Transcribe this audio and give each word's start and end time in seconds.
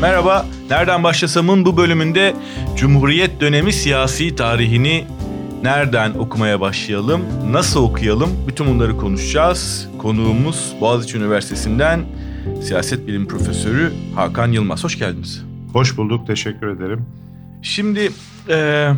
Merhaba, 0.00 0.46
Nereden 0.70 1.04
Başlasam'ın 1.04 1.64
bu 1.64 1.76
bölümünde 1.76 2.36
Cumhuriyet 2.76 3.40
dönemi 3.40 3.72
siyasi 3.72 4.36
tarihini 4.36 5.06
nereden 5.62 6.14
okumaya 6.14 6.60
başlayalım, 6.60 7.22
nasıl 7.50 7.82
okuyalım 7.82 8.30
bütün 8.48 8.66
bunları 8.66 8.96
konuşacağız. 8.96 9.88
Konuğumuz 9.98 10.74
Boğaziçi 10.80 11.18
Üniversitesi'nden 11.18 12.04
siyaset 12.62 13.06
bilim 13.06 13.28
profesörü 13.28 13.92
Hakan 14.14 14.52
Yılmaz. 14.52 14.84
Hoş 14.84 14.98
geldiniz. 14.98 15.44
Hoş 15.72 15.96
bulduk, 15.96 16.26
teşekkür 16.26 16.68
ederim. 16.68 17.06
Şimdi 17.62 18.12
e, 18.48 18.88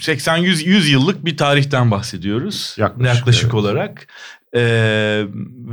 80-100 0.00 0.90
yıllık 0.90 1.24
bir 1.24 1.36
tarihten 1.36 1.90
bahsediyoruz. 1.90 2.74
Yaklaşık, 2.78 3.16
yaklaşık 3.16 3.44
evet. 3.44 3.54
olarak. 3.54 4.06
Ee, 4.54 5.24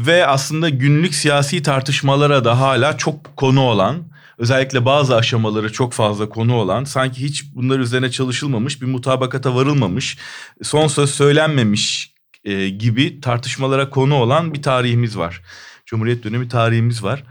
ve 0.07 0.27
aslında 0.27 0.69
günlük 0.69 1.15
siyasi 1.15 1.63
tartışmalara 1.63 2.45
da 2.45 2.59
hala 2.59 2.97
çok 2.97 3.37
konu 3.37 3.61
olan, 3.61 4.03
özellikle 4.43 4.85
bazı 4.85 5.15
aşamaları 5.15 5.71
çok 5.71 5.93
fazla 5.93 6.29
konu 6.29 6.55
olan, 6.55 6.83
sanki 6.83 7.21
hiç 7.21 7.55
bunlar 7.55 7.79
üzerine 7.79 8.11
çalışılmamış, 8.11 8.81
bir 8.81 8.87
mutabakata 8.87 9.55
varılmamış, 9.55 10.17
son 10.63 10.87
söz 10.87 11.09
söylenmemiş 11.09 12.13
e, 12.43 12.69
gibi 12.69 13.21
tartışmalara 13.21 13.89
konu 13.89 14.15
olan 14.15 14.53
bir 14.53 14.61
tarihimiz 14.61 15.17
var. 15.17 15.41
Cumhuriyet 15.85 16.23
dönemi 16.23 16.47
tarihimiz 16.47 17.03
var. 17.03 17.23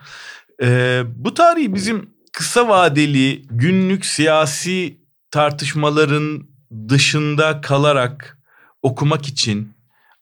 Ee, 0.62 1.02
bu 1.16 1.34
tarihi 1.34 1.74
bizim 1.74 2.10
kısa 2.32 2.68
vadeli 2.68 3.42
günlük 3.50 4.06
siyasi 4.06 4.98
tartışmaların 5.30 6.48
dışında 6.88 7.60
kalarak 7.60 8.38
okumak 8.82 9.28
için, 9.28 9.72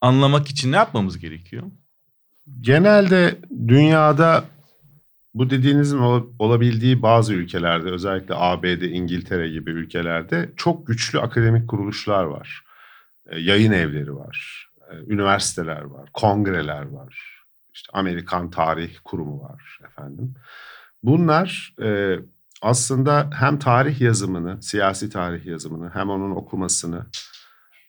anlamak 0.00 0.48
için 0.48 0.72
ne 0.72 0.76
yapmamız 0.76 1.18
gerekiyor? 1.18 1.62
Genelde 2.60 3.38
dünyada 3.68 4.44
bu 5.34 5.50
dediğinizin 5.50 5.98
ol- 5.98 6.30
olabildiği 6.38 7.02
bazı 7.02 7.34
ülkelerde 7.34 7.90
özellikle 7.90 8.34
ABD, 8.36 8.82
İngiltere 8.82 9.48
gibi 9.48 9.70
ülkelerde 9.70 10.50
çok 10.56 10.86
güçlü 10.86 11.20
akademik 11.20 11.68
kuruluşlar 11.68 12.24
var. 12.24 12.64
E, 13.28 13.38
yayın 13.38 13.72
evleri 13.72 14.16
var, 14.16 14.68
e, 14.90 15.12
üniversiteler 15.12 15.82
var, 15.82 16.10
kongreler 16.12 16.82
var. 16.82 17.40
İşte 17.74 17.90
Amerikan 17.92 18.50
Tarih 18.50 18.96
Kurumu 19.04 19.42
var 19.42 19.78
efendim. 19.86 20.34
Bunlar 21.02 21.74
e, 21.82 22.18
aslında 22.62 23.30
hem 23.34 23.58
tarih 23.58 24.00
yazımını, 24.00 24.62
siyasi 24.62 25.10
tarih 25.10 25.46
yazımını 25.46 25.90
hem 25.94 26.10
onun 26.10 26.30
okumasını 26.30 27.06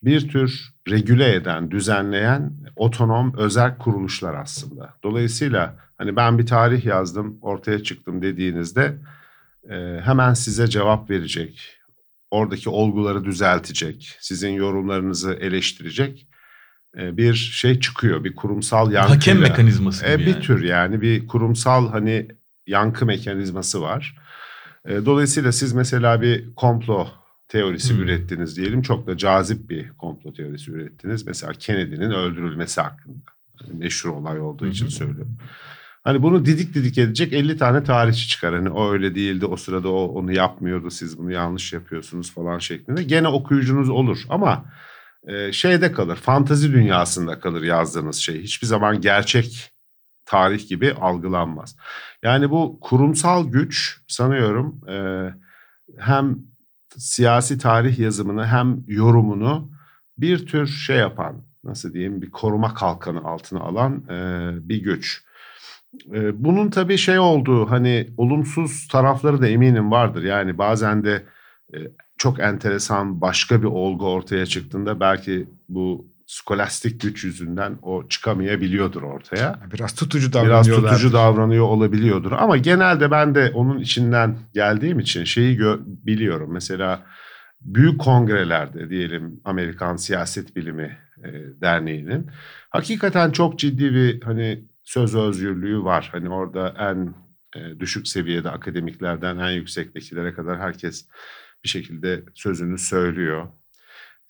bir 0.04 0.30
tür 0.30 0.70
regüle 0.90 1.36
eden, 1.36 1.72
düzenleyen 1.72 2.54
otonom 2.76 3.34
özel 3.38 3.78
kuruluşlar 3.78 4.36
aslında. 4.36 4.94
Dolayısıyla 5.04 5.76
hani 5.98 6.16
ben 6.16 6.40
bir 6.40 6.46
tarih 6.46 6.86
yazdım, 6.86 7.38
ortaya 7.42 7.84
çıktım 7.84 8.22
dediğinizde 8.22 8.98
e, 9.70 10.00
hemen 10.04 10.34
size 10.34 10.68
cevap 10.68 11.10
verecek, 11.10 11.78
oradaki 12.32 12.70
olguları 12.70 13.26
düzeltecek, 13.26 14.18
sizin 14.20 14.50
yorumlarınızı 14.50 15.34
eleştirecek 15.34 16.28
e, 16.98 17.18
bir 17.18 17.34
şey 17.34 17.80
çıkıyor, 17.80 18.24
bir 18.24 18.36
kurumsal 18.36 18.92
yankıyla. 18.92 19.16
Hakem 19.16 19.40
mekanizması 19.40 20.06
gibi 20.06 20.14
E, 20.14 20.20
bir 20.20 20.26
yani. 20.32 20.42
tür 20.42 20.64
yani 20.64 21.02
bir 21.02 21.28
kurumsal 21.28 21.90
hani 21.92 22.28
yankı 22.68 23.06
mekanizması 23.06 23.82
var. 23.82 24.16
E, 24.86 25.06
dolayısıyla 25.06 25.52
siz 25.52 25.74
mesela 25.74 26.22
bir 26.22 26.56
komplo 26.56 27.08
teorisi 27.52 27.94
Hmm. 27.94 28.02
ürettiniz 28.02 28.58
diyelim. 28.58 28.82
Çok 28.82 29.08
da 29.08 29.18
cazip 29.18 29.70
bir 29.70 29.90
komplo 29.90 30.34
teorisi 30.34 30.72
ürettiniz. 30.72 31.28
Mesela 31.28 31.54
Kennedy'nin 31.54 32.12
öldürülmesi 32.12 32.82
hakkında. 32.82 33.24
Hani 33.62 33.74
meşhur 33.80 34.10
olay 34.10 34.40
olduğu 34.40 34.68
için 34.68 34.86
Hı 34.86 34.90
hı. 34.90 34.94
söylüyorum. 34.94 35.38
Hani 36.04 36.24
bunu 36.24 36.46
didik 36.46 36.74
didik 36.74 36.98
edecek 36.98 37.34
50 37.34 37.58
tane 37.58 37.84
tarihçi 37.84 38.28
çıkar. 38.28 38.56
Hani 38.56 38.70
o 38.70 38.92
öyle 38.92 39.16
değildi, 39.16 39.46
o 39.46 39.56
sırada 39.58 39.90
o 39.90 40.06
onu 40.06 40.32
yapmıyordu, 40.32 40.92
siz 40.92 41.18
bunu 41.18 41.32
yanlış 41.32 41.74
yapıyorsunuz 41.74 42.34
falan 42.34 42.60
şeklinde. 42.60 43.04
Gene 43.04 43.28
okuyucunuz 43.28 43.90
olur 43.90 44.24
ama 44.30 44.66
e, 45.28 45.52
şeyde 45.52 45.92
kalır, 45.92 46.16
fantazi 46.16 46.74
dünyasında 46.74 47.40
kalır 47.40 47.64
yazdığınız 47.64 48.16
şey. 48.16 48.42
Hiçbir 48.42 48.68
zaman 48.68 49.02
gerçek 49.02 49.72
tarih 50.25 50.70
gibi 50.70 50.94
algılanmaz. 50.94 51.78
Yani 52.24 52.50
bu 52.50 52.78
kurumsal 52.81 53.48
güç 53.52 54.02
sanıyorum 54.08 54.81
e, 54.90 54.96
hem 55.98 56.38
siyasi 56.97 57.57
tarih 57.57 58.00
yazımını 58.00 58.47
hem 58.47 58.84
yorumunu 58.88 59.72
bir 60.18 60.47
tür 60.47 60.68
şey 60.68 60.97
yapan, 60.97 61.44
nasıl 61.63 61.94
diyeyim 61.94 62.22
bir 62.22 62.31
koruma 62.31 62.74
kalkanı 62.74 63.24
altına 63.24 63.59
alan 63.59 64.03
e, 64.09 64.50
bir 64.69 64.84
güç. 64.84 65.24
E, 66.13 66.44
bunun 66.44 66.69
tabii 66.69 66.97
şey 66.97 67.19
olduğu 67.19 67.69
hani 67.69 68.09
olumsuz 68.18 68.88
tarafları 68.88 69.41
da 69.41 69.47
eminim 69.47 69.91
vardır. 69.91 70.24
Yani 70.24 70.57
bazen 70.57 71.03
de 71.03 71.24
e, 71.74 71.78
çok 72.18 72.40
enteresan 72.40 73.22
başka 73.22 73.62
bir 73.62 73.68
olgu 73.68 74.09
ortaya 74.09 74.46
çıktığında 74.46 75.00
belki 75.00 75.47
bu 75.69 76.11
skolastik 76.31 77.02
güç 77.02 77.24
yüzünden 77.24 77.78
o 77.81 78.08
çıkamayabiliyordur 78.08 79.03
ortaya. 79.03 79.59
Biraz 79.74 79.96
tutucu 79.96 80.30
Biraz 80.30 80.34
davranıyorlar. 80.34 80.90
tutucu 80.90 81.14
davranıyor 81.14 81.66
olabiliyordur. 81.66 82.31
Ama 82.31 82.58
genelde 82.58 83.12
ben 83.12 83.36
de 83.36 83.52
onun 83.53 83.80
içinden 83.80 84.38
geldiğim 84.53 85.00
için 85.00 85.24
şeyi 85.24 85.59
biliyorum. 85.86 86.53
Mesela 86.53 87.06
büyük 87.62 88.02
kongrelerde 88.02 88.90
diyelim 88.90 89.42
Amerikan 89.46 89.96
Siyaset 89.96 90.56
Bilimi 90.56 90.97
e, 91.24 91.30
Derneği'nin 91.62 92.30
hakikaten 92.69 93.31
çok 93.31 93.59
ciddi 93.59 93.94
bir 93.94 94.22
hani 94.22 94.66
söz 94.84 95.16
özgürlüğü 95.16 95.84
var. 95.84 96.09
Hani 96.12 96.30
orada 96.30 96.75
en 96.80 97.13
e, 97.56 97.80
düşük 97.80 98.08
seviyede 98.08 98.50
akademiklerden 98.50 99.38
en 99.38 99.52
yüksektekilere 99.52 100.34
kadar 100.34 100.59
herkes 100.59 101.08
bir 101.63 101.69
şekilde 101.69 102.24
sözünü 102.34 102.78
söylüyor. 102.78 103.48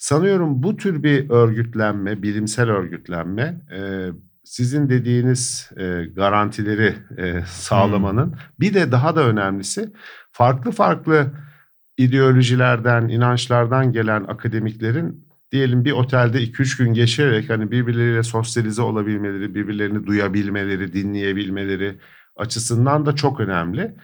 Sanıyorum 0.02 0.64
bu 0.64 0.78
tür 0.78 1.04
bir 1.04 1.30
örgütlenme, 1.30 2.24
bilimsel 2.24 2.70
örgütlenme 2.70 3.62
e, 3.72 4.10
sizin 4.44 4.90
dediğiniz 4.90 5.70
e, 5.78 6.06
garantileri 6.16 6.96
e, 7.18 7.42
sağlamanın 7.48 8.36
bir 8.60 8.74
de 8.74 8.92
daha 8.92 9.16
da 9.16 9.28
önemlisi 9.28 9.94
farklı 10.32 10.72
farklı 10.72 11.32
ideolojilerden, 11.98 13.08
inançlardan 13.08 13.92
gelen 13.92 14.24
akademiklerin 14.24 15.28
diyelim 15.52 15.86
bir 15.86 15.92
otelde 15.92 16.44
2-3 16.44 16.78
gün 16.78 16.94
geçirerek 16.94 17.50
hani 17.50 17.72
birbirleriyle 17.72 18.24
sosyalize 18.24 18.82
olabilmeleri, 18.82 19.56
birbirlerini 19.56 20.06
duyabilmeleri, 20.06 20.94
dinleyebilmeleri 20.94 21.98
açısından 22.36 23.06
da 23.06 23.16
çok 23.16 23.40
önemli. 23.40 23.96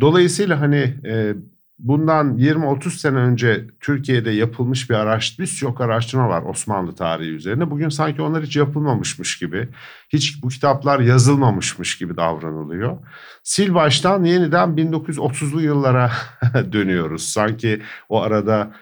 Dolayısıyla 0.00 0.60
hani 0.60 0.94
e, 1.04 1.34
bundan 1.78 2.36
20-30 2.36 2.90
sene 2.90 3.16
önce 3.16 3.66
Türkiye'de 3.80 4.30
yapılmış 4.30 4.90
bir 4.90 4.94
araştırma, 4.94 5.44
birçok 5.44 5.80
araştırma 5.80 6.28
var 6.28 6.42
Osmanlı 6.42 6.94
tarihi 6.94 7.30
üzerine. 7.30 7.70
Bugün 7.70 7.88
sanki 7.88 8.22
onlar 8.22 8.42
hiç 8.42 8.56
yapılmamışmış 8.56 9.38
gibi, 9.38 9.68
hiç 10.08 10.42
bu 10.42 10.48
kitaplar 10.48 11.00
yazılmamışmış 11.00 11.98
gibi 11.98 12.16
davranılıyor. 12.16 12.98
Sil 13.52 13.70
baştan 13.74 14.24
yeniden 14.24 14.68
1930'lu 14.68 15.62
yıllara 15.62 16.12
dönüyoruz. 16.72 17.28
Sanki 17.28 17.82
o 18.08 18.22
arada 18.22 18.72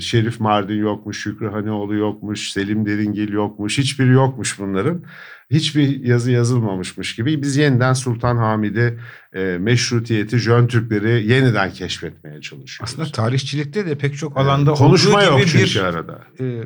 Şerif 0.00 0.40
Mardin 0.40 0.78
yokmuş, 0.78 1.22
Şükrü 1.22 1.48
Hanioğlu 1.48 1.94
yokmuş, 1.94 2.50
Selim 2.52 2.86
Deringil 2.86 3.32
yokmuş, 3.32 3.78
hiçbiri 3.78 4.10
yokmuş 4.12 4.58
bunların. 4.58 5.04
Hiçbir 5.50 6.04
yazı 6.04 6.30
yazılmamışmış 6.30 7.16
gibi 7.16 7.42
biz 7.42 7.56
yeniden 7.56 7.92
Sultan 7.92 8.36
Hamid'i, 8.36 9.00
e, 9.32 9.40
meşrutiyeti, 9.60 10.38
Jön 10.38 10.66
Türkleri 10.66 11.28
yeniden 11.28 11.72
keşfetmeye 11.72 12.40
çalışıyoruz. 12.40 12.92
Aslında 12.94 13.12
tarihçilikte 13.12 13.86
de 13.86 13.98
pek 13.98 14.16
çok 14.16 14.36
alanda 14.36 14.72
konuşma 14.72 15.18
olduğu 15.18 15.24
yok 15.24 15.40
çünkü 15.46 15.64
bir 15.64 15.84
arada. 15.84 16.24
e, 16.40 16.62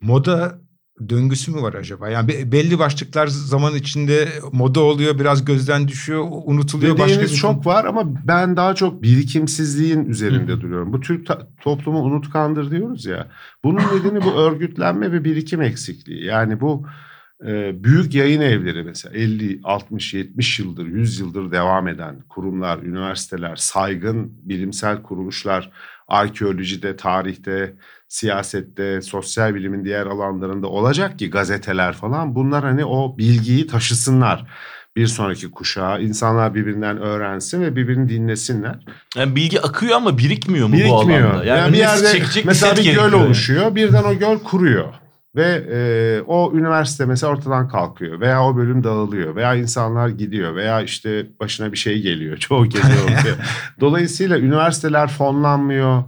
moda 0.00 0.65
döngüsü 1.08 1.50
mü 1.50 1.62
var 1.62 1.74
acaba? 1.74 2.08
Yani 2.08 2.28
be- 2.28 2.52
belli 2.52 2.78
başlıklar 2.78 3.26
zaman 3.26 3.74
içinde 3.74 4.28
moda 4.52 4.80
oluyor, 4.80 5.18
biraz 5.18 5.44
gözden 5.44 5.88
düşüyor, 5.88 6.26
unutuluyor. 6.44 6.92
Dediğiniz 6.92 7.18
başka 7.18 7.32
bir 7.32 7.38
çok 7.38 7.66
var 7.66 7.84
ama 7.84 8.26
ben 8.26 8.56
daha 8.56 8.74
çok 8.74 9.02
birikimsizliğin 9.02 10.04
üzerinde 10.04 10.60
duruyorum. 10.60 10.92
Bu 10.92 11.00
Türk 11.00 11.28
toplumu 11.60 11.98
unutkandır 11.98 12.70
diyoruz 12.70 13.06
ya. 13.06 13.28
Bunun 13.64 13.80
nedeni 13.80 14.24
bu 14.24 14.32
örgütlenme 14.40 15.12
ve 15.12 15.24
birikim 15.24 15.62
eksikliği. 15.62 16.24
Yani 16.24 16.60
bu 16.60 16.86
e, 17.46 17.84
büyük 17.84 18.14
yayın 18.14 18.40
evleri 18.40 18.82
mesela 18.82 19.14
50, 19.14 19.60
60, 19.64 20.14
70 20.14 20.58
yıldır, 20.58 20.86
100 20.86 21.20
yıldır 21.20 21.50
devam 21.50 21.88
eden 21.88 22.16
kurumlar, 22.28 22.78
üniversiteler, 22.78 23.56
saygın 23.56 24.32
bilimsel 24.42 25.02
kuruluşlar 25.02 25.70
arkeolojide, 26.08 26.96
tarihte, 26.96 27.74
siyasette, 28.08 29.02
sosyal 29.02 29.54
bilimin 29.54 29.84
diğer 29.84 30.06
alanlarında 30.06 30.66
olacak 30.66 31.18
ki 31.18 31.30
gazeteler 31.30 31.92
falan 31.92 32.34
bunlar 32.34 32.64
hani 32.64 32.84
o 32.84 33.18
bilgiyi 33.18 33.66
taşısınlar 33.66 34.46
bir 34.96 35.06
sonraki 35.06 35.50
kuşağa. 35.50 35.98
insanlar 35.98 36.54
birbirinden 36.54 36.98
öğrensin 36.98 37.62
ve 37.62 37.76
birbirini 37.76 38.08
dinlesinler. 38.08 38.78
Yani 39.16 39.36
bilgi 39.36 39.60
akıyor 39.60 39.96
ama 39.96 40.18
birikmiyor 40.18 40.66
mu 40.68 40.74
bu 40.74 40.78
Birikmiyor. 40.78 41.30
alanda? 41.30 41.44
Yani, 41.44 41.60
bir 41.60 41.68
önüne 41.68 41.78
yerde 41.78 42.12
çekecek 42.12 42.44
mesela 42.44 42.76
set 42.76 42.84
bir 42.84 42.94
göl 42.94 43.02
yani. 43.02 43.14
oluşuyor, 43.16 43.74
birden 43.74 44.04
o 44.04 44.14
göl 44.14 44.38
kuruyor. 44.38 44.94
Ve 45.36 45.64
e, 45.70 46.20
o 46.26 46.52
üniversite 46.54 47.06
mesela 47.06 47.32
ortadan 47.32 47.68
kalkıyor 47.68 48.20
veya 48.20 48.44
o 48.44 48.56
bölüm 48.56 48.84
dağılıyor 48.84 49.36
veya 49.36 49.54
insanlar 49.54 50.08
gidiyor 50.08 50.56
veya 50.56 50.82
işte 50.82 51.26
başına 51.40 51.72
bir 51.72 51.76
şey 51.76 52.02
geliyor 52.02 52.36
çoğu 52.38 52.68
kez 52.68 52.84
oluyor. 52.84 53.36
Dolayısıyla 53.80 54.38
üniversiteler 54.38 55.08
fonlanmıyor, 55.08 56.04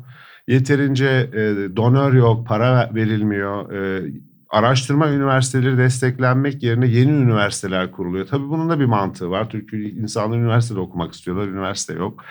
yeterince 0.48 1.30
e, 1.32 1.76
donör 1.76 2.12
yok, 2.12 2.46
para 2.46 2.90
verilmiyor. 2.94 3.72
E, 3.72 4.06
araştırma 4.50 5.08
üniversiteleri 5.08 5.78
desteklenmek 5.78 6.62
yerine 6.62 6.86
yeni 6.86 7.10
üniversiteler 7.10 7.92
kuruluyor. 7.92 8.26
Tabii 8.26 8.48
bunun 8.48 8.68
da 8.68 8.80
bir 8.80 8.84
mantığı 8.84 9.30
var. 9.30 9.50
Türkiye 9.50 9.82
insanlar 9.82 10.36
üniversitede 10.36 10.80
okumak 10.80 11.14
istiyorlar, 11.14 11.48
üniversite 11.48 11.94
yok. 11.94 12.24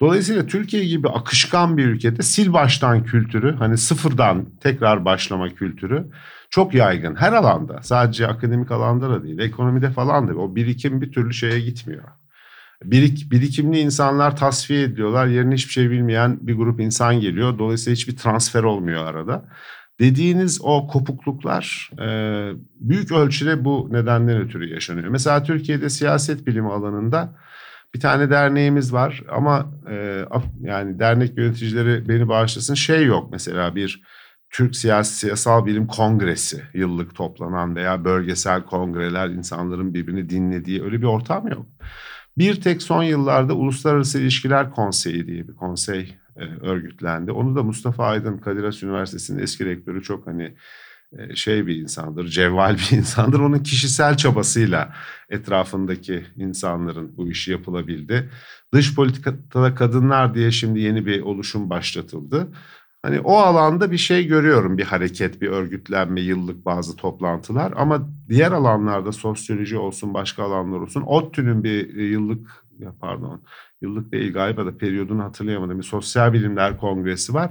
Dolayısıyla 0.00 0.46
Türkiye 0.46 0.84
gibi 0.84 1.08
akışkan 1.08 1.76
bir 1.76 1.84
ülkede 1.84 2.22
sil 2.32 2.48
baştan 2.52 3.04
kültürü, 3.04 3.56
hani 3.56 3.78
sıfırdan 3.78 4.46
tekrar 4.60 5.04
başlama 5.04 5.48
kültürü 5.48 6.06
çok 6.50 6.74
yaygın. 6.74 7.14
Her 7.14 7.32
alanda, 7.32 7.82
sadece 7.82 8.26
akademik 8.26 8.70
alanda 8.70 9.10
da 9.10 9.24
değil, 9.24 9.38
ekonomide 9.38 9.90
falan 9.90 10.28
da. 10.28 10.34
O 10.34 10.56
birikim 10.56 11.00
bir 11.00 11.12
türlü 11.12 11.34
şeye 11.34 11.60
gitmiyor. 11.60 12.04
Birik, 12.84 13.30
birikimli 13.32 13.78
insanlar 13.78 14.36
tasfiye 14.36 14.82
ediyorlar. 14.82 15.26
Yerine 15.26 15.54
hiçbir 15.54 15.72
şey 15.72 15.90
bilmeyen 15.90 16.38
bir 16.40 16.54
grup 16.54 16.80
insan 16.80 17.20
geliyor. 17.20 17.58
Dolayısıyla 17.58 17.94
hiçbir 17.94 18.16
transfer 18.16 18.62
olmuyor 18.62 19.06
arada. 19.06 19.44
Dediğiniz 20.00 20.60
o 20.62 20.86
kopukluklar 20.86 21.90
e, 22.00 22.06
büyük 22.80 23.12
ölçüde 23.12 23.64
bu 23.64 23.88
nedenden 23.90 24.40
ötürü 24.40 24.74
yaşanıyor. 24.74 25.08
Mesela 25.08 25.42
Türkiye'de 25.42 25.90
siyaset 25.90 26.46
bilimi 26.46 26.72
alanında 26.72 27.36
bir 27.94 28.00
tane 28.00 28.30
derneğimiz 28.30 28.92
var 28.92 29.22
ama 29.30 29.72
e, 29.90 30.24
yani 30.60 30.98
dernek 30.98 31.38
yöneticileri 31.38 32.08
beni 32.08 32.28
bağışlasın 32.28 32.74
şey 32.74 33.04
yok 33.04 33.28
mesela 33.32 33.74
bir 33.74 34.02
Türk 34.50 34.76
Siyasi 34.76 35.18
Siyasal 35.18 35.66
Bilim 35.66 35.86
Kongresi 35.86 36.62
yıllık 36.74 37.14
toplanan 37.14 37.76
veya 37.76 38.04
bölgesel 38.04 38.62
kongreler 38.62 39.28
insanların 39.28 39.94
birbirini 39.94 40.30
dinlediği 40.30 40.82
öyle 40.82 41.00
bir 41.00 41.06
ortam 41.06 41.48
yok. 41.48 41.66
Bir 42.38 42.60
tek 42.60 42.82
son 42.82 43.02
yıllarda 43.02 43.54
Uluslararası 43.54 44.20
İlişkiler 44.20 44.70
Konseyi 44.70 45.26
diye 45.26 45.48
bir 45.48 45.54
konsey 45.54 46.17
örgütlendi. 46.44 47.32
Onu 47.32 47.56
da 47.56 47.62
Mustafa 47.62 48.04
Aydın 48.04 48.38
Kadir 48.38 48.64
Has 48.64 48.82
Üniversitesi'nin 48.82 49.42
eski 49.42 49.66
rektörü 49.66 50.02
çok 50.02 50.26
hani 50.26 50.54
e, 51.12 51.34
şey 51.34 51.66
bir 51.66 51.76
insandır, 51.76 52.28
cevval 52.28 52.74
bir 52.90 52.96
insandır. 52.96 53.40
Onun 53.40 53.58
kişisel 53.58 54.16
çabasıyla 54.16 54.94
etrafındaki 55.30 56.24
insanların 56.36 57.16
bu 57.16 57.28
işi 57.28 57.50
yapılabildi. 57.50 58.30
Dış 58.74 58.94
politikada 58.94 59.74
kadınlar 59.74 60.34
diye 60.34 60.50
şimdi 60.50 60.80
yeni 60.80 61.06
bir 61.06 61.22
oluşum 61.22 61.70
başlatıldı. 61.70 62.48
Hani 63.02 63.20
o 63.20 63.36
alanda 63.36 63.90
bir 63.92 63.98
şey 63.98 64.26
görüyorum, 64.26 64.78
bir 64.78 64.84
hareket, 64.84 65.40
bir 65.40 65.48
örgütlenme, 65.48 66.20
yıllık 66.20 66.64
bazı 66.64 66.96
toplantılar. 66.96 67.72
Ama 67.76 68.08
diğer 68.28 68.52
alanlarda 68.52 69.12
sosyoloji 69.12 69.78
olsun, 69.78 70.14
başka 70.14 70.42
alanlar 70.42 70.80
olsun, 70.80 71.02
ODTÜ'nün 71.02 71.64
bir 71.64 71.96
e, 71.96 72.02
yıllık, 72.02 72.64
ya 72.78 72.94
pardon, 73.00 73.42
yıllık 73.80 74.12
değil 74.12 74.32
galiba 74.32 74.66
da 74.66 74.78
periyodunu 74.78 75.24
hatırlayamadım. 75.24 75.78
Bir 75.78 75.84
sosyal 75.84 76.32
bilimler 76.32 76.76
kongresi 76.76 77.34
var. 77.34 77.50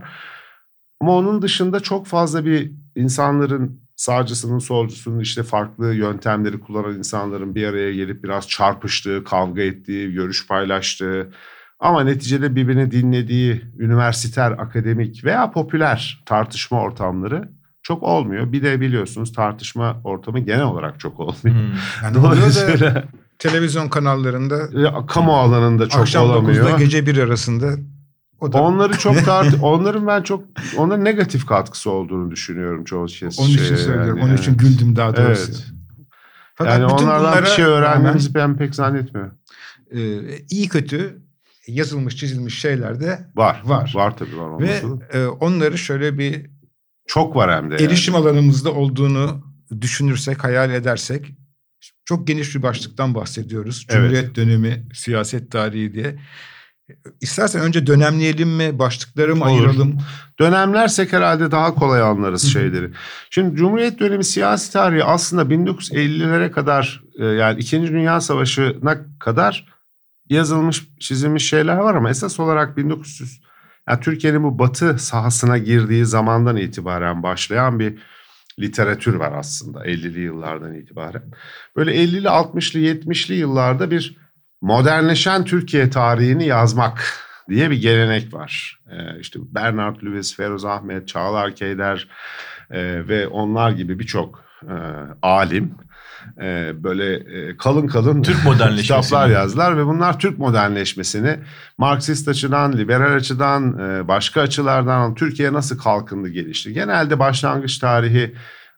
Ama 1.01 1.15
onun 1.15 1.41
dışında 1.41 1.79
çok 1.79 2.07
fazla 2.07 2.45
bir 2.45 2.71
insanların 2.95 3.81
sağcısının 3.95 4.59
solcusunun 4.59 5.19
işte 5.19 5.43
farklı 5.43 5.93
yöntemleri 5.93 6.59
kullanan 6.59 6.97
insanların 6.97 7.55
bir 7.55 7.67
araya 7.67 7.93
gelip 7.93 8.23
biraz 8.23 8.47
çarpıştığı, 8.47 9.23
kavga 9.23 9.61
ettiği, 9.61 10.13
görüş 10.13 10.47
paylaştığı 10.47 11.31
ama 11.79 12.03
neticede 12.03 12.55
birbirini 12.55 12.91
dinlediği 12.91 13.61
üniversiter, 13.79 14.51
akademik 14.51 15.23
veya 15.23 15.51
popüler 15.51 16.23
tartışma 16.25 16.81
ortamları 16.81 17.49
çok 17.81 18.03
olmuyor. 18.03 18.51
Bir 18.51 18.63
de 18.63 18.81
biliyorsunuz 18.81 19.33
tartışma 19.33 20.01
ortamı 20.03 20.39
genel 20.39 20.63
olarak 20.63 20.99
çok 20.99 21.19
olmuyor. 21.19 21.55
Hmm. 21.55 21.73
Yani 22.03 22.15
Dolayısıyla 22.15 23.03
televizyon 23.39 23.89
kanallarında 23.89 24.69
kamu 25.05 25.37
alanında 25.37 25.89
çok 25.89 26.01
akşam 26.01 26.25
olamıyor. 26.25 26.65
Akşam 26.65 26.77
9'da 26.77 26.83
gece 26.83 27.05
1 27.05 27.17
arasında 27.17 27.75
o 28.41 28.53
da... 28.53 28.61
Onları 28.61 28.97
çok 28.97 29.19
tart 29.25 29.55
onların 29.61 30.07
ben 30.07 30.21
çok 30.21 30.43
onların 30.77 31.05
negatif 31.05 31.45
katkısı 31.45 31.91
olduğunu 31.91 32.31
düşünüyorum 32.31 32.83
çoğu 32.83 33.05
kez. 33.05 33.39
Onun 33.39 33.49
için 33.49 33.63
şey, 33.63 33.77
söylüyorum. 33.77 34.17
Yani, 34.17 34.29
Onun 34.29 34.37
için 34.37 34.57
güldüm 34.57 34.95
daha 34.95 35.15
doğrusu. 35.15 35.51
Evet. 35.51 35.65
Fakat 36.55 36.79
yani 36.79 36.93
onlardan 36.93 37.43
bir 37.43 37.47
şey 37.47 37.65
öğrendiğimizi 37.65 38.33
ben 38.33 38.57
pek 38.57 38.75
zannetmiyorum. 38.75 39.33
E, 39.91 39.99
iyi 40.49 40.69
kötü 40.69 41.21
yazılmış 41.67 42.15
çizilmiş 42.15 42.59
şeyler 42.59 42.99
de 42.99 43.19
var. 43.35 43.61
Var. 43.65 43.91
Var 43.95 44.17
tabii 44.17 44.37
var. 44.37 44.59
Ve 44.59 44.81
e, 45.13 45.25
onları 45.25 45.77
şöyle 45.77 46.17
bir 46.17 46.49
çok 47.07 47.35
var 47.35 47.51
hem 47.51 47.71
de. 47.71 47.75
Erişim 47.75 48.13
yani. 48.13 48.23
alanımızda 48.23 48.71
olduğunu 48.71 49.41
düşünürsek, 49.81 50.43
hayal 50.43 50.71
edersek 50.71 51.33
çok 52.07 52.27
geniş 52.27 52.55
bir 52.55 52.63
başlıktan 52.63 53.15
bahsediyoruz. 53.15 53.85
Cumhuriyet 53.89 54.25
evet. 54.25 54.35
dönemi, 54.35 54.83
siyaset 54.93 55.51
tarihi 55.51 55.93
diye. 55.93 56.19
İstersen 57.21 57.61
önce 57.61 57.87
dönemleyelim 57.87 58.49
mi, 58.49 58.79
başlıkları 58.79 59.35
mı 59.35 59.43
Olur. 59.43 59.51
ayıralım? 59.51 59.97
Dönemlersek 60.39 61.13
herhalde 61.13 61.51
daha 61.51 61.75
kolay 61.75 62.01
anlarız 62.01 62.53
şeyleri. 62.53 62.91
Şimdi 63.29 63.55
Cumhuriyet 63.55 63.99
dönemi 63.99 64.23
siyasi 64.23 64.73
tarihi 64.73 65.03
aslında 65.03 65.41
1950'lere 65.41 66.51
kadar 66.51 67.03
e, 67.19 67.25
yani 67.25 67.59
İkinci 67.59 67.91
Dünya 67.91 68.21
Savaşı'na 68.21 68.97
kadar 69.19 69.65
yazılmış, 70.29 70.87
çizilmiş 70.99 71.49
şeyler 71.49 71.77
var 71.77 71.95
ama 71.95 72.09
esas 72.09 72.39
olarak 72.39 72.77
1900 72.77 73.41
yani 73.89 73.99
Türkiye'nin 73.99 74.43
bu 74.43 74.59
batı 74.59 74.99
sahasına 74.99 75.57
girdiği 75.57 76.05
zamandan 76.05 76.57
itibaren 76.57 77.23
başlayan 77.23 77.79
bir 77.79 77.97
literatür 78.59 79.13
var 79.13 79.31
aslında 79.31 79.85
50'li 79.85 80.19
yıllardan 80.19 80.73
itibaren. 80.73 81.23
Böyle 81.75 81.91
50'li 81.91 82.27
60'lı 82.27 82.79
70'li 82.79 83.35
yıllarda 83.35 83.91
bir 83.91 84.17
modernleşen 84.61 85.45
Türkiye 85.45 85.89
tarihini 85.89 86.45
yazmak 86.45 87.13
diye 87.49 87.71
bir 87.71 87.81
gelenek 87.81 88.33
var. 88.33 88.79
Ee, 88.91 89.19
işte 89.19 89.39
Bernard 89.43 90.03
Lewis, 90.03 90.35
Feroz 90.35 90.65
Ahmet, 90.65 91.07
Çağlar 91.07 91.55
Keyder 91.55 92.07
e, 92.69 93.07
ve 93.07 93.27
onlar 93.27 93.71
gibi 93.71 93.99
birçok 93.99 94.43
e, 94.63 94.75
alim 95.21 95.75
e, 96.41 96.73
böyle 96.83 97.15
e, 97.15 97.57
kalın 97.57 97.87
kalın 97.87 98.23
Türk 98.23 98.37
kitaplar 98.77 99.29
yazdılar 99.29 99.77
ve 99.77 99.85
bunlar 99.85 100.19
Türk 100.19 100.39
modernleşmesini 100.39 101.39
Marksist 101.77 102.27
açıdan, 102.27 102.77
liberal 102.77 103.15
açıdan, 103.15 103.79
e, 103.79 104.07
başka 104.07 104.41
açılardan 104.41 105.15
Türkiye 105.15 105.53
nasıl 105.53 105.77
kalkındı 105.77 106.29
gelişti. 106.29 106.73
Genelde 106.73 107.19
başlangıç 107.19 107.77
tarihi 107.77 108.35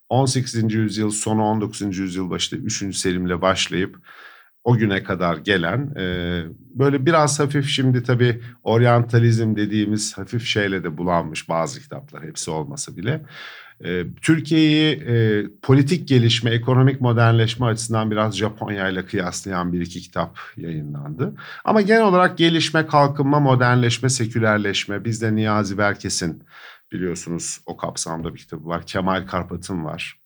18. 0.10 0.74
yüzyıl 0.74 1.12
sonu 1.12 1.44
19. 1.44 1.98
yüzyıl 1.98 2.30
başı 2.30 2.56
3. 2.56 2.98
Selim'le 2.98 3.42
başlayıp 3.42 4.00
o 4.64 4.78
güne 4.78 5.04
kadar 5.04 5.38
gelen 5.38 5.96
e, 5.98 6.44
böyle 6.76 7.06
biraz 7.06 7.40
hafif 7.40 7.68
şimdi 7.68 8.04
tabii 8.04 8.42
oryantalizm 8.64 9.56
dediğimiz 9.56 10.18
hafif 10.18 10.46
şeyle 10.46 10.84
de 10.84 10.98
bulanmış 10.98 11.50
bazı 11.50 11.82
kitaplar 11.82 12.24
hepsi 12.24 12.52
olmasa 12.52 12.98
bile. 12.98 13.22
E, 13.86 14.04
Türkiye'yi 14.22 14.96
e, 14.96 15.46
politik 15.62 16.08
gelişme, 16.08 16.52
ekonomik 16.52 17.02
modernleşme 17.02 17.66
açısından 17.66 18.12
biraz 18.12 18.38
Japonya 18.38 18.90
ile 18.90 19.06
kıyaslayan 19.06 19.74
bir 19.74 19.82
iki 19.82 20.02
kitap 20.02 20.40
yayınlandı. 20.58 21.34
Ama 21.66 21.82
genel 21.82 22.04
olarak 22.04 22.38
gelişme, 22.38 22.88
kalkınma, 22.88 23.40
modernleşme, 23.40 24.10
sekülerleşme 24.10 25.06
bizde 25.06 25.36
Niyazi 25.36 25.78
Berkes'in 25.78 26.44
biliyorsunuz 26.92 27.60
o 27.66 27.78
kapsamda 27.78 28.34
bir 28.34 28.40
kitabı 28.40 28.66
var. 28.66 28.86
Kemal 28.86 29.28
Karpat'ın 29.28 29.86
var. 29.86 30.20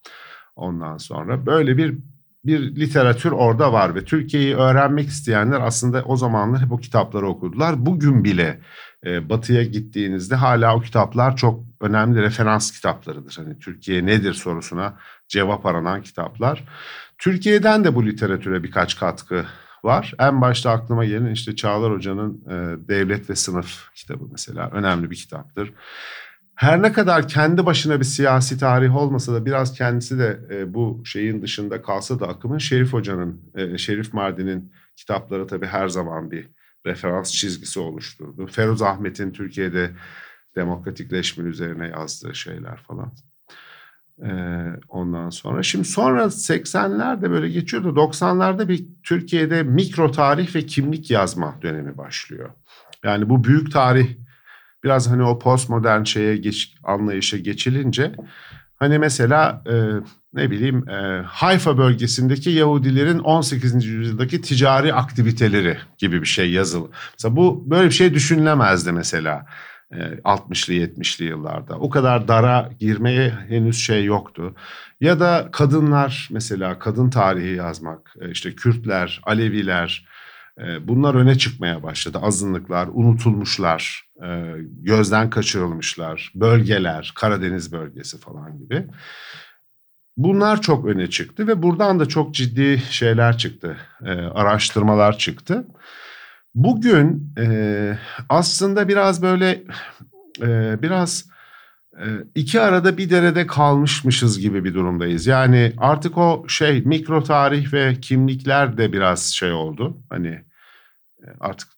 Ondan 0.55 0.97
sonra 0.97 1.45
böyle 1.45 1.77
bir 1.77 1.97
bir 2.45 2.75
literatür 2.75 3.31
orada 3.31 3.73
var 3.73 3.95
ve 3.95 4.05
Türkiye'yi 4.05 4.55
öğrenmek 4.55 5.07
isteyenler 5.07 5.61
aslında 5.61 6.03
o 6.03 6.17
zamanlar 6.17 6.61
hep 6.61 6.71
o 6.71 6.77
kitapları 6.77 7.27
okudular. 7.27 7.85
Bugün 7.85 8.23
bile 8.23 8.61
e, 9.05 9.29
Batı'ya 9.29 9.63
gittiğinizde 9.63 10.35
hala 10.35 10.75
o 10.75 10.81
kitaplar 10.81 11.37
çok 11.37 11.63
önemli 11.81 12.21
referans 12.21 12.71
kitaplarıdır. 12.71 13.33
Hani 13.37 13.59
Türkiye 13.59 14.05
nedir 14.05 14.33
sorusuna 14.33 14.97
cevap 15.27 15.65
aranan 15.65 16.01
kitaplar. 16.01 16.63
Türkiye'den 17.17 17.83
de 17.83 17.95
bu 17.95 18.05
literatüre 18.05 18.63
birkaç 18.63 18.99
katkı 18.99 19.45
var. 19.83 20.13
En 20.19 20.41
başta 20.41 20.71
aklıma 20.71 21.05
gelen 21.05 21.31
işte 21.31 21.55
Çağlar 21.55 21.93
Hoca'nın 21.93 22.43
e, 22.47 22.87
Devlet 22.87 23.29
ve 23.29 23.35
Sınıf 23.35 23.93
kitabı 23.95 24.23
mesela 24.31 24.69
önemli 24.69 25.11
bir 25.11 25.15
kitaptır. 25.15 25.73
Her 26.55 26.81
ne 26.81 26.93
kadar 26.93 27.27
kendi 27.27 27.65
başına 27.65 27.99
bir 27.99 28.05
siyasi 28.05 28.57
tarih 28.57 28.95
olmasa 28.95 29.33
da 29.33 29.45
biraz 29.45 29.73
kendisi 29.73 30.19
de 30.19 30.39
e, 30.51 30.73
bu 30.73 31.01
şeyin 31.05 31.41
dışında 31.41 31.81
kalsa 31.81 32.19
da 32.19 32.27
akımın 32.27 32.57
Şerif 32.57 32.93
Hoca'nın, 32.93 33.41
e, 33.55 33.77
Şerif 33.77 34.13
Mardin'in 34.13 34.71
kitapları 34.95 35.47
tabii 35.47 35.65
her 35.65 35.87
zaman 35.87 36.31
bir 36.31 36.49
referans 36.85 37.31
çizgisi 37.31 37.79
oluşturdu. 37.79 38.47
Feruz 38.47 38.81
Ahmet'in 38.81 39.31
Türkiye'de 39.31 39.91
demokratikleşme 40.55 41.43
üzerine 41.49 41.87
yazdığı 41.87 42.35
şeyler 42.35 42.77
falan. 42.77 43.11
Ee, 44.23 44.29
ondan 44.89 45.29
sonra 45.29 45.63
şimdi 45.63 45.85
sonra 45.85 46.23
80'lerde 46.23 47.31
böyle 47.31 47.49
geçiyordu. 47.49 47.87
90'larda 47.95 48.67
bir 48.67 48.85
Türkiye'de 49.03 49.63
mikro 49.63 50.11
tarih 50.11 50.55
ve 50.55 50.65
kimlik 50.65 51.11
yazma 51.11 51.55
dönemi 51.61 51.97
başlıyor. 51.97 52.49
Yani 53.03 53.29
bu 53.29 53.43
büyük 53.43 53.71
tarih 53.71 54.15
biraz 54.83 55.11
hani 55.11 55.23
o 55.23 55.39
postmodern 55.39 56.03
şeye 56.03 56.37
geç, 56.37 56.75
anlayışa 56.83 57.37
geçilince 57.37 58.15
Hani 58.83 58.99
mesela 58.99 59.63
e, 59.69 59.73
ne 60.33 60.51
bileyim 60.51 60.89
e, 60.89 61.23
Hayfa 61.25 61.77
bölgesindeki 61.77 62.49
Yahudilerin 62.49 63.19
18. 63.19 63.85
yüzyıldaki 63.85 64.41
ticari 64.41 64.93
aktiviteleri 64.93 65.77
gibi 65.97 66.21
bir 66.21 66.27
şey 66.27 66.51
yazılı. 66.51 66.87
Mesela 67.13 67.35
bu 67.35 67.63
böyle 67.69 67.85
bir 67.85 67.93
şey 67.93 68.13
düşünülemezdi 68.13 68.91
mesela. 68.91 69.45
60'lı 70.23 70.73
e, 70.73 70.77
70'li 70.77 71.25
yıllarda. 71.25 71.75
O 71.75 71.89
kadar 71.89 72.27
dara 72.27 72.69
girmeye 72.79 73.29
henüz 73.29 73.77
şey 73.77 74.05
yoktu. 74.05 74.55
Ya 75.01 75.19
da 75.19 75.49
kadınlar 75.51 76.29
mesela 76.31 76.79
kadın 76.79 77.09
tarihi 77.09 77.55
yazmak, 77.55 78.15
e, 78.21 78.31
işte 78.31 78.55
Kürtler, 78.55 79.21
Aleviler 79.23 80.05
bunlar 80.81 81.15
öne 81.15 81.37
çıkmaya 81.37 81.83
başladı. 81.83 82.19
Azınlıklar, 82.21 82.89
unutulmuşlar, 82.93 84.09
gözden 84.61 85.29
kaçırılmışlar, 85.29 86.31
bölgeler, 86.35 87.13
Karadeniz 87.15 87.71
bölgesi 87.71 88.19
falan 88.19 88.57
gibi. 88.57 88.87
Bunlar 90.17 90.61
çok 90.61 90.85
öne 90.85 91.09
çıktı 91.09 91.47
ve 91.47 91.63
buradan 91.63 91.99
da 91.99 92.05
çok 92.05 92.33
ciddi 92.33 92.81
şeyler 92.89 93.37
çıktı, 93.37 93.77
araştırmalar 94.33 95.17
çıktı. 95.17 95.67
Bugün 96.55 97.33
aslında 98.29 98.87
biraz 98.87 99.21
böyle 99.21 99.63
biraz 100.81 101.32
iki 102.35 102.61
arada 102.61 102.97
bir 102.97 103.09
derede 103.09 103.47
kalmışmışız 103.47 104.39
gibi 104.39 104.63
bir 104.63 104.73
durumdayız. 104.73 105.27
Yani 105.27 105.73
artık 105.77 106.17
o 106.17 106.45
şey 106.47 106.81
mikro 106.81 107.23
tarih 107.23 107.73
ve 107.73 107.95
kimlikler 108.01 108.77
de 108.77 108.93
biraz 108.93 109.23
şey 109.23 109.51
oldu. 109.51 109.97
Hani 110.09 110.27
e, 110.27 111.27
artık 111.39 111.69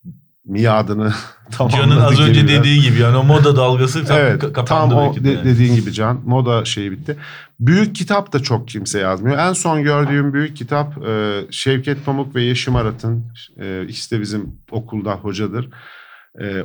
miadını 0.45 1.13
tamamladı. 1.51 1.81
Can'ın 1.81 2.01
az 2.01 2.19
önce 2.19 2.41
gibiler. 2.41 2.60
dediği 2.60 2.81
gibi 2.81 3.00
yani 3.00 3.17
o 3.17 3.24
moda 3.24 3.55
dalgası 3.55 4.05
tam 4.05 4.17
evet, 4.17 4.41
kapandı. 4.53 4.65
Tam 4.65 5.07
o 5.07 5.15
de, 5.24 5.29
yani. 5.29 5.45
dediğin 5.45 5.75
gibi 5.75 5.93
Can 5.93 6.22
moda 6.25 6.65
şeyi 6.65 6.91
bitti. 6.91 7.17
Büyük 7.60 7.95
kitap 7.95 8.34
da 8.34 8.39
çok 8.39 8.67
kimse 8.67 9.00
yazmıyor. 9.00 9.38
En 9.38 9.53
son 9.53 9.84
gördüğüm 9.84 10.34
büyük 10.34 10.57
kitap 10.57 11.07
e, 11.07 11.41
Şevket 11.51 12.05
Pamuk 12.05 12.36
ve 12.36 12.43
Yeşim 12.43 12.75
Arat'ın 12.75 13.25
e, 13.60 13.84
ikisi 13.84 14.15
de 14.15 14.22
bizim 14.22 14.60
okulda 14.72 15.12
hocadır. 15.12 15.69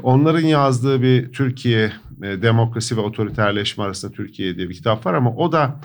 Onların 0.02 0.46
yazdığı 0.46 1.02
bir 1.02 1.32
Türkiye 1.32 1.92
demokrasi 2.22 2.96
ve 2.96 3.00
otoriterleşme 3.00 3.84
arasında 3.84 4.12
Türkiye 4.12 4.56
diye 4.56 4.68
bir 4.68 4.74
kitap 4.74 5.06
var 5.06 5.14
ama 5.14 5.34
o 5.36 5.52
da 5.52 5.80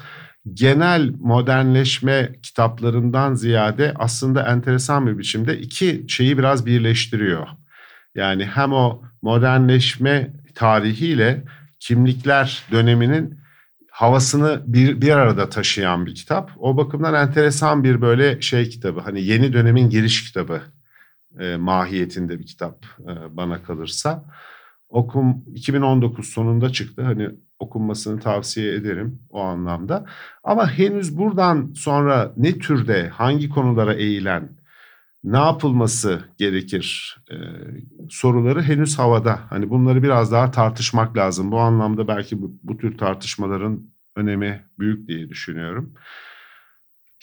genel 0.54 1.14
modernleşme 1.20 2.32
kitaplarından 2.44 3.34
ziyade 3.34 3.94
aslında 3.96 4.48
enteresan 4.48 5.08
bir 5.08 5.18
biçimde 5.18 5.60
iki 5.60 6.06
şeyi 6.08 6.38
biraz 6.38 6.66
birleştiriyor. 6.66 7.48
Yani 8.16 8.46
hem 8.46 8.74
o 8.74 9.02
modernleşme 9.22 10.34
tarihiyle 10.56 11.44
kimlikler 11.80 12.64
döneminin 12.72 13.40
havasını 13.92 14.64
bir, 14.68 15.02
bir 15.02 15.10
arada 15.10 15.50
taşıyan 15.50 16.06
bir 16.06 16.16
kitap. 16.16 16.52
O 16.58 16.78
bakımdan 16.78 17.14
enteresan 17.14 17.84
bir 17.84 18.02
böyle 18.02 18.42
şey 18.42 18.70
kitabı. 18.70 19.00
Hani 19.00 19.24
yeni 19.24 19.54
dönemin 19.54 19.90
giriş 19.90 20.28
kitabı 20.28 20.62
e, 21.40 21.58
mahiyetinde 21.58 22.40
bir 22.40 22.46
kitap 22.46 22.86
e, 23.00 23.38
bana 23.38 23.64
kalırsa. 23.64 24.26
Okum 24.96 25.44
2019 25.56 26.28
sonunda 26.28 26.70
çıktı. 26.70 27.02
Hani 27.02 27.30
okunmasını 27.60 28.20
tavsiye 28.20 28.74
ederim 28.74 29.20
o 29.30 29.42
anlamda. 29.42 30.06
Ama 30.44 30.72
henüz 30.72 31.18
buradan 31.18 31.74
sonra 31.76 32.34
ne 32.38 32.58
türde, 32.58 33.10
hangi 33.10 33.50
konulara 33.50 33.94
eğilen 33.94 34.50
ne 35.24 35.38
yapılması 35.38 36.22
gerekir 36.38 37.18
e, 37.32 37.36
soruları 38.10 38.64
henüz 38.64 39.00
havada. 39.00 39.40
Hani 39.50 39.70
bunları 39.70 40.04
biraz 40.04 40.32
daha 40.32 40.52
tartışmak 40.52 41.18
lazım. 41.18 41.52
Bu 41.52 41.60
anlamda 41.60 42.08
belki 42.08 42.42
bu, 42.42 42.60
bu 42.64 42.78
tür 42.78 42.98
tartışmaların 42.98 43.84
önemi 44.16 44.66
büyük 44.80 45.08
diye 45.08 45.30
düşünüyorum. 45.30 45.94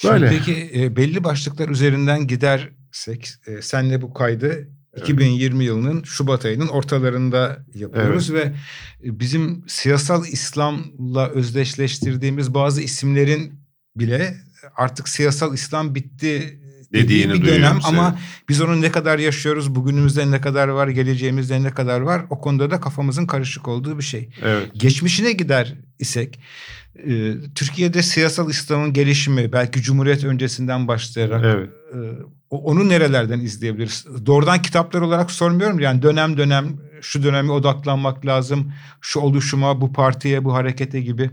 Böyle. 0.04 0.28
Şimdi 0.28 0.38
peki 0.38 0.80
e, 0.80 0.96
belli 0.96 1.24
başlıklar 1.24 1.68
üzerinden 1.68 2.26
gidersek 2.26 3.28
e, 3.46 3.62
senle 3.62 4.02
bu 4.02 4.12
kaydı 4.12 4.68
evet. 4.94 5.08
2020 5.08 5.64
yılının 5.64 6.02
Şubat 6.02 6.44
ayının 6.44 6.68
ortalarında 6.68 7.58
yapıyoruz 7.74 8.30
evet. 8.30 8.46
ve 8.46 9.18
bizim 9.20 9.64
siyasal 9.68 10.26
İslam'la 10.26 11.28
özdeşleştirdiğimiz 11.28 12.54
bazı 12.54 12.82
isimlerin 12.82 13.60
bile 13.96 14.36
artık 14.76 15.08
siyasal 15.08 15.54
İslam 15.54 15.94
bitti 15.94 16.61
dediğini 16.92 17.32
bir 17.32 17.46
dönem 17.46 17.78
ama 17.84 18.18
biz 18.48 18.60
onu 18.60 18.80
ne 18.80 18.92
kadar 18.92 19.18
yaşıyoruz, 19.18 19.74
bugünümüzde 19.74 20.30
ne 20.30 20.40
kadar 20.40 20.68
var, 20.68 20.88
geleceğimizde 20.88 21.62
ne 21.62 21.70
kadar 21.70 22.00
var 22.00 22.22
o 22.30 22.40
konuda 22.40 22.70
da 22.70 22.80
kafamızın 22.80 23.26
karışık 23.26 23.68
olduğu 23.68 23.98
bir 23.98 24.04
şey. 24.04 24.28
Evet. 24.42 24.70
Geçmişine 24.74 25.32
gider 25.32 25.74
isek 25.98 26.40
e, 26.98 27.34
Türkiye'de 27.54 28.02
siyasal 28.02 28.50
İslam'ın 28.50 28.92
gelişimi 28.92 29.52
belki 29.52 29.82
Cumhuriyet 29.82 30.24
öncesinden 30.24 30.88
başlayarak 30.88 31.44
evet. 31.44 31.70
e, 31.94 31.98
onu 32.50 32.88
nerelerden 32.88 33.40
izleyebiliriz? 33.40 34.06
Doğrudan 34.26 34.62
kitaplar 34.62 35.00
olarak 35.00 35.30
sormuyorum 35.30 35.80
yani 35.80 36.02
dönem 36.02 36.36
dönem 36.36 36.66
şu 37.00 37.22
döneme 37.22 37.52
odaklanmak 37.52 38.26
lazım, 38.26 38.72
şu 39.00 39.20
oluşuma, 39.20 39.80
bu 39.80 39.92
partiye, 39.92 40.44
bu 40.44 40.54
harekete 40.54 41.00
gibi. 41.00 41.30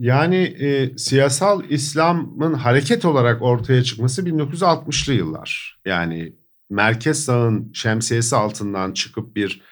Yani 0.00 0.36
e, 0.36 0.98
siyasal 0.98 1.64
İslam'ın 1.70 2.54
hareket 2.54 3.04
olarak 3.04 3.42
ortaya 3.42 3.82
çıkması 3.82 4.22
1960'lı 4.22 5.12
yıllar. 5.12 5.80
Yani 5.84 6.32
merkez 6.70 7.24
sağın 7.24 7.72
şemsiyesi 7.74 8.36
altından 8.36 8.92
çıkıp 8.92 9.36
bir 9.36 9.62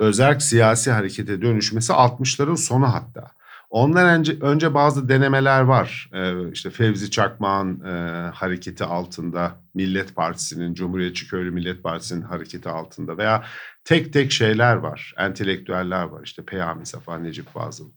özerk 0.00 0.42
siyasi 0.42 0.90
harekete 0.90 1.42
dönüşmesi 1.42 1.92
60'ların 1.92 2.56
sonu 2.56 2.94
hatta. 2.94 3.30
Ondan 3.70 4.08
önce, 4.18 4.32
önce 4.40 4.74
bazı 4.74 5.08
denemeler 5.08 5.60
var. 5.60 6.10
Ee, 6.14 6.50
işte 6.52 6.70
Fevzi 6.70 7.10
Çakmağ'ın 7.10 7.80
e, 7.80 7.90
hareketi 8.30 8.84
altında, 8.84 9.52
Millet 9.74 10.14
Partisi'nin, 10.16 10.74
Cumhuriyetçi 10.74 11.28
Köylü 11.28 11.50
Millet 11.50 11.82
Partisi'nin 11.82 12.22
hareketi 12.22 12.68
altında 12.68 13.18
veya 13.18 13.44
tek 13.84 14.12
tek 14.12 14.32
şeyler 14.32 14.76
var, 14.76 15.14
entelektüeller 15.18 16.02
var. 16.02 16.20
İşte 16.24 16.44
Peyami 16.44 16.86
Safa, 16.86 17.18
Necip 17.18 17.52
Fazıl, 17.52 17.90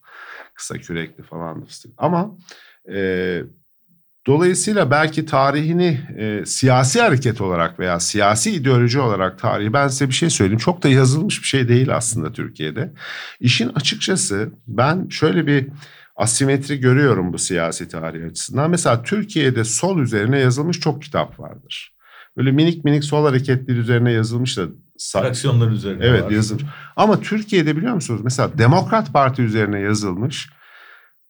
Kısa 0.55 0.77
Kürekli 0.77 1.24
falan. 1.24 1.67
Ama 1.97 2.38
e, 2.93 3.41
dolayısıyla 4.27 4.91
belki 4.91 5.25
tarihini 5.25 6.01
e, 6.17 6.45
siyasi 6.45 7.01
hareket 7.01 7.41
olarak 7.41 7.79
veya 7.79 8.00
siyasi 8.00 8.51
ideoloji 8.51 9.00
olarak 9.00 9.39
tarihi 9.39 9.74
ben 9.74 9.88
size 9.88 10.07
bir 10.07 10.13
şey 10.13 10.29
söyleyeyim. 10.29 10.59
Çok 10.59 10.83
da 10.83 10.89
yazılmış 10.89 11.41
bir 11.41 11.47
şey 11.47 11.67
değil 11.67 11.95
aslında 11.95 12.31
Türkiye'de. 12.31 12.93
İşin 13.39 13.69
açıkçası 13.69 14.50
ben 14.67 15.07
şöyle 15.09 15.47
bir 15.47 15.67
asimetri 16.15 16.79
görüyorum 16.79 17.33
bu 17.33 17.38
siyasi 17.38 17.88
tarih 17.88 18.25
açısından. 18.25 18.69
Mesela 18.69 19.03
Türkiye'de 19.03 19.63
sol 19.63 20.00
üzerine 20.00 20.39
yazılmış 20.39 20.79
çok 20.79 21.01
kitap 21.01 21.39
vardır. 21.39 21.95
Böyle 22.38 22.51
minik 22.51 22.85
minik 22.85 23.03
sol 23.03 23.25
hareketleri 23.25 23.77
üzerine 23.77 24.12
yazılmış 24.12 24.57
da 24.57 24.67
Fraksiyonlar 25.13 25.71
üzerine 25.71 26.05
Evet 26.05 26.23
var. 26.23 26.31
yazılmış. 26.31 26.65
Ama 26.95 27.19
Türkiye'de 27.19 27.77
biliyor 27.77 27.93
musunuz 27.93 28.21
mesela 28.23 28.57
Demokrat 28.57 29.13
Parti 29.13 29.41
üzerine 29.41 29.79
yazılmış. 29.79 30.49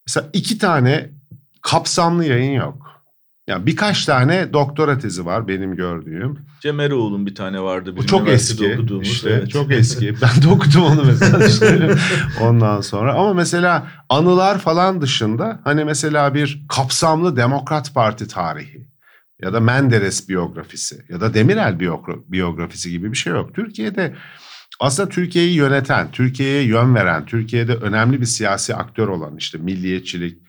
Mesela 0.07 0.29
iki 0.33 0.57
tane 0.57 1.09
kapsamlı 1.61 2.25
yayın 2.25 2.51
yok. 2.59 2.91
Yani 3.47 3.65
birkaç 3.65 4.05
tane 4.05 4.53
doktora 4.53 4.97
tezi 4.99 5.25
var 5.25 5.47
benim 5.47 5.75
gördüğüm. 5.75 6.37
Cem 6.59 6.79
Eroğlu'nun 6.79 7.25
bir 7.25 7.35
tane 7.35 7.61
vardı. 7.61 7.97
Bu 7.97 8.05
çok 8.05 8.29
eski. 8.29 8.79
İşte, 9.01 9.29
evet. 9.29 9.49
Çok 9.49 9.71
eski. 9.71 10.15
Ben 10.21 10.41
de 10.43 10.47
okudum 10.47 10.83
onu 10.83 11.03
mesela. 11.05 11.45
işte. 11.47 11.95
Ondan 12.41 12.81
sonra. 12.81 13.13
Ama 13.13 13.33
mesela 13.33 13.87
anılar 14.09 14.57
falan 14.59 15.01
dışında 15.01 15.59
hani 15.63 15.83
mesela 15.85 16.33
bir 16.33 16.61
kapsamlı 16.69 17.35
Demokrat 17.35 17.93
Parti 17.93 18.27
tarihi 18.27 18.87
ya 19.41 19.53
da 19.53 19.59
Menderes 19.59 20.29
biyografisi 20.29 21.05
ya 21.09 21.21
da 21.21 21.33
Demirel 21.33 21.79
biyografisi 22.27 22.91
gibi 22.91 23.11
bir 23.11 23.17
şey 23.17 23.33
yok. 23.33 23.55
Türkiye'de 23.55 24.15
aslında 24.79 25.09
Türkiye'yi 25.09 25.55
yöneten, 25.55 26.11
Türkiye'ye 26.11 26.63
yön 26.63 26.95
veren, 26.95 27.25
Türkiye'de 27.25 27.75
önemli 27.75 28.21
bir 28.21 28.25
siyasi 28.25 28.75
aktör 28.75 29.07
olan 29.07 29.37
işte 29.37 29.57
milliyetçilik, 29.57 30.41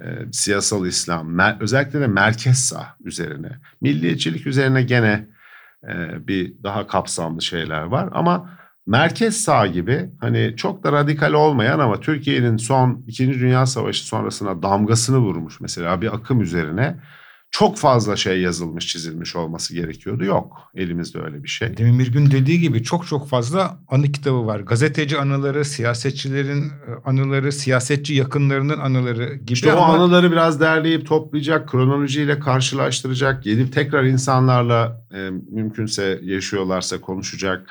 e, 0.00 0.04
siyasal 0.32 0.86
İslam, 0.86 1.38
özellikle 1.60 2.00
de 2.00 2.06
merkez 2.06 2.58
sağ 2.58 2.96
üzerine, 3.04 3.60
milliyetçilik 3.80 4.46
üzerine 4.46 4.82
gene 4.82 5.28
e, 5.88 6.26
bir 6.28 6.62
daha 6.62 6.86
kapsamlı 6.86 7.42
şeyler 7.42 7.82
var 7.82 8.08
ama 8.12 8.58
merkez 8.86 9.36
sağ 9.36 9.66
gibi 9.66 10.10
hani 10.20 10.54
çok 10.56 10.84
da 10.84 10.92
radikal 10.92 11.32
olmayan 11.32 11.78
ama 11.78 12.00
Türkiye'nin 12.00 12.56
son 12.56 13.04
2. 13.06 13.40
Dünya 13.40 13.66
Savaşı 13.66 14.06
sonrasına 14.06 14.62
damgasını 14.62 15.18
vurmuş 15.18 15.60
mesela 15.60 16.00
bir 16.00 16.14
akım 16.14 16.40
üzerine 16.40 16.96
çok 17.50 17.78
fazla 17.78 18.16
şey 18.16 18.40
yazılmış 18.40 18.86
çizilmiş 18.86 19.36
olması 19.36 19.74
gerekiyordu. 19.74 20.24
Yok 20.24 20.70
elimizde 20.74 21.18
öyle 21.18 21.42
bir 21.42 21.48
şey. 21.48 21.76
Demin 21.76 21.98
bir 21.98 22.12
gün 22.12 22.30
dediği 22.30 22.60
gibi 22.60 22.82
çok 22.82 23.06
çok 23.06 23.28
fazla 23.28 23.78
anı 23.88 24.12
kitabı 24.12 24.46
var. 24.46 24.60
Gazeteci 24.60 25.18
anıları, 25.18 25.64
siyasetçilerin 25.64 26.64
e, 26.64 26.70
anıları, 27.04 27.52
siyasetçi 27.52 28.14
yakınlarının 28.14 28.78
anıları 28.78 29.34
gibi. 29.34 29.52
İşte 29.52 29.72
ama... 29.72 29.80
o 29.80 29.94
anıları 29.94 30.32
biraz 30.32 30.60
derleyip 30.60 31.06
toplayacak, 31.06 31.68
kronolojiyle 31.68 32.38
karşılaştıracak, 32.38 33.42
gelip 33.42 33.72
tekrar 33.72 34.04
insanlarla 34.04 35.06
e, 35.14 35.30
mümkünse 35.50 36.20
yaşıyorlarsa 36.22 37.00
konuşacak. 37.00 37.66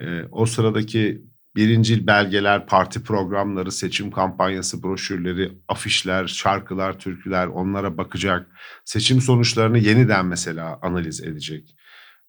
E, 0.00 0.04
o 0.30 0.46
sıradaki 0.46 1.22
birincil 1.56 2.06
belgeler, 2.06 2.66
parti 2.66 3.02
programları, 3.02 3.72
seçim 3.72 4.10
kampanyası 4.10 4.82
broşürleri, 4.82 5.52
afişler, 5.68 6.26
şarkılar, 6.26 6.98
türküler 6.98 7.46
onlara 7.46 7.96
bakacak. 7.96 8.46
Seçim 8.84 9.20
sonuçlarını 9.20 9.78
yeniden 9.78 10.26
mesela 10.26 10.78
analiz 10.82 11.22
edecek 11.22 11.74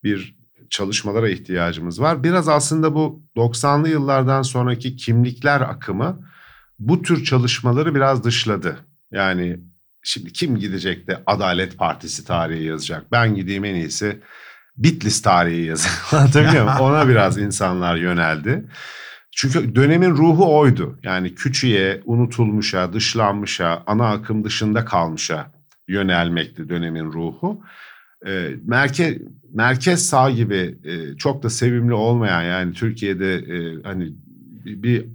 bir 0.03 0.35
çalışmalara 0.69 1.29
ihtiyacımız 1.29 2.01
var. 2.01 2.23
Biraz 2.23 2.49
aslında 2.49 2.95
bu 2.95 3.23
90'lı 3.35 3.89
yıllardan 3.89 4.41
sonraki 4.41 4.95
kimlikler 4.95 5.61
akımı 5.61 6.19
bu 6.79 7.01
tür 7.01 7.23
çalışmaları 7.23 7.95
biraz 7.95 8.23
dışladı. 8.23 8.77
Yani 9.11 9.59
şimdi 10.03 10.33
kim 10.33 10.59
gidecek 10.59 11.07
de 11.07 11.23
Adalet 11.25 11.77
Partisi 11.77 12.25
tarihi 12.25 12.63
yazacak? 12.63 13.11
Ben 13.11 13.35
gideyim 13.35 13.65
en 13.65 13.75
iyisi 13.75 14.21
Bitlis 14.77 15.21
tarihi 15.21 15.65
yazayım. 15.65 15.97
Anlatabiliyor 16.11 16.63
muyum? 16.63 16.79
Ona 16.79 17.07
biraz 17.07 17.37
insanlar 17.37 17.95
yöneldi. 17.95 18.65
Çünkü 19.35 19.75
dönemin 19.75 20.09
ruhu 20.09 20.57
oydu. 20.57 20.99
Yani 21.03 21.35
küçüğe, 21.35 22.01
unutulmuşa, 22.05 22.93
dışlanmışa, 22.93 23.83
ana 23.87 24.11
akım 24.11 24.43
dışında 24.43 24.85
kalmışa 24.85 25.51
yönelmekti 25.87 26.69
dönemin 26.69 27.05
ruhu. 27.05 27.61
E, 28.27 28.49
merkez 28.63 29.17
merkez 29.53 30.05
sağ 30.05 30.31
gibi 30.31 30.77
e, 30.83 31.17
çok 31.17 31.43
da 31.43 31.49
sevimli 31.49 31.93
olmayan 31.93 32.41
yani 32.41 32.73
Türkiye'de 32.73 33.35
e, 33.35 33.81
hani 33.83 34.13
bir 34.65 35.05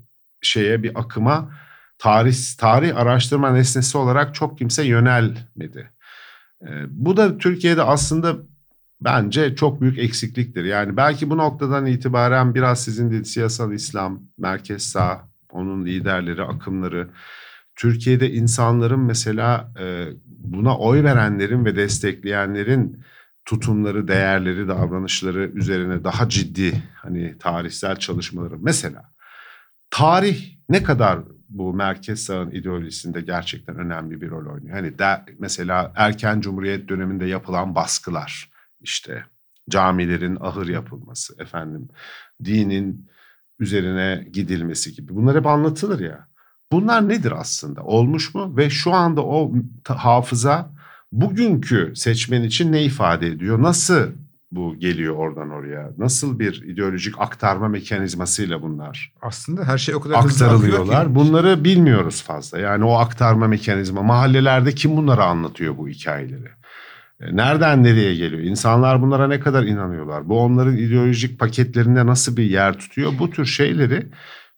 şeye 0.43 0.83
bir 0.83 1.01
akıma 1.01 1.53
tarih 1.99 2.37
tarih 2.59 2.97
araştırma 2.97 3.51
nesnesi 3.51 3.99
olarak 3.99 4.35
çok 4.35 4.59
kimse 4.59 4.87
yönelmedi. 4.87 5.91
E, 6.63 6.69
bu 6.89 7.17
da 7.17 7.39
Türkiye'de 7.39 7.83
aslında 7.83 8.37
bence 9.01 9.57
çok 9.57 9.81
büyük 9.81 9.99
eksikliktir. 9.99 10.65
Yani 10.65 10.97
belki 10.97 11.31
bu 11.31 11.37
noktadan 11.37 11.87
itibaren 11.87 12.55
biraz 12.55 12.85
sizin 12.85 13.11
de 13.11 13.25
siyasal 13.25 13.73
İslam, 13.73 14.23
merkez 14.39 14.83
sağ, 14.83 15.29
onun 15.51 15.87
liderleri, 15.87 16.43
akımları, 16.43 17.11
Türkiye'de 17.77 18.31
insanların 18.31 19.01
mesela 19.01 19.73
e, 19.81 20.07
buna 20.27 20.79
oy 20.79 21.05
verenlerin 21.05 21.65
ve 21.65 21.77
destekleyenlerin 21.77 23.05
tutumları, 23.45 24.09
değerleri, 24.09 24.69
davranışları 24.69 25.51
üzerine 25.55 26.05
daha 26.05 26.29
ciddi 26.29 26.83
hani 26.95 27.39
tarihsel 27.39 27.97
çalışmaları. 27.97 28.55
Mesela 28.59 29.11
tarih 29.91 30.57
ne 30.69 30.83
kadar 30.83 31.19
bu 31.49 31.75
merkez 31.75 32.21
sağın 32.21 32.51
ideolojisinde 32.51 33.21
gerçekten 33.21 33.77
önemli 33.77 34.21
bir 34.21 34.31
rol 34.31 34.55
oynuyor. 34.55 34.77
Hani 34.77 34.99
de, 34.99 35.25
mesela 35.39 35.93
erken 35.97 36.41
cumhuriyet 36.41 36.89
döneminde 36.89 37.27
yapılan 37.27 37.75
baskılar, 37.75 38.51
işte 38.81 39.25
camilerin 39.71 40.37
ahır 40.41 40.69
yapılması, 40.69 41.35
efendim 41.39 41.89
dinin 42.45 43.09
üzerine 43.59 44.29
gidilmesi 44.33 44.95
gibi. 44.95 45.15
Bunlar 45.15 45.37
hep 45.37 45.47
anlatılır 45.47 46.01
ya. 46.01 46.29
Bunlar 46.73 47.09
nedir 47.09 47.33
aslında? 47.33 47.83
Olmuş 47.83 48.35
mu? 48.35 48.57
Ve 48.57 48.71
şu 48.71 48.95
anda 48.95 49.25
o 49.25 49.53
hafıza 49.85 50.71
bugünkü 51.13 51.93
seçmen 51.97 52.43
için 52.43 52.73
ne 52.73 52.85
ifade 52.85 53.27
ediyor? 53.27 53.63
Nasıl 53.63 54.09
bu 54.53 54.77
geliyor 54.79 55.17
oradan 55.17 55.51
oraya? 55.51 55.91
Nasıl 55.99 56.39
bir 56.39 56.63
ideolojik 56.63 57.15
aktarma 57.19 57.69
mekanizmasıyla 57.69 58.63
bunlar? 58.63 59.13
Aslında 59.23 59.65
her 59.65 59.79
şey 59.79 59.95
o 59.95 60.01
kadar 60.01 60.15
aktarılıyorlar. 60.15 61.15
Bunları 61.15 61.65
bilmiyoruz 61.65 62.23
fazla. 62.23 62.59
Yani 62.59 62.85
o 62.85 62.93
aktarma 62.93 63.49
mekanizma 63.49 64.03
mahallelerde 64.03 64.73
kim 64.73 64.97
bunları 64.97 65.25
anlatıyor 65.25 65.79
bu 65.79 65.89
hikayeleri? 65.89 66.49
E, 67.21 67.37
nereden 67.37 67.85
nereye 67.85 68.15
geliyor? 68.15 68.43
İnsanlar 68.43 69.03
bunlara 69.03 69.29
ne 69.29 69.41
kadar 69.41 69.63
inanıyorlar? 69.63 70.29
Bu 70.29 70.41
onların 70.41 70.77
ideolojik 70.77 71.39
paketlerinde 71.39 72.07
nasıl 72.07 72.37
bir 72.37 72.51
yer 72.51 72.79
tutuyor? 72.79 73.13
Bu 73.19 73.31
tür 73.31 73.47
şeyleri 73.47 74.07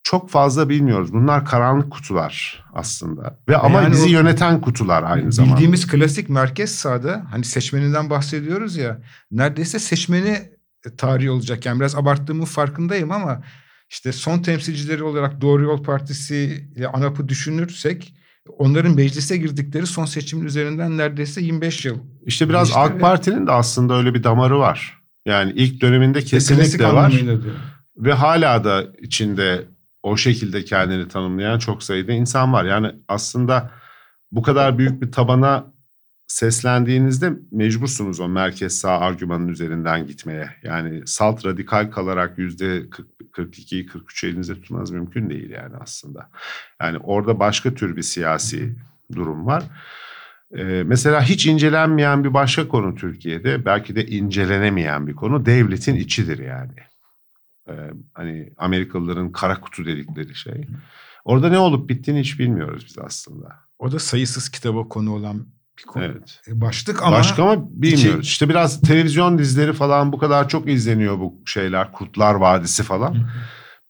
çok 0.03 0.31
fazla 0.31 0.69
bilmiyoruz. 0.69 1.13
Bunlar 1.13 1.45
karanlık 1.45 1.93
kutular 1.93 2.65
aslında. 2.75 3.39
Ve 3.49 3.57
ama 3.57 3.83
yani 3.83 3.93
bizi 3.93 4.09
yöneten 4.09 4.61
kutular 4.61 5.03
aynı 5.03 5.15
bildiğimiz 5.15 5.35
zamanda. 5.35 5.55
Bildiğimiz 5.55 5.87
klasik 5.87 6.29
merkez 6.29 6.75
sağda 6.75 7.27
hani 7.31 7.45
seçmeninden 7.45 8.11
bahsediyoruz 8.11 8.77
ya. 8.77 9.01
Neredeyse 9.31 9.79
seçmeni 9.79 10.39
e, 10.87 10.97
tarihi 10.97 11.31
olacak. 11.31 11.67
Yani 11.67 11.81
biraz 11.81 11.97
abarttığımın 11.97 12.45
farkındayım 12.45 13.11
ama 13.11 13.43
işte 13.91 14.13
son 14.13 14.39
temsilcileri 14.39 15.03
olarak 15.03 15.41
Doğru 15.41 15.63
Yol 15.63 15.83
Partisi 15.83 16.69
ile 16.77 16.89
ANAP'ı 16.89 17.29
düşünürsek 17.29 18.15
onların 18.59 18.95
meclise 18.95 19.37
girdikleri 19.37 19.87
son 19.87 20.05
seçimin 20.05 20.45
üzerinden 20.45 20.99
neredeyse 20.99 21.43
25 21.43 21.85
yıl. 21.85 21.99
İşte 22.27 22.49
biraz 22.49 22.69
işte 22.69 22.81
AK 22.81 23.01
Parti'nin 23.01 23.47
de 23.47 23.53
aslında 23.53 23.95
öyle 23.95 24.15
bir 24.15 24.25
damarı 24.25 24.59
var. 24.59 25.01
Yani 25.27 25.53
ilk 25.57 25.81
döneminde 25.81 26.23
kesinlikle 26.23 26.93
var. 26.93 27.23
Ve 27.97 28.13
hala 28.13 28.65
da 28.65 28.85
içinde 28.99 29.65
o 30.03 30.17
şekilde 30.17 30.65
kendini 30.65 31.09
tanımlayan 31.09 31.59
çok 31.59 31.83
sayıda 31.83 32.13
insan 32.13 32.53
var. 32.53 32.65
Yani 32.65 32.93
aslında 33.09 33.71
bu 34.33 34.43
kadar 34.43 34.79
büyük 34.79 35.03
bir 35.03 35.13
tabana 35.13 35.73
seslendiğinizde 36.27 37.33
mecbursunuz 37.53 38.21
o 38.21 38.29
merkez 38.29 38.79
sağ 38.79 38.99
argümanın 38.99 39.49
üzerinden 39.49 40.07
gitmeye. 40.07 40.51
Yani 40.63 41.03
salt 41.07 41.47
radikal 41.47 41.91
kalarak 41.91 42.39
yüzde 42.39 42.83
42'yi 43.33 43.87
43'ü 43.87 44.29
elinizde 44.29 44.55
tutmanız 44.55 44.91
mümkün 44.91 45.31
değil 45.31 45.51
yani 45.51 45.77
aslında. 45.81 46.31
Yani 46.81 46.99
orada 46.99 47.39
başka 47.39 47.75
tür 47.75 47.97
bir 47.97 48.03
siyasi 48.03 48.77
durum 49.15 49.47
var. 49.47 49.65
Ee, 50.57 50.83
mesela 50.87 51.23
hiç 51.23 51.47
incelenmeyen 51.47 52.25
bir 52.25 52.35
başka 52.35 52.69
konu 52.69 52.95
Türkiye'de 52.95 53.65
belki 53.65 53.97
de 53.97 54.07
incelenemeyen 54.07 55.07
bir 55.07 55.15
konu 55.15 55.47
devletin 55.47 55.97
içidir 55.97 56.39
yani. 56.39 56.75
Ee, 57.69 57.91
hani 58.15 58.53
Amerikalıların 58.57 59.33
kara 59.33 59.61
kutu 59.61 59.87
dedikleri 59.87 60.35
şey. 60.35 60.67
Orada 61.25 61.49
ne 61.49 61.59
olup 61.59 61.89
bittiğini 61.89 62.21
hiç 62.21 62.39
bilmiyoruz 62.39 62.85
biz 62.89 62.99
aslında. 62.99 63.57
O 63.79 63.93
da 63.93 63.99
sayısız 63.99 64.49
kitaba 64.49 64.89
konu 64.89 65.15
olan 65.15 65.47
konu. 65.87 66.05
Evet. 66.05 66.41
E, 66.49 66.61
başlık 66.61 67.03
ama... 67.03 67.17
Başka 67.17 67.43
ama 67.43 67.67
bilmiyoruz. 67.71 68.21
İçi... 68.21 68.31
İşte 68.31 68.49
biraz 68.49 68.81
televizyon 68.81 69.39
dizileri 69.39 69.73
falan 69.73 70.13
bu 70.13 70.19
kadar 70.19 70.49
çok 70.49 70.69
izleniyor 70.69 71.19
bu 71.19 71.43
şeyler. 71.47 71.93
Kurtlar 71.93 72.35
Vadisi 72.35 72.83
falan. 72.83 73.17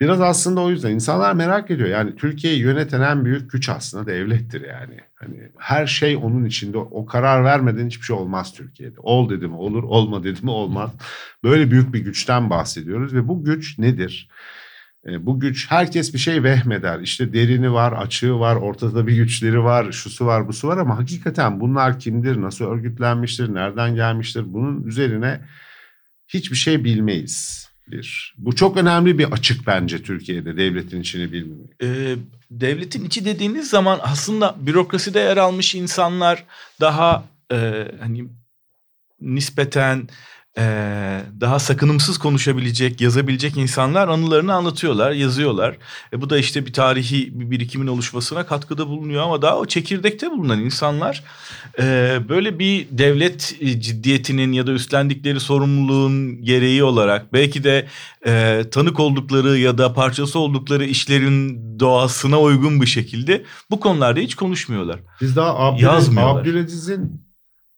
Biraz 0.00 0.20
aslında 0.20 0.60
o 0.60 0.70
yüzden 0.70 0.90
insanlar 0.90 1.32
merak 1.32 1.70
ediyor. 1.70 1.88
Yani 1.88 2.16
Türkiye'yi 2.16 2.60
yöneten 2.60 3.00
en 3.00 3.24
büyük 3.24 3.50
güç 3.50 3.68
aslında 3.68 4.06
devlettir 4.06 4.68
yani. 4.68 4.96
Hani 5.14 5.50
her 5.58 5.86
şey 5.86 6.16
onun 6.16 6.44
içinde. 6.44 6.78
O 6.78 7.06
karar 7.06 7.44
vermeden 7.44 7.86
hiçbir 7.86 8.04
şey 8.04 8.16
olmaz 8.16 8.52
Türkiye'de. 8.52 8.96
Ol 8.98 9.30
dedi 9.30 9.46
mi 9.46 9.56
olur, 9.56 9.82
olma 9.82 10.24
dedi 10.24 10.42
mi 10.42 10.50
olmaz. 10.50 10.90
Böyle 11.44 11.70
büyük 11.70 11.94
bir 11.94 11.98
güçten 11.98 12.50
bahsediyoruz 12.50 13.14
ve 13.14 13.28
bu 13.28 13.44
güç 13.44 13.78
nedir? 13.78 14.28
E, 15.06 15.26
bu 15.26 15.40
güç 15.40 15.70
herkes 15.70 16.14
bir 16.14 16.18
şey 16.18 16.42
vehmeder. 16.42 17.00
İşte 17.00 17.32
derini 17.32 17.72
var, 17.72 17.92
açığı 17.92 18.38
var, 18.38 18.56
ortada 18.56 19.06
bir 19.06 19.16
güçleri 19.16 19.64
var, 19.64 19.92
şusu 19.92 20.26
var, 20.26 20.48
busu 20.48 20.68
var 20.68 20.76
ama 20.76 20.98
hakikaten 20.98 21.60
bunlar 21.60 22.00
kimdir, 22.00 22.40
nasıl 22.40 22.64
örgütlenmiştir, 22.64 23.54
nereden 23.54 23.94
gelmiştir 23.94 24.44
bunun 24.46 24.82
üzerine 24.82 25.40
hiçbir 26.28 26.56
şey 26.56 26.84
bilmeyiz 26.84 27.66
bir. 27.90 28.34
Bu 28.38 28.56
çok 28.56 28.76
önemli 28.76 29.18
bir 29.18 29.32
açık 29.32 29.66
bence 29.66 30.02
Türkiye'de 30.02 30.56
devletin 30.56 31.00
içini 31.00 31.32
bilmemek. 31.32 31.70
Ee, 31.82 32.16
devletin 32.50 33.04
içi 33.04 33.24
dediğiniz 33.24 33.70
zaman 33.70 34.00
aslında 34.02 34.56
bürokraside 34.60 35.20
yer 35.20 35.36
almış 35.36 35.74
insanlar 35.74 36.44
daha 36.80 37.24
e, 37.52 37.88
hani 38.00 38.24
nispeten 39.20 40.08
ee, 40.58 41.22
daha 41.40 41.58
sakınımsız 41.58 42.18
konuşabilecek, 42.18 43.00
yazabilecek 43.00 43.56
insanlar 43.56 44.08
anılarını 44.08 44.54
anlatıyorlar, 44.54 45.12
yazıyorlar. 45.12 45.76
E, 46.12 46.20
bu 46.20 46.30
da 46.30 46.38
işte 46.38 46.66
bir 46.66 46.72
tarihi 46.72 47.40
bir 47.40 47.50
birikimin 47.50 47.86
oluşmasına 47.86 48.46
katkıda 48.46 48.88
bulunuyor 48.88 49.22
ama 49.22 49.42
daha 49.42 49.58
o 49.58 49.66
çekirdekte 49.66 50.30
bulunan 50.30 50.60
insanlar 50.60 51.24
e, 51.78 52.18
böyle 52.28 52.58
bir 52.58 52.86
devlet 52.90 53.56
ciddiyetinin 53.60 54.52
ya 54.52 54.66
da 54.66 54.72
üstlendikleri 54.72 55.40
sorumluluğun 55.40 56.42
gereği 56.42 56.84
olarak 56.84 57.32
belki 57.32 57.64
de 57.64 57.86
e, 58.26 58.64
tanık 58.70 59.00
oldukları 59.00 59.58
ya 59.58 59.78
da 59.78 59.92
parçası 59.92 60.38
oldukları 60.38 60.84
işlerin 60.84 61.60
doğasına 61.80 62.40
uygun 62.40 62.80
bir 62.80 62.86
şekilde 62.86 63.44
bu 63.70 63.80
konularda 63.80 64.20
hiç 64.20 64.34
konuşmuyorlar. 64.34 65.00
Biz 65.20 65.36
daha 65.36 65.58
Abdül, 65.58 65.88
Abdülaziz'in 66.18 67.29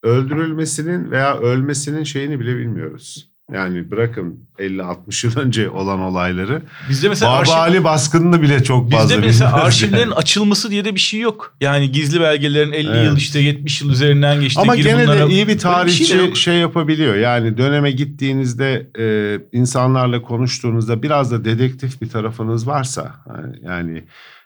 öldürülmesinin 0.03 1.11
veya 1.11 1.39
ölmesinin 1.39 2.05
şeyini 2.05 2.41
bile 2.41 2.57
bilmiyoruz. 2.57 3.33
Yani 3.53 3.91
bırakın 3.91 4.49
50-60 4.59 5.27
yıl 5.27 5.37
önce 5.37 5.71
olan 5.71 6.01
olayları. 6.01 6.63
Bizde 6.89 7.09
mesela 7.09 7.33
Baba 7.33 7.55
arşiv... 7.55 7.85
baskınını 7.85 8.43
bile 8.43 8.65
çok 8.65 8.91
fazla 8.91 9.17
Bizde 9.17 9.27
mesela 9.27 9.53
arşivlerin 9.53 10.01
yani. 10.01 10.15
açılması 10.15 10.71
diye 10.71 10.85
de 10.85 10.95
bir 10.95 11.01
şey 11.01 11.21
yok. 11.21 11.57
Yani 11.61 11.93
gizli 11.93 12.21
belgelerin 12.21 12.73
50 12.73 12.89
evet. 12.89 13.07
yıl 13.07 13.17
işte 13.17 13.41
70 13.41 13.83
yıl 13.83 13.91
üzerinden 13.91 14.41
geçti. 14.41 14.61
Ama 14.61 14.77
gene 14.77 15.03
bunlara... 15.03 15.29
de 15.29 15.33
iyi 15.33 15.49
bir 15.49 15.59
tarihçi 15.59 16.05
şey, 16.05 16.35
şey 16.35 16.55
yapabiliyor. 16.55 17.15
Yani 17.15 17.59
döneme 17.59 17.91
gittiğinizde 17.91 18.91
e, 18.99 19.39
insanlarla 19.59 20.23
konuştuğunuzda 20.23 21.03
biraz 21.03 21.33
da 21.33 21.45
dedektif 21.45 22.03
bir 22.03 22.09
tarafınız 22.09 22.67
varsa 22.67 23.15
yani 23.63 24.05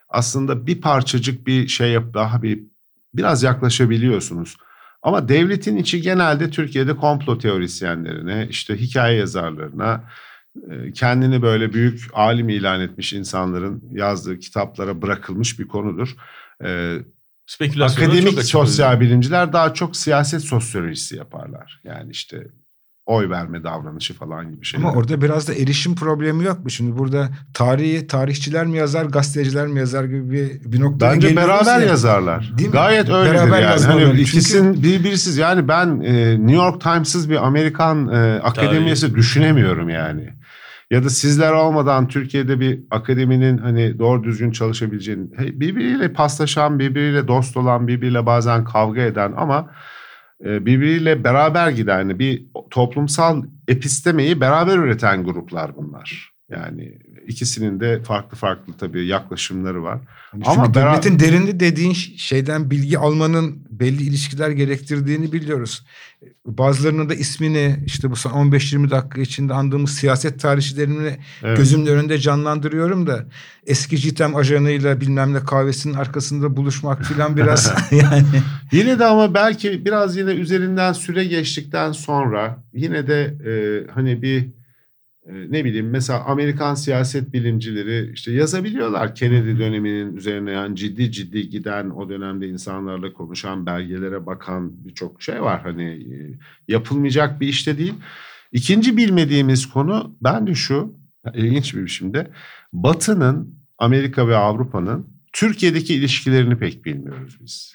aslında 0.09 0.67
bir 0.67 0.81
parçacık 0.81 1.47
bir 1.47 1.69
şey 1.69 1.91
yap 1.91 2.15
daha 2.15 2.43
bir 2.43 2.61
biraz 3.15 3.43
yaklaşabiliyorsunuz. 3.43 4.57
Ama 5.07 5.29
devletin 5.29 5.77
içi 5.77 6.03
genelde 6.03 6.51
Türkiye'de 6.51 6.97
komplo 6.97 7.39
teorisyenlerine, 7.39 8.47
işte 8.51 8.77
hikaye 8.77 9.19
yazarlarına, 9.19 10.05
e, 10.71 10.93
kendini 10.93 11.43
böyle 11.43 11.73
büyük 11.73 12.09
alim 12.13 12.49
ilan 12.49 12.81
etmiş 12.81 13.13
insanların 13.13 13.83
yazdığı 13.93 14.39
kitaplara 14.39 15.03
bırakılmış 15.03 15.59
bir 15.59 15.69
konudur. 15.69 16.17
E, 16.65 16.99
Akademik 17.81 18.43
sosyal 18.43 19.01
bilimciler 19.01 19.53
daha 19.53 19.75
çok 19.75 19.97
siyaset 19.97 20.43
sosyolojisi 20.43 21.17
yaparlar. 21.17 21.81
Yani 21.85 22.11
işte 22.11 22.47
oy 23.07 23.31
verme 23.31 23.65
davranışı 23.65 24.15
falan 24.15 24.51
gibi 24.53 24.65
şeyler. 24.65 24.85
Ama 24.89 24.99
orada 24.99 25.23
biraz 25.23 25.49
da 25.49 25.55
erişim 25.55 25.95
problemi 25.95 26.45
yok 26.45 26.65
mu? 26.65 26.71
Şimdi 26.71 26.99
burada 26.99 27.29
tarihi 27.55 28.07
tarihçiler 28.07 28.67
mi 28.67 28.77
yazar, 28.79 29.05
gazeteciler 29.05 29.67
mi 29.67 29.79
yazar 29.79 30.05
gibi 30.05 30.31
bir, 30.31 30.73
bir 30.73 30.81
noktaya 30.81 31.13
Bence 31.13 31.37
beraber 31.37 31.81
ya. 31.81 31.87
yazarlar. 31.87 32.53
Değil 32.59 32.69
mi? 32.69 32.73
Gayet 32.73 33.09
öyledir 33.11 33.35
Beraber 33.35 33.63
yani. 33.63 33.81
Hani 33.81 34.01
Çünkü- 34.05 34.21
ikisinin 34.21 34.83
birbirsiz 34.83 35.37
yani 35.37 35.69
ben 35.69 36.01
e, 36.01 36.39
New 36.39 36.57
York 36.57 36.81
Times'ız 36.81 37.31
bir 37.31 37.47
Amerikan 37.47 38.09
e, 38.09 38.41
akademiyesi 38.43 39.15
düşünemiyorum 39.15 39.89
yani. 39.89 40.29
Ya 40.91 41.05
da 41.05 41.11
sizler 41.11 41.53
olmadan 41.53 42.09
Türkiye'de 42.09 42.61
bir 42.61 42.81
akademinin 42.91 43.59
hani 43.59 43.99
doğru 43.99 44.25
düzgün 44.25 44.51
çalışabileceğini 44.51 45.27
birbiriyle 45.61 46.13
paslaşan, 46.13 46.79
birbiriyle 46.79 47.29
dost 47.29 47.57
olan, 47.57 47.89
birbiriyle 47.89 48.27
bazen 48.27 48.65
kavga 48.65 49.01
eden 49.01 49.33
ama 49.37 49.71
birbiriyle 50.41 51.25
beraber 51.25 51.71
giden 51.71 51.99
yani 51.99 52.19
bir 52.19 52.47
toplumsal 52.71 53.43
epistemeyi 53.69 54.41
beraber 54.41 54.79
üreten 54.79 55.25
gruplar 55.25 55.77
bunlar. 55.77 56.31
Yani 56.51 56.99
ikisinin 57.27 57.81
de 57.81 58.03
farklı 58.03 58.37
farklı 58.37 58.73
tabii 58.79 59.07
yaklaşımları 59.07 59.83
var. 59.83 59.99
Hani 60.31 60.45
Ama 60.47 60.75
devletin 60.75 61.19
derinde 61.19 61.61
dediğin 61.61 61.93
ş- 61.93 62.19
şeyden 62.19 62.71
bilgi 62.71 62.99
almanın 62.99 63.67
belli 63.71 64.03
ilişkiler 64.03 64.51
gerektirdiğini 64.51 65.33
biliyoruz. 65.33 65.85
Bazılarının 66.47 67.09
da 67.09 67.15
ismini 67.15 67.77
işte 67.87 68.11
bu 68.11 68.17
son 68.17 68.31
15-20 68.31 68.91
dakika 68.91 69.21
içinde 69.21 69.55
andığımız 69.55 69.91
siyaset 69.91 70.41
tarihçilerini 70.41 71.17
Evet. 71.43 71.57
gözümün 71.57 71.87
önünde 71.87 72.19
canlandırıyorum 72.19 73.07
da 73.07 73.27
eski 73.67 73.97
JITEM 73.97 74.37
ajanıyla 74.37 75.01
bilmem 75.01 75.35
ne 75.35 75.41
kahvesinin 75.41 75.95
arkasında 75.95 76.57
buluşmak 76.57 77.05
falan 77.05 77.37
biraz 77.37 77.73
yani 77.91 78.25
Yine 78.73 78.99
de 78.99 79.05
ama 79.05 79.35
belki 79.35 79.85
biraz 79.85 80.17
yine 80.17 80.31
üzerinden 80.31 80.93
süre 80.93 81.25
geçtikten 81.25 81.93
sonra 81.93 82.63
yine 82.75 83.07
de 83.07 83.21
e, 83.47 83.53
hani 83.95 84.23
bir 84.23 84.56
ne 85.29 85.65
bileyim 85.65 85.91
mesela 85.91 86.25
Amerikan 86.25 86.75
siyaset 86.75 87.33
bilimcileri 87.33 88.13
işte 88.13 88.33
yazabiliyorlar 88.33 89.15
Kennedy 89.15 89.59
döneminin 89.59 90.17
üzerine 90.17 90.51
yani 90.51 90.77
ciddi 90.77 91.13
ciddi 91.13 91.49
giden 91.49 91.91
o 91.91 92.09
dönemde 92.09 92.49
insanlarla 92.49 93.13
konuşan 93.13 93.67
belgelere 93.67 94.27
bakan 94.27 94.85
birçok 94.85 95.23
şey 95.23 95.43
var 95.43 95.63
hani 95.63 95.85
e, 95.85 96.39
yapılmayacak 96.69 97.41
bir 97.41 97.49
işte 97.49 97.79
değil. 97.79 97.95
İkinci 98.53 98.97
bilmediğimiz 98.97 99.67
konu 99.67 100.17
bence 100.23 100.55
şu 100.55 100.95
ilginç 101.35 101.75
bir 101.75 101.85
biçimde 101.85 102.31
Batı'nın 102.73 103.59
Amerika 103.79 104.29
ve 104.29 104.37
Avrupa'nın 104.37 105.07
Türkiye'deki 105.33 105.95
ilişkilerini 105.95 106.59
pek 106.59 106.85
bilmiyoruz 106.85 107.39
biz. 107.41 107.75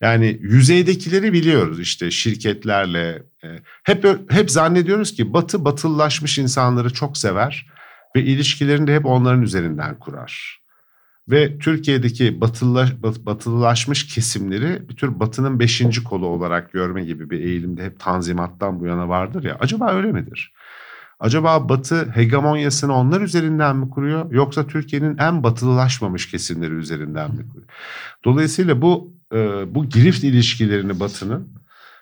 Yani 0.00 0.38
yüzeydekileri 0.40 1.32
biliyoruz 1.32 1.80
işte 1.80 2.10
şirketlerle. 2.10 3.22
e, 3.44 3.48
hep 3.82 4.04
hep 4.30 4.50
zannediyoruz 4.50 5.14
ki 5.14 5.32
Batı 5.32 5.64
batılılaşmış 5.64 6.38
insanları 6.38 6.92
çok 6.92 7.16
sever 7.16 7.66
ve 8.16 8.22
ilişkilerini 8.22 8.86
de 8.86 8.94
hep 8.94 9.06
onların 9.06 9.42
üzerinden 9.42 9.98
kurar. 9.98 10.60
Ve 11.28 11.58
Türkiye'deki 11.58 12.40
batılaş, 12.40 12.90
bat- 12.90 13.26
batılılaşmış 13.26 14.06
kesimleri 14.14 14.88
bir 14.88 14.96
tür 14.96 15.20
Batı'nın 15.20 15.60
beşinci 15.60 16.04
kolu 16.04 16.26
olarak 16.26 16.72
görme 16.72 17.04
gibi 17.04 17.30
bir 17.30 17.40
eğilimde 17.40 17.84
hep 17.84 18.00
Tanzimat'tan 18.00 18.80
bu 18.80 18.86
yana 18.86 19.08
vardır 19.08 19.44
ya. 19.44 19.56
Acaba 19.60 19.92
öyle 19.92 20.12
midir? 20.12 20.52
Acaba 21.20 21.68
Batı 21.68 22.10
hegemonyasını 22.14 22.94
onlar 22.94 23.20
üzerinden 23.20 23.76
mi 23.76 23.90
kuruyor 23.90 24.32
yoksa 24.32 24.66
Türkiye'nin 24.66 25.18
en 25.18 25.42
batılılaşmamış 25.42 26.30
kesimleri 26.30 26.74
üzerinden 26.74 27.30
mi 27.30 27.48
kuruyor? 27.48 27.68
Dolayısıyla 28.24 28.82
bu 28.82 29.15
e, 29.34 29.36
bu 29.74 29.88
girift 29.88 30.24
ilişkilerini 30.24 31.00
Batı'nın 31.00 31.48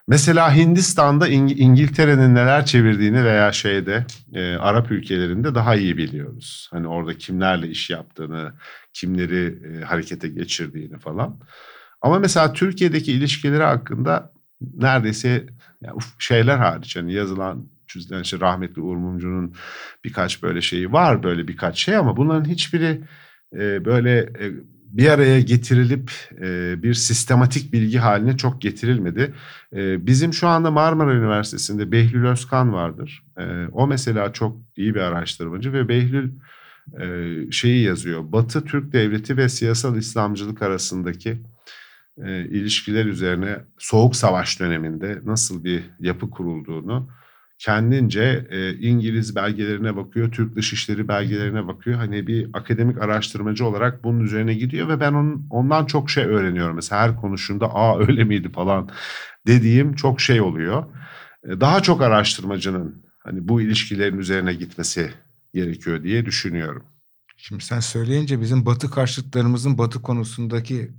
mesela 0.08 0.56
Hindistan'da 0.56 1.28
İng- 1.28 1.54
İngiltere'nin 1.54 2.34
neler 2.34 2.66
çevirdiğini 2.66 3.24
veya 3.24 3.52
şeyde 3.52 4.06
e, 4.32 4.54
Arap 4.54 4.90
ülkelerinde 4.90 5.54
daha 5.54 5.76
iyi 5.76 5.96
biliyoruz. 5.96 6.68
Hani 6.72 6.88
orada 6.88 7.18
kimlerle 7.18 7.68
iş 7.68 7.90
yaptığını, 7.90 8.52
kimleri 8.92 9.58
e, 9.68 9.84
harekete 9.84 10.28
geçirdiğini 10.28 10.98
falan. 10.98 11.40
Ama 12.02 12.18
mesela 12.18 12.52
Türkiye'deki 12.52 13.12
ilişkileri 13.12 13.62
hakkında 13.62 14.32
neredeyse 14.74 15.46
yani 15.82 15.98
şeyler 16.18 16.58
hariç 16.58 16.96
hani 16.96 17.12
yazılan 17.12 17.66
çizilen 17.87 18.22
işte 18.22 18.40
rahmetli 18.40 18.82
Uğur 18.82 18.96
Mumcu'nun 18.96 19.54
birkaç 20.04 20.42
böyle 20.42 20.60
şeyi 20.60 20.92
var 20.92 21.22
böyle 21.22 21.48
birkaç 21.48 21.78
şey 21.78 21.96
ama 21.96 22.16
bunların 22.16 22.48
hiçbiri 22.48 23.00
e, 23.54 23.84
böyle 23.84 24.18
e, 24.18 24.52
bir 24.94 25.09
araya 25.09 25.40
getirilip 25.40 26.12
e, 26.40 26.83
bir 26.83 26.94
sistematik 26.94 27.72
bilgi 27.72 27.98
haline 27.98 28.37
çok 28.37 28.62
getirilmedi. 28.62 29.35
E, 29.72 30.07
bizim 30.07 30.33
şu 30.33 30.48
anda 30.48 30.70
Marmara 30.70 31.14
Üniversitesi'nde 31.14 31.92
Behlül 31.92 32.26
Özkan 32.26 32.72
vardır. 32.72 33.24
E, 33.38 33.66
o 33.72 33.87
mesela 33.87 34.33
çok 34.33 34.57
iyi 34.76 34.94
bir 34.94 35.00
araştırmacı 35.00 35.72
ve 35.72 35.88
Behlül 35.88 36.30
e, 37.00 37.07
şeyi 37.50 37.85
yazıyor. 37.85 38.33
Batı 38.33 38.64
Türk 38.64 38.92
Devleti 38.92 39.37
ve 39.37 39.48
siyasal 39.48 39.96
İslamcılık 39.96 40.62
arasındaki 40.62 41.42
e, 42.24 42.44
ilişkiler 42.44 43.04
üzerine 43.04 43.59
Soğuk 43.78 44.16
Savaş 44.16 44.61
döneminde 44.61 45.18
nasıl 45.24 45.64
bir 45.64 45.83
yapı 46.00 46.30
kurulduğunu 46.30 47.09
kendince 47.64 48.46
e, 48.50 48.74
İngiliz 48.74 49.37
belgelerine 49.37 49.96
bakıyor, 49.96 50.33
Türk 50.33 50.57
Dışişleri 50.57 51.09
belgelerine 51.09 51.66
bakıyor. 51.66 51.96
Hani 51.96 52.27
bir 52.27 52.50
akademik 52.53 53.03
araştırmacı 53.03 53.66
olarak 53.66 54.05
bunun 54.05 54.20
üzerine 54.20 54.55
gidiyor 54.55 54.88
ve 54.88 55.00
ben 55.00 55.12
onun, 55.12 55.46
ondan 55.50 55.87
çok 55.87 56.11
şey 56.11 56.24
öğreniyorum. 56.24 56.77
Mesela 56.77 57.03
her 57.03 57.16
konuşunda 57.16 57.74
aa 57.74 57.98
öyle 57.98 58.24
miydi 58.24 58.53
falan 58.53 58.90
dediğim 59.46 59.94
çok 59.94 60.20
şey 60.20 60.40
oluyor. 60.40 60.85
E, 61.44 61.61
daha 61.61 61.81
çok 61.81 62.03
araştırmacının 62.03 63.05
hani 63.18 63.48
bu 63.48 63.61
ilişkilerin 63.61 64.18
üzerine 64.18 64.55
gitmesi 64.55 65.11
gerekiyor 65.55 66.03
diye 66.03 66.27
düşünüyorum. 66.27 66.85
Şimdi 67.37 67.64
sen 67.64 67.81
söyleyince 67.81 68.40
bizim 68.40 68.66
batı 68.66 68.90
karşıtlarımızın 68.90 69.79
batı 69.79 70.03
konusundaki 70.03 70.90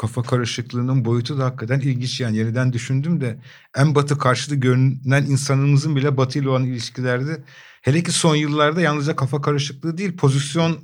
kafa 0.00 0.22
karışıklığının 0.22 1.04
boyutu 1.04 1.38
da 1.38 1.44
hakikaten 1.44 1.80
ilginç 1.80 2.20
yani 2.20 2.36
yeniden 2.36 2.72
düşündüm 2.72 3.20
de 3.20 3.38
en 3.76 3.94
batı 3.94 4.18
karşıtı 4.18 4.54
görünen 4.54 5.22
insanımızın 5.22 5.96
bile 5.96 6.16
batı 6.16 6.38
ile 6.38 6.48
olan 6.48 6.64
ilişkilerde 6.64 7.44
hele 7.82 8.02
ki 8.02 8.12
son 8.12 8.36
yıllarda 8.36 8.80
yalnızca 8.80 9.16
kafa 9.16 9.40
karışıklığı 9.40 9.98
değil 9.98 10.16
pozisyon 10.16 10.78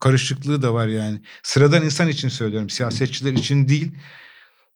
karışıklığı 0.00 0.62
da 0.62 0.74
var 0.74 0.86
yani. 0.86 1.22
Sıradan 1.42 1.84
insan 1.84 2.08
için 2.08 2.28
söylüyorum 2.28 2.70
siyasetçiler 2.70 3.32
için 3.32 3.68
değil. 3.68 3.92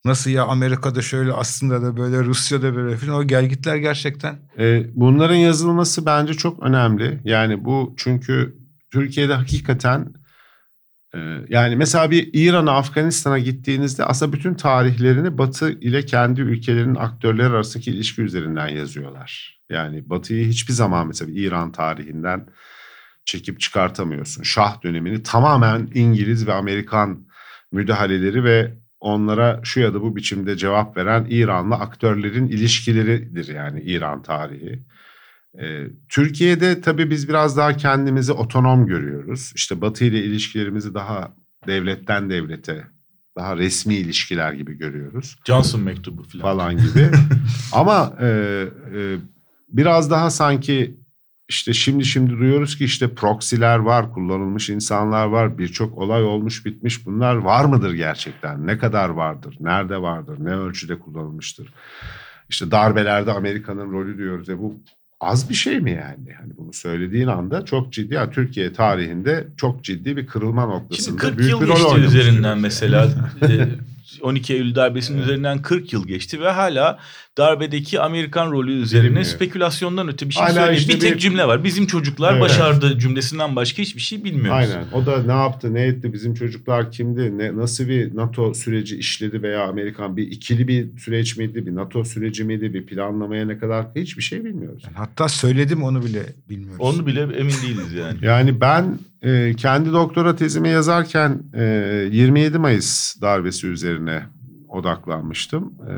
Nasıl 0.05 0.31
ya 0.31 0.45
Amerika'da 0.45 1.03
şöyle 1.03 1.33
aslında 1.33 1.83
da 1.83 1.97
böyle 1.97 2.25
Rusya'da 2.25 2.77
böyle 2.77 2.97
falan 2.97 3.15
o 3.19 3.27
gelgitler 3.27 3.77
gerçekten 3.77 4.39
E, 4.59 4.87
bunların 4.95 5.35
yazılması 5.35 6.07
bence 6.07 6.35
çok 6.35 6.63
önemli. 6.63 7.21
Yani 7.25 7.65
bu 7.65 7.95
çünkü 7.97 8.57
Türkiye'de 8.91 9.35
hakikaten 9.35 10.15
yani 11.49 11.77
mesela 11.77 12.11
bir 12.11 12.31
İran'a, 12.33 12.73
Afganistan'a 12.73 13.39
gittiğinizde 13.39 14.05
aslında 14.05 14.33
bütün 14.33 14.55
tarihlerini 14.55 15.39
Batı 15.39 15.71
ile 15.71 16.07
kendi 16.07 16.41
ülkelerinin 16.41 16.95
aktörleri 16.95 17.49
arasındaki 17.49 17.91
ilişki 17.91 18.23
üzerinden 18.23 18.69
yazıyorlar. 18.69 19.61
Yani 19.71 20.11
Batı'yı 20.11 20.47
hiçbir 20.47 20.73
zaman 20.73 21.07
mesela 21.07 21.33
İran 21.35 21.73
tarihinden 21.73 22.47
çekip 23.25 23.61
çıkartamıyorsun. 23.61 24.43
Şah 24.43 24.83
dönemini 24.83 25.23
tamamen 25.23 25.89
İngiliz 25.95 26.47
ve 26.47 26.53
Amerikan 26.53 27.27
müdahaleleri 27.73 28.45
ve 28.45 28.75
onlara 29.01 29.61
şu 29.65 29.81
ya 29.81 29.95
da 29.95 30.03
bu 30.03 30.17
biçimde 30.17 30.57
cevap 30.57 30.97
veren 30.97 31.27
İranlı 31.31 31.75
aktörlerin 31.75 32.49
ilişkileridir 32.49 33.55
yani 33.55 33.81
İran 33.81 34.23
tarihi. 34.23 34.83
Türkiye'de 36.09 36.81
tabii 36.81 37.11
biz 37.11 37.29
biraz 37.29 37.57
daha 37.57 37.77
kendimizi 37.77 38.33
otonom 38.33 38.87
görüyoruz. 38.87 39.53
İşte 39.55 39.81
Batı 39.81 40.05
ile 40.05 40.25
ilişkilerimizi 40.25 40.95
daha 40.95 41.35
devletten 41.67 42.31
devlete, 42.31 42.85
daha 43.37 43.57
resmi 43.57 43.95
ilişkiler 43.95 44.53
gibi 44.53 44.79
görüyoruz 44.79 45.37
Johnson 45.45 45.81
mektubu 45.81 46.23
falan. 46.23 46.43
falan 46.43 46.77
gibi. 46.77 47.11
Ama 47.73 48.17
e, 48.21 48.27
e, 48.95 49.17
biraz 49.69 50.11
daha 50.11 50.31
sanki 50.31 50.97
işte 51.49 51.73
şimdi 51.73 52.05
şimdi 52.05 52.31
duyuyoruz 52.31 52.79
ki 52.79 52.85
işte 52.85 53.15
proksiler 53.15 53.79
var, 53.79 54.13
kullanılmış 54.13 54.71
insanlar 54.71 55.27
var, 55.27 55.59
birçok 55.59 55.99
olay 55.99 56.23
olmuş 56.25 56.67
bitmiş. 56.67 57.07
Bunlar 57.07 57.35
var 57.35 57.65
mıdır 57.65 57.95
gerçekten? 57.95 58.67
Ne 58.67 58.79
kadar 58.79 59.09
vardır? 59.09 59.57
Nerede 59.61 60.03
vardır? 60.03 60.37
Ne 60.41 60.51
ölçüde 60.51 60.99
kullanılmıştır? 60.99 61.73
İşte 62.49 62.71
darbelerde 62.71 63.33
Amerika'nın 63.33 63.93
rolü 63.93 64.19
diyoruz. 64.19 64.49
E 64.49 64.59
bu 64.59 64.81
az 65.21 65.51
bir 65.51 65.55
şey 65.55 65.81
mi 65.81 65.91
yani? 65.91 66.35
Hani 66.41 66.57
bunu 66.57 66.73
söylediğin 66.73 67.27
anda 67.27 67.65
çok 67.65 67.93
ciddi, 67.93 68.15
yani 68.15 68.33
Türkiye 68.33 68.73
tarihinde 68.73 69.47
çok 69.57 69.85
ciddi 69.85 70.17
bir 70.17 70.27
kırılma 70.27 70.63
Şimdi 70.63 70.75
noktasında 70.75 71.17
40 71.17 71.39
büyük 71.39 71.51
yıl 71.51 71.61
bir 71.61 71.67
rol 71.67 71.85
oynamış 71.85 72.15
üzerinden 72.15 72.59
mesela. 72.59 73.09
E, 73.43 74.23
12 74.23 74.55
Eylül 74.55 74.75
darbesinin 74.75 75.23
üzerinden 75.23 75.63
40 75.63 75.93
yıl 75.93 76.07
geçti 76.07 76.41
ve 76.41 76.51
hala 76.51 76.99
darbedeki 77.39 78.01
Amerikan 78.01 78.51
rolü 78.53 78.73
üzerine 78.73 79.07
Bilmiyor. 79.07 79.25
spekülasyondan 79.25 80.09
öte 80.09 80.29
bir 80.29 80.35
şey 80.35 80.43
Hala 80.43 80.53
söyleyeyim. 80.55 80.79
işte 80.79 80.95
bir 80.95 81.01
tek 81.01 81.15
bir- 81.15 81.19
cümle 81.19 81.47
var. 81.49 81.65
Bizim 81.65 81.87
çocuklar 81.87 82.33
Evet. 82.33 82.43
başardı 82.43 82.99
cümlesinden 82.99 83.57
başka 83.57 83.83
hiçbir 83.83 84.01
şey 84.01 84.25
bilmiyoruz. 84.25 84.71
Aynen. 84.73 84.85
O 84.93 85.07
da 85.07 85.23
ne 85.23 85.33
yaptı, 85.33 85.75
ne 85.75 85.83
etti, 85.83 86.13
bizim 86.13 86.35
çocuklar 86.35 86.91
kimdi, 86.93 87.39
ne 87.39 87.57
nasıl 87.57 87.89
bir 87.89 88.17
NATO 88.17 88.55
süreci 88.55 88.97
işledi 88.97 89.43
veya 89.43 89.69
Amerikan 89.69 90.17
bir 90.17 90.23
ikili 90.31 90.69
bir 90.69 90.99
süreç 90.99 91.37
miydi, 91.37 91.67
bir 91.67 91.75
NATO 91.75 92.05
süreci 92.05 92.45
miydi, 92.45 92.75
bir 92.75 92.87
planlamaya 92.87 93.47
ne 93.47 93.59
kadar 93.59 93.87
hiçbir 93.97 94.23
şey 94.23 94.45
bilmiyoruz. 94.45 94.83
Yani 94.87 94.97
hatta 94.97 95.29
söyledim 95.29 95.83
onu 95.83 96.05
bile 96.05 96.23
bilmiyoruz. 96.51 96.77
Onu 96.81 97.07
bile 97.07 97.21
emin 97.21 97.55
değiliz 97.63 97.93
yani. 97.93 98.19
Yani 98.27 98.61
ben 98.61 98.99
e, 99.23 99.55
kendi 99.57 99.93
doktora 99.93 100.37
tezimi 100.37 100.69
yazarken 100.69 101.43
e, 101.55 101.65
27 102.13 102.59
Mayıs 102.59 103.21
darbesi 103.21 103.67
üzerine 103.67 104.23
odaklanmıştım. 104.69 105.73
E, 105.89 105.93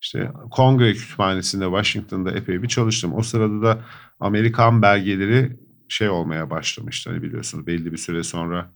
işte 0.00 0.32
Kongre 0.50 0.92
Kütüphanesi'nde 0.94 1.64
Washington'da 1.64 2.30
epey 2.30 2.62
bir 2.62 2.68
çalıştım. 2.68 3.14
O 3.14 3.22
sırada 3.22 3.62
da 3.62 3.78
Amerikan 4.20 4.82
belgeleri 4.82 5.56
şey 5.88 6.08
olmaya 6.08 6.50
başlamıştı. 6.50 7.10
Hani 7.10 7.22
biliyorsunuz 7.22 7.66
belli 7.66 7.92
bir 7.92 7.96
süre 7.96 8.22
sonra 8.22 8.70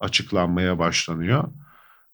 açıklanmaya 0.00 0.78
başlanıyor. 0.78 1.44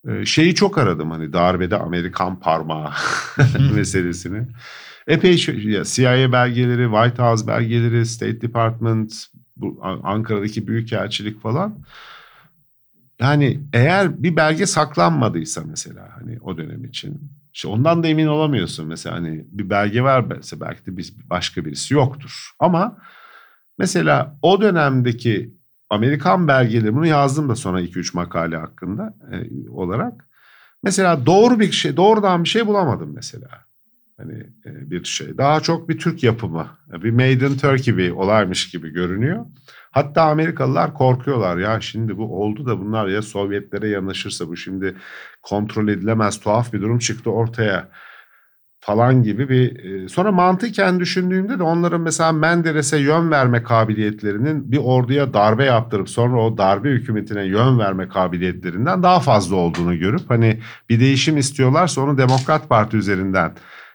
E, 0.09 0.27
şeyi 0.27 0.55
çok 0.55 0.79
aradım 0.79 1.11
hani 1.11 1.33
darbede 1.33 1.77
Amerikan 1.77 2.40
parmağı 2.40 2.90
meselesini. 3.75 4.46
Epey 5.07 5.37
şey- 5.37 5.64
ya 5.64 5.85
CIA 5.85 6.33
belgeleri, 6.33 6.85
White 6.90 7.23
House 7.23 7.46
belgeleri, 7.46 8.07
State 8.07 8.40
Department, 8.40 9.12
bu 9.57 9.79
An- 9.83 10.01
Ankara'daki 10.03 10.66
büyükelçilik 10.66 11.42
falan. 11.42 11.79
Yani 13.20 13.61
eğer 13.73 14.23
bir 14.23 14.37
belge 14.37 14.66
saklanmadıysa 14.66 15.62
mesela 15.66 16.09
hani 16.18 16.38
o 16.40 16.57
dönem 16.59 16.85
için 16.85 17.31
işte 17.55 17.69
ondan 17.69 18.03
da 18.03 18.09
emin 18.09 18.27
olamıyorsun 18.27 18.87
mesela 18.87 19.17
hani 19.17 19.45
bir 19.51 19.71
belge 19.71 20.03
var 20.03 20.25
mesela 20.37 20.61
belki 20.61 20.87
de 20.87 20.97
biz 20.97 21.31
başka 21.31 21.65
birisi 21.65 21.95
yoktur. 21.95 22.51
Ama 22.59 22.97
mesela 23.79 24.39
o 24.43 24.61
dönemdeki 24.61 25.55
Amerikan 25.91 26.49
belgeleri 26.49 26.95
bunu 26.95 27.07
yazdım 27.07 27.49
da 27.49 27.57
sonra 27.57 27.83
2-3 27.83 28.17
makale 28.17 28.57
hakkında 28.57 29.15
e, 29.33 29.71
olarak. 29.71 30.29
Mesela 30.83 31.27
doğru 31.27 31.61
bir 31.61 31.73
şey 31.73 31.97
doğrudan 31.97 32.45
bir 32.45 32.49
şey 32.49 32.67
bulamadım 32.67 33.13
mesela. 33.15 33.49
Hani 34.17 34.39
e, 34.67 34.91
bir 34.91 35.05
şey. 35.05 35.39
Daha 35.39 35.61
çok 35.61 35.89
bir 35.89 35.99
Türk 35.99 36.23
yapımı. 36.23 36.67
Bir 36.93 37.11
Made 37.11 37.47
in 37.47 37.59
Turkey 37.59 37.97
bir 37.97 38.11
olaymış 38.11 38.71
gibi 38.71 38.91
görünüyor. 38.91 39.47
Hatta 39.90 40.22
Amerikalılar 40.22 40.94
korkuyorlar 40.94 41.57
ya 41.57 41.81
şimdi 41.81 42.18
bu 42.18 42.42
oldu 42.42 42.66
da 42.66 42.81
bunlar 42.81 43.07
ya 43.09 43.22
Sovyetlere 43.22 43.88
yanaşırsa 43.88 44.48
bu 44.48 44.57
şimdi 44.57 44.96
kontrol 45.42 45.88
edilemez 45.88 46.40
tuhaf 46.40 46.72
bir 46.72 46.81
durum 46.83 46.98
çıktı 46.98 47.31
ortaya. 47.31 47.88
falan 48.81 49.22
gibi 49.22 49.48
bir 49.48 49.85
e, 49.85 50.09
sonra 50.09 50.33
mantıken 50.33 51.00
düşündüğümde 51.00 51.59
de 51.59 51.62
onların 51.62 52.00
mesela 52.00 52.33
Menderes'e 52.33 52.98
yön 52.98 53.31
verme 53.31 53.62
kabiliyetlerinin 53.62 54.72
bir 54.72 54.79
orduya 54.79 55.35
darbe 55.35 55.64
yaptırıp 55.64 56.09
sonra 56.11 56.40
o 56.42 56.59
darbe 56.59 56.90
hükümetine 56.90 57.44
yön 57.44 57.79
verme 57.79 58.09
kabiliyetlerinden 58.09 59.03
daha 59.03 59.20
fazla 59.20 59.57
olduğunu 59.57 59.98
görüp 59.98 60.31
hani 60.31 60.61
bir 60.88 61.00
değişim 61.00 61.37
istiyorlarsa 61.37 62.00
onu 62.00 62.18
Demokrat 62.18 62.68
Parti 62.68 62.96
üzerinden 62.96 63.53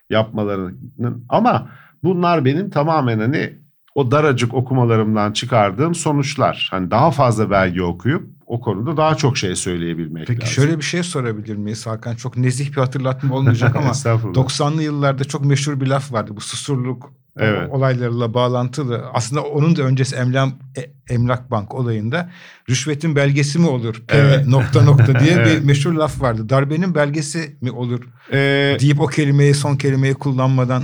yapmalarının 0.09 1.25
ama 1.29 1.69
bunlar 2.03 2.45
benim 2.45 2.69
tamamen 2.69 3.19
hani 3.19 3.64
o 3.95 4.11
daracık 4.11 4.53
okumalarımdan 4.53 5.31
çıkardığım 5.31 5.95
sonuçlar. 5.95 6.67
Hani 6.71 6.91
daha 6.91 7.11
fazla 7.11 7.49
belge 7.49 7.81
okuyup 7.83 8.29
o 8.47 8.61
konuda 8.61 8.97
daha 8.97 9.15
çok 9.15 9.37
şey 9.37 9.55
söyleyebilmek 9.55 10.27
Peki 10.27 10.41
lazım. 10.41 10.53
şöyle 10.53 10.77
bir 10.77 10.83
şey 10.83 11.03
sorabilir 11.03 11.55
miyiz 11.55 11.87
Hakan? 11.87 12.15
Çok 12.15 12.37
nezih 12.37 12.71
bir 12.71 12.77
hatırlatma 12.77 13.35
olmayacak 13.35 13.75
ama 13.79 13.89
Estağfurullah. 13.89 14.39
90'lı 14.45 14.83
yıllarda 14.83 15.23
çok 15.23 15.45
meşhur 15.45 15.79
bir 15.81 15.87
laf 15.87 16.11
vardı. 16.13 16.31
Bu 16.35 16.41
susurluk 16.41 17.13
Evet. 17.39 17.69
olaylarıyla 17.71 18.33
bağlantılı. 18.33 19.05
Aslında 19.13 19.41
onun 19.43 19.75
da 19.75 19.81
öncesi 19.83 20.15
Emlak, 20.15 20.53
e- 20.77 21.13
Emlak 21.13 21.51
Bank 21.51 21.75
olayında 21.75 22.29
rüşvetin 22.69 23.15
belgesi 23.15 23.59
mi 23.59 23.67
olur? 23.67 24.03
Evet. 24.09 24.47
nokta 24.47 24.81
nokta 24.83 25.19
diye 25.19 25.31
Evet. 25.35 25.47
bir 25.61 25.65
meşhur 25.65 25.93
laf 25.93 26.21
vardı. 26.21 26.49
Darbenin 26.49 26.95
belgesi 26.95 27.55
mi 27.61 27.71
olur? 27.71 27.99
Ee, 28.31 28.77
Deyip 28.79 29.01
o 29.01 29.07
kelimeyi 29.07 29.53
son 29.53 29.75
kelimeyi 29.75 30.13
kullanmadan 30.13 30.83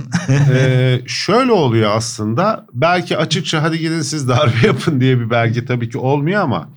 Ee, 0.54 1.00
şöyle 1.06 1.52
oluyor 1.52 1.90
aslında. 1.96 2.66
Belki 2.72 3.16
açıkça 3.16 3.62
hadi 3.62 3.78
gidin 3.78 4.00
siz 4.00 4.28
darbe 4.28 4.66
yapın 4.66 5.00
diye 5.00 5.20
bir 5.20 5.30
belge 5.30 5.64
tabii 5.64 5.88
ki 5.90 5.98
olmuyor 5.98 6.42
ama 6.42 6.68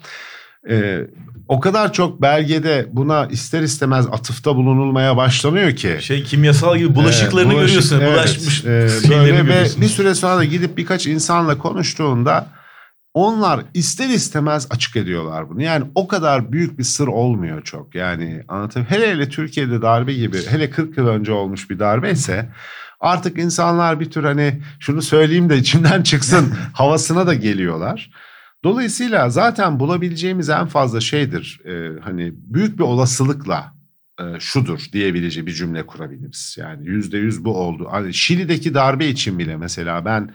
e, 0.70 1.02
o 1.48 1.60
kadar 1.60 1.94
çok 1.94 2.22
belgede 2.22 2.88
buna 2.92 3.26
ister 3.26 3.62
istemez 3.62 4.08
atıfta 4.12 4.56
bulunulmaya 4.56 5.18
başlanıyor 5.18 5.72
ki. 5.76 5.98
Şey 6.02 6.24
kimyasal 6.24 6.78
gibi 6.78 6.96
bulaşıklarını 6.96 7.54
Ee, 7.54 7.56
bulaşık- 7.56 7.68
görüyorsun. 7.68 8.00
evet, 8.02 8.14
bulaşmış 8.14 8.66
e, 8.66 9.10
böyle 9.10 9.48
ve 9.48 9.66
bir 9.82 9.88
süre 9.88 10.16
sonra 10.16 10.38
da 10.38 10.44
gidip 10.44 10.78
birkaç 10.78 11.08
insanla 11.08 11.58
konuştuğunda 11.58 12.48
onlar 13.14 13.62
ister 13.74 14.10
istemez 14.10 14.68
açık 14.70 14.96
ediyorlar 14.96 15.50
bunu. 15.50 15.62
Yani 15.62 15.86
o 15.96 16.08
kadar 16.08 16.52
büyük 16.52 16.80
bir 16.80 16.84
sır 16.84 17.08
olmuyor 17.08 17.62
çok. 17.64 17.96
Yani 17.96 18.44
anlatayım. 18.48 18.88
Hele 18.90 19.12
hele 19.12 19.30
Türkiye'de 19.30 19.82
darbe 19.82 20.14
gibi 20.14 20.38
hele 20.50 20.70
40 20.70 20.98
yıl 20.98 21.08
önce 21.08 21.32
olmuş 21.32 21.70
bir 21.70 21.80
darbe 21.80 22.12
ise 22.12 22.50
artık 23.00 23.38
insanlar 23.38 24.00
bir 24.00 24.12
tür 24.12 24.24
hani 24.24 24.62
şunu 24.80 25.02
söyleyeyim 25.02 25.50
de 25.50 25.58
içimden 25.58 26.02
çıksın 26.04 26.54
havasına 26.74 27.28
da 27.28 27.34
geliyorlar. 27.34 28.10
Dolayısıyla 28.66 29.30
zaten 29.30 29.80
bulabileceğimiz 29.80 30.50
en 30.50 30.66
fazla 30.68 31.02
şeydir. 31.02 31.62
e, 31.66 32.00
hani 32.00 32.34
büyük 32.36 32.78
bir 32.80 32.84
olasılıkla 32.84 33.74
e, 34.20 34.40
şudur 34.40 34.80
diyebileceği 34.94 35.48
bir 35.48 35.52
cümle 35.52 35.86
kurabiliriz. 35.86 36.56
Yani 36.60 36.88
yüzde 36.88 37.18
yüz 37.18 37.46
bu 37.46 37.58
oldu. 37.58 37.88
Hani 37.92 38.14
Şili'deki 38.14 38.74
darbe 38.74 39.08
için 39.08 39.40
bile 39.40 39.58
mesela 39.58 40.06
ben 40.06 40.34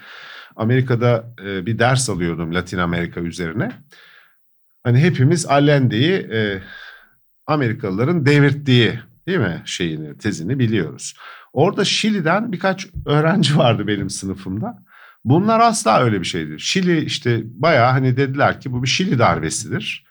Amerika'da 0.56 1.34
e, 1.44 1.66
bir 1.66 1.78
ders 1.78 2.10
alıyordum 2.10 2.54
Latin 2.54 2.78
Amerika 2.78 3.20
üzerine. 3.20 3.72
Hani 4.84 4.98
hepimiz 4.98 5.46
Allende'yi 5.46 6.12
e, 6.12 6.62
Amerikalıların 7.46 8.26
devirttiği 8.26 9.00
değil 9.28 9.38
mi 9.38 9.62
şeyini 9.64 10.18
tezini 10.18 10.58
biliyoruz. 10.58 11.14
Orada 11.52 11.84
Şili'den 11.84 12.52
birkaç 12.52 12.86
öğrenci 13.06 13.56
vardı 13.56 13.86
benim 13.86 14.10
sınıfımda. 14.10 14.89
Bunlar 15.24 15.61
asla 15.61 16.00
öyle 16.00 16.20
bir 16.20 16.26
şeydir. 16.26 16.59
Şili 16.59 17.04
işte 17.04 17.42
bayağı 17.44 17.90
hani 17.92 18.16
dediler 18.16 18.61
ki 18.61 18.72
bu 18.72 18.83
bir 18.83 18.88
Şili 18.88 19.18
darbesidir. 19.18 20.06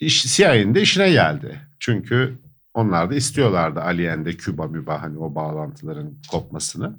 İş, 0.00 0.36
CIA'nin 0.36 0.74
de 0.74 0.82
işine 0.82 1.10
geldi. 1.10 1.60
Çünkü 1.80 2.38
onlar 2.74 3.10
da 3.10 3.14
istiyorlardı 3.14 3.80
Allende'de 3.80 4.36
Küba 4.36 4.66
müba 4.66 5.02
hani 5.02 5.18
o 5.18 5.34
bağlantıların 5.34 6.14
kopmasını. 6.30 6.98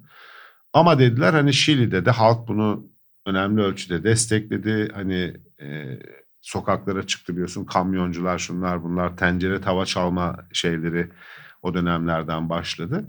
Ama 0.74 1.00
dediler 1.00 1.34
hani 1.34 1.54
Şili'de 1.54 2.06
de 2.06 2.12
halk 2.12 2.48
bunu 2.48 2.88
önemli 3.26 3.62
ölçüde 3.62 4.04
destekledi. 4.04 4.90
Hani 4.94 5.34
e, 5.62 6.00
sokaklara 6.42 7.08
çıktı 7.08 7.34
biliyorsun 7.34 7.66
kamyoncular 7.66 8.38
şunlar 8.38 8.84
bunlar 8.84 9.18
tencere 9.18 9.62
tava 9.62 9.86
çalma 9.86 10.38
şeyleri 10.54 11.10
o 11.62 11.74
dönemlerden 11.74 12.50
başladı. 12.50 13.08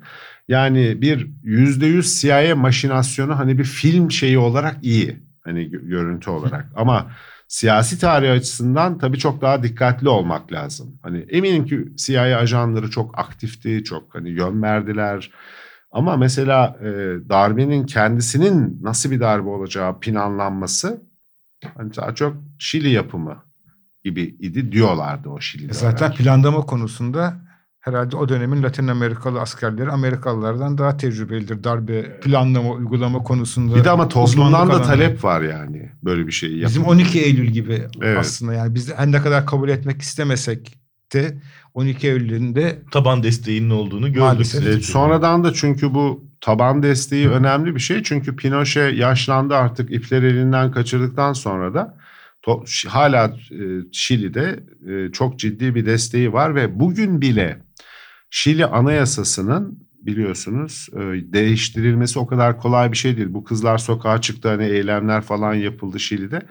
Yani 0.49 1.03
bir 1.03 1.31
yüzde 1.43 1.87
yüz 1.87 2.21
CIA 2.21 2.57
maşinasyonu 2.57 3.39
hani 3.39 3.59
bir 3.59 3.65
film 3.65 4.11
şeyi 4.11 4.39
olarak 4.39 4.77
iyi. 4.83 5.21
Hani 5.45 5.61
gö- 5.61 5.89
görüntü 5.89 6.31
olarak 6.31 6.67
ama 6.77 7.11
siyasi 7.49 7.99
tarih 8.01 8.33
açısından 8.33 8.99
tabii 8.99 9.19
çok 9.19 9.43
daha 9.43 9.63
dikkatli 9.63 10.09
olmak 10.09 10.53
lazım. 10.53 10.99
Hani 11.03 11.19
eminim 11.19 11.67
ki 11.67 11.89
CIA 11.97 12.39
ajanları 12.39 12.91
çok 12.91 13.19
aktifti, 13.19 13.85
çok 13.85 14.15
hani 14.15 14.31
yön 14.31 14.63
verdiler. 14.63 15.31
Ama 15.91 16.17
mesela 16.17 16.77
e, 16.81 16.87
darbenin 17.29 17.87
kendisinin 17.87 18.79
nasıl 18.83 19.11
bir 19.11 19.21
darbe 19.21 19.49
olacağı 19.49 20.01
planlanması 20.01 21.03
hani 21.77 21.97
daha 21.97 22.15
çok 22.15 22.37
Şili 22.59 22.91
yapımı 22.91 23.37
gibi 24.05 24.23
idi 24.23 24.73
diyorlardı 24.73 25.29
o 25.29 25.41
Şili'de. 25.41 25.71
E 25.71 25.75
Zaten 25.75 26.13
planlama 26.13 26.61
konusunda 26.61 27.37
herhalde 27.83 28.17
o 28.17 28.29
dönemin 28.29 28.63
Latin 28.63 28.89
Amerikalı 28.89 29.41
askerleri 29.41 29.91
Amerikalılardan 29.91 30.79
daha 30.79 30.97
tecrübelidir. 30.97 31.65
Darbe 31.65 32.21
planlama, 32.21 32.71
uygulama 32.71 33.19
konusunda. 33.19 33.77
bir 33.77 33.85
de 33.85 33.91
ama 33.91 34.09
toplumdan 34.09 34.71
da 34.71 34.83
talep 34.83 35.25
var 35.25 35.41
yani 35.41 35.91
böyle 36.05 36.27
bir 36.27 36.33
şeyi 36.33 36.65
Bizim 36.65 36.83
yapın. 36.83 36.95
12 36.95 37.21
Eylül 37.21 37.47
gibi 37.47 37.83
Evet. 38.03 38.19
aslında 38.19 38.55
yani 38.55 38.75
biz 38.75 38.95
her 38.97 39.13
ne 39.13 39.23
kadar 39.23 39.47
kabul 39.47 39.69
etmek 39.69 40.03
istemesek 40.03 40.75
de 41.15 41.37
12 41.75 42.09
Eylül'ün 42.09 42.55
de 42.55 42.79
taban 42.91 43.23
desteğinin 43.23 43.71
olduğunu 43.71 44.07
gördük. 44.07 44.21
Maalesef. 44.21 44.67
E, 44.67 44.81
sonradan 44.81 45.45
da 45.45 45.53
çünkü 45.53 45.95
bu 45.95 46.25
taban 46.41 46.83
desteği 46.83 47.29
önemli 47.29 47.75
bir 47.75 47.81
şey. 47.81 48.03
Çünkü 48.03 48.37
Pinochet 48.37 48.99
yaşlandı 48.99 49.55
artık 49.57 49.93
ipleri 49.93 50.27
elinden 50.27 50.71
kaçırdıktan 50.73 51.33
sonra 51.33 51.75
da 51.75 51.99
to- 52.47 52.89
hala 52.89 53.27
e, 53.51 53.61
Şili'de 53.93 54.61
e, 54.89 55.13
çok 55.13 55.39
ciddi 55.39 55.75
bir 55.75 55.87
desteği 55.87 56.33
var 56.33 56.55
ve 56.55 56.81
bugün 56.81 57.21
bile 57.21 57.63
Şili 58.35 58.67
anayasasının 58.67 59.89
biliyorsunuz 60.03 60.89
e, 60.93 60.99
değiştirilmesi 61.33 62.19
o 62.19 62.27
kadar 62.27 62.61
kolay 62.61 62.93
bir 62.93 62.97
şey 62.97 63.17
değil. 63.17 63.29
Bu 63.31 63.45
kızlar 63.45 63.79
sokağa 63.79 64.21
çıktı 64.21 64.49
hani 64.49 64.65
eylemler 64.65 65.23
falan 65.23 65.55
yapıldı 65.55 66.01
Şili'de. 66.01 66.43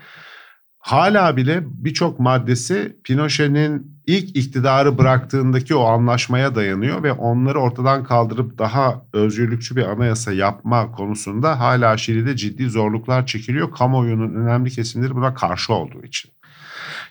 hala 0.80 1.38
bile 1.38 1.64
birçok 1.64 2.20
maddesi 2.20 2.98
Pinochet'in 3.04 4.02
ilk 4.08 4.36
iktidarı 4.36 4.98
bıraktığındaki 4.98 5.76
o 5.76 5.84
anlaşmaya 5.84 6.56
dayanıyor 6.56 7.04
ve 7.04 7.12
onları 7.12 7.60
ortadan 7.60 8.04
kaldırıp 8.04 8.58
daha 8.58 9.06
özgürlükçü 9.14 9.76
bir 9.76 9.84
anayasa 9.84 10.34
yapma 10.34 10.92
konusunda 10.92 11.60
hala 11.60 11.98
Şili'de 11.98 12.36
ciddi 12.36 12.70
zorluklar 12.70 13.26
çekiliyor. 13.26 13.72
Kamuoyunun 13.72 14.36
önemli 14.36 14.70
kesimleri 14.72 15.16
buna 15.16 15.34
karşı 15.34 15.74
olduğu 15.74 16.04
için. 16.04 16.32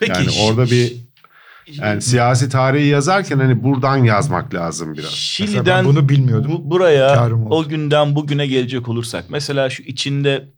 Peki, 0.00 0.12
yani 0.12 0.28
orada 0.42 0.64
bir 0.64 1.09
yani 1.78 2.02
siyasi 2.02 2.48
tarihi 2.48 2.86
yazarken 2.86 3.38
hani 3.38 3.64
buradan 3.64 3.96
yazmak 4.04 4.54
lazım 4.54 4.94
biraz. 4.94 5.10
Şili'den 5.10 5.84
bunu 5.84 6.08
bilmiyordum. 6.08 6.52
Bu, 6.52 6.70
buraya 6.70 7.30
o 7.50 7.68
günden 7.68 8.16
bugüne 8.16 8.46
gelecek 8.46 8.88
olursak 8.88 9.24
mesela 9.28 9.70
şu 9.70 9.82
içinde 9.82 10.48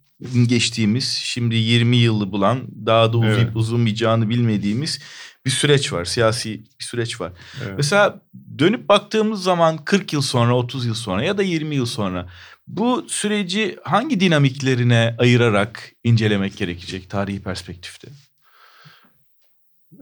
geçtiğimiz 0.46 1.08
şimdi 1.08 1.54
20 1.54 1.96
yılı 1.96 2.32
bulan 2.32 2.60
daha 2.86 3.12
da 3.12 3.18
uzayıp 3.18 3.38
evet. 3.38 3.56
uzamayacağını 3.56 4.28
bilmediğimiz 4.28 5.00
bir 5.46 5.50
süreç 5.50 5.92
var. 5.92 6.04
Siyasi 6.04 6.60
bir 6.80 6.84
süreç 6.84 7.20
var. 7.20 7.32
Evet. 7.64 7.74
Mesela 7.76 8.20
dönüp 8.58 8.88
baktığımız 8.88 9.42
zaman 9.42 9.84
40 9.84 10.12
yıl 10.12 10.22
sonra, 10.22 10.56
30 10.56 10.86
yıl 10.86 10.94
sonra 10.94 11.24
ya 11.24 11.38
da 11.38 11.42
20 11.42 11.74
yıl 11.74 11.86
sonra 11.86 12.28
bu 12.66 13.04
süreci 13.08 13.78
hangi 13.82 14.20
dinamiklerine 14.20 15.16
ayırarak 15.18 15.92
incelemek 16.04 16.56
gerekecek 16.56 17.10
tarihi 17.10 17.42
perspektifte? 17.42 18.08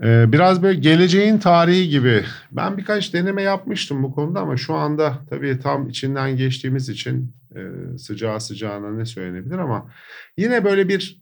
Ee, 0.02 0.32
biraz 0.32 0.62
böyle 0.62 0.80
geleceğin 0.80 1.38
tarihi 1.38 1.88
gibi. 1.88 2.24
Ben 2.52 2.78
birkaç 2.78 3.14
deneme 3.14 3.42
yapmıştım 3.42 4.02
bu 4.02 4.14
konuda 4.14 4.40
ama 4.40 4.56
şu 4.56 4.74
anda 4.74 5.18
tabii 5.30 5.60
tam 5.60 5.88
içinden 5.88 6.36
geçtiğimiz 6.36 6.88
için 6.88 7.32
e, 7.56 7.60
sıcağı 7.98 8.40
sıcağına 8.40 8.90
ne 8.90 9.04
söylenebilir 9.04 9.58
ama 9.58 9.90
yine 10.36 10.64
böyle 10.64 10.88
bir 10.88 11.20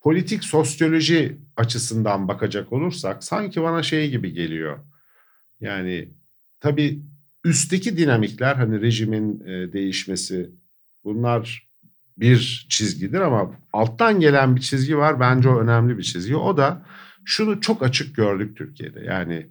politik 0.00 0.44
sosyoloji 0.44 1.38
açısından 1.56 2.28
bakacak 2.28 2.72
olursak 2.72 3.24
sanki 3.24 3.62
bana 3.62 3.82
şey 3.82 4.10
gibi 4.10 4.32
geliyor. 4.32 4.78
Yani 5.60 6.08
tabii 6.60 7.02
üstteki 7.44 7.96
dinamikler 7.96 8.54
hani 8.54 8.80
rejimin 8.82 9.40
e, 9.40 9.72
değişmesi 9.72 10.50
bunlar 11.04 11.68
bir 12.18 12.66
çizgidir 12.68 13.20
ama 13.20 13.50
alttan 13.72 14.20
gelen 14.20 14.56
bir 14.56 14.60
çizgi 14.60 14.98
var 14.98 15.20
bence 15.20 15.48
o 15.48 15.60
önemli 15.60 15.98
bir 15.98 16.02
çizgi. 16.02 16.36
O 16.36 16.56
da 16.56 16.82
şunu 17.26 17.60
çok 17.60 17.82
açık 17.82 18.16
gördük 18.16 18.56
Türkiye'de. 18.56 19.00
Yani 19.00 19.46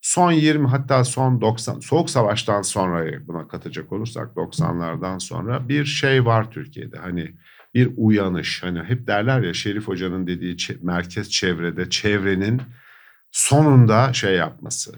son 0.00 0.32
20 0.32 0.68
hatta 0.68 1.04
son 1.04 1.40
90 1.40 1.80
Soğuk 1.80 2.10
Savaş'tan 2.10 2.62
sonra 2.62 3.26
buna 3.26 3.48
katacak 3.48 3.92
olursak 3.92 4.36
90'lardan 4.36 5.20
sonra 5.20 5.68
bir 5.68 5.84
şey 5.84 6.24
var 6.26 6.50
Türkiye'de. 6.50 6.98
Hani 6.98 7.34
bir 7.74 7.90
uyanış. 7.96 8.62
Hani 8.62 8.82
hep 8.82 9.06
derler 9.06 9.42
ya 9.42 9.54
Şerif 9.54 9.88
Hoca'nın 9.88 10.26
dediği 10.26 10.56
merkez 10.82 11.30
çevrede 11.30 11.90
çevrenin 11.90 12.62
sonunda 13.30 14.12
şey 14.12 14.34
yapması. 14.36 14.94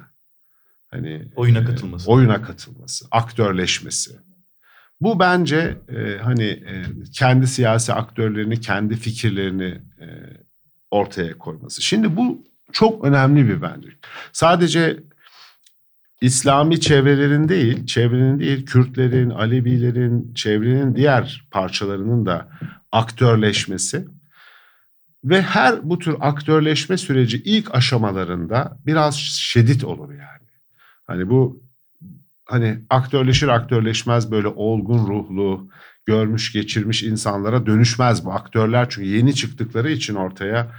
Hani 0.91 1.33
oyuna 1.37 1.65
katılması. 1.65 2.11
E, 2.11 2.13
oyuna 2.13 2.43
katılması, 2.43 3.07
aktörleşmesi. 3.11 4.19
Bu 5.01 5.21
bence 5.21 5.79
e, 5.89 6.19
hani 6.19 6.45
e, 6.45 6.85
kendi 7.13 7.47
siyasi 7.47 7.93
aktörlerini, 7.93 8.61
kendi 8.61 8.97
fikirlerini 8.97 9.81
e, 10.01 10.07
ortaya 10.90 11.38
koyması. 11.38 11.83
Şimdi 11.83 12.16
bu 12.16 12.44
çok 12.73 13.05
önemli 13.05 13.49
bir 13.49 13.62
bence. 13.62 13.88
Sadece 14.33 14.97
İslami 16.20 16.81
çevrelerin 16.81 17.49
değil, 17.49 17.87
çevrenin 17.87 18.38
değil, 18.38 18.66
Kürtlerin, 18.66 19.31
Alevilerin, 19.31 20.35
çevrenin 20.35 20.97
diğer 20.97 21.44
parçalarının 21.51 22.27
da 22.27 22.49
aktörleşmesi 22.92 24.07
ve 25.25 25.42
her 25.42 25.90
bu 25.90 25.99
tür 25.99 26.16
aktörleşme 26.20 26.97
süreci 26.97 27.42
ilk 27.44 27.75
aşamalarında 27.75 28.79
biraz 28.87 29.16
şiddet 29.18 29.85
olur 29.85 30.11
yani. 30.11 30.49
Hani 31.07 31.31
bu 31.31 31.62
hani 32.47 32.79
aktörleşir 32.90 33.49
aktörleşmez 33.49 34.31
böyle 34.31 34.49
olgun 34.49 35.07
ruhlu, 35.07 35.68
görmüş 36.07 36.53
geçirmiş 36.53 37.03
insanlara 37.03 37.67
dönüşmez 37.67 38.25
bu 38.25 38.33
aktörler 38.33 38.87
çünkü 38.90 39.09
yeni 39.09 39.35
çıktıkları 39.35 39.90
için 39.90 40.14
ortaya 40.14 40.71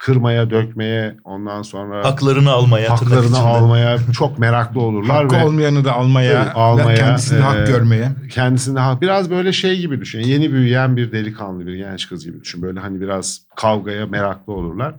kırmaya, 0.00 0.50
dökmeye, 0.50 1.16
ondan 1.24 1.62
sonra 1.62 2.04
haklarını 2.04 2.50
almaya, 2.50 2.90
haklarını 2.90 3.38
almaya 3.38 3.98
çok 4.12 4.38
meraklı 4.38 4.80
olurlar 4.80 5.22
Hakkı 5.22 5.36
ve 5.36 5.44
olmayanı 5.44 5.84
da 5.84 5.92
almaya, 5.92 6.52
almaya 6.54 6.96
kendisinde 6.96 7.38
e, 7.38 7.42
hak 7.42 7.66
görmeye. 7.66 8.12
Kendisinde 8.30 8.80
hak 8.80 9.02
biraz 9.02 9.30
böyle 9.30 9.52
şey 9.52 9.78
gibi 9.78 10.00
düşün. 10.00 10.20
Yeni 10.20 10.52
büyüyen 10.52 10.96
bir 10.96 11.12
delikanlı, 11.12 11.66
bir 11.66 11.74
genç 11.74 12.08
kız 12.08 12.24
gibi 12.24 12.40
düşün. 12.40 12.62
Böyle 12.62 12.80
hani 12.80 13.00
biraz 13.00 13.40
kavgaya 13.56 14.06
meraklı 14.06 14.52
olurlar. 14.52 14.94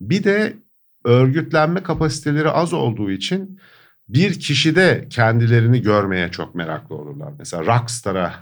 Bir 0.00 0.24
de 0.24 0.56
örgütlenme 1.04 1.82
kapasiteleri 1.82 2.50
az 2.50 2.72
olduğu 2.72 3.10
için 3.10 3.60
bir 4.14 4.40
kişide 4.40 5.06
kendilerini 5.10 5.82
görmeye 5.82 6.30
çok 6.30 6.54
meraklı 6.54 6.94
olurlar. 6.94 7.32
Mesela 7.38 7.66
rockstar'a 7.66 8.34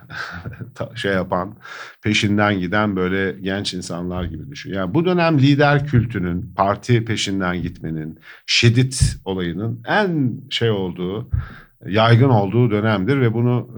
şey 0.95 1.13
yapan, 1.13 1.57
peşinden 2.03 2.61
giden 2.61 2.97
böyle 2.97 3.41
genç 3.41 3.75
insanlar 3.75 4.25
gibi 4.25 4.51
düşün. 4.51 4.75
Yani 4.75 4.95
bu 4.95 5.05
dönem 5.05 5.39
lider 5.39 5.87
kültünün, 5.87 6.53
parti 6.57 7.05
peşinden 7.05 7.63
gitmenin, 7.63 8.19
şiddet 8.47 9.17
olayının 9.25 9.83
en 9.87 10.41
şey 10.51 10.71
olduğu, 10.71 11.31
yaygın 11.87 12.29
olduğu 12.29 12.71
dönemdir 12.71 13.21
ve 13.21 13.35
bunu 13.35 13.71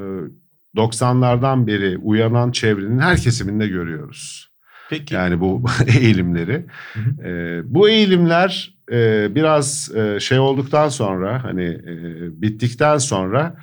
90'lardan 0.76 1.66
beri 1.66 1.98
uyanan 1.98 2.52
çevrenin 2.52 2.98
her 2.98 3.16
kesiminde 3.16 3.68
görüyoruz. 3.68 4.52
Peki. 4.90 5.14
Yani 5.14 5.40
bu 5.40 5.64
eğilimleri. 6.00 6.66
Hı 6.92 7.00
hı. 7.00 7.28
E, 7.28 7.62
bu 7.74 7.88
eğilimler 7.88 8.71
e, 8.92 9.28
biraz 9.34 9.90
e, 9.94 10.20
şey 10.20 10.38
olduktan 10.38 10.88
sonra 10.88 11.44
hani 11.44 11.64
e, 11.64 11.94
bittikten 12.42 12.98
sonra 12.98 13.56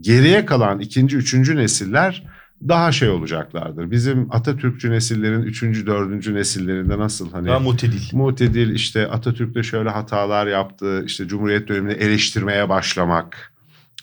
geriye 0.00 0.46
kalan 0.46 0.80
ikinci, 0.80 1.16
üçüncü 1.16 1.56
nesiller 1.56 2.22
daha 2.68 2.92
şey 2.92 3.08
olacaklardır. 3.08 3.90
Bizim 3.90 4.28
Atatürkçü 4.30 4.90
nesillerin 4.90 5.42
üçüncü, 5.42 5.86
dördüncü 5.86 6.34
nesillerinde 6.34 6.98
nasıl 6.98 7.32
hani... 7.32 7.48
Daha 7.48 7.58
mutedil. 7.58 8.00
Mutedil 8.12 8.74
işte 8.74 9.08
Atatürk'te 9.08 9.62
şöyle 9.62 9.90
hatalar 9.90 10.46
yaptı, 10.46 11.02
işte 11.06 11.28
Cumhuriyet 11.28 11.68
dönemini 11.68 11.92
eleştirmeye 11.92 12.68
başlamak. 12.68 13.52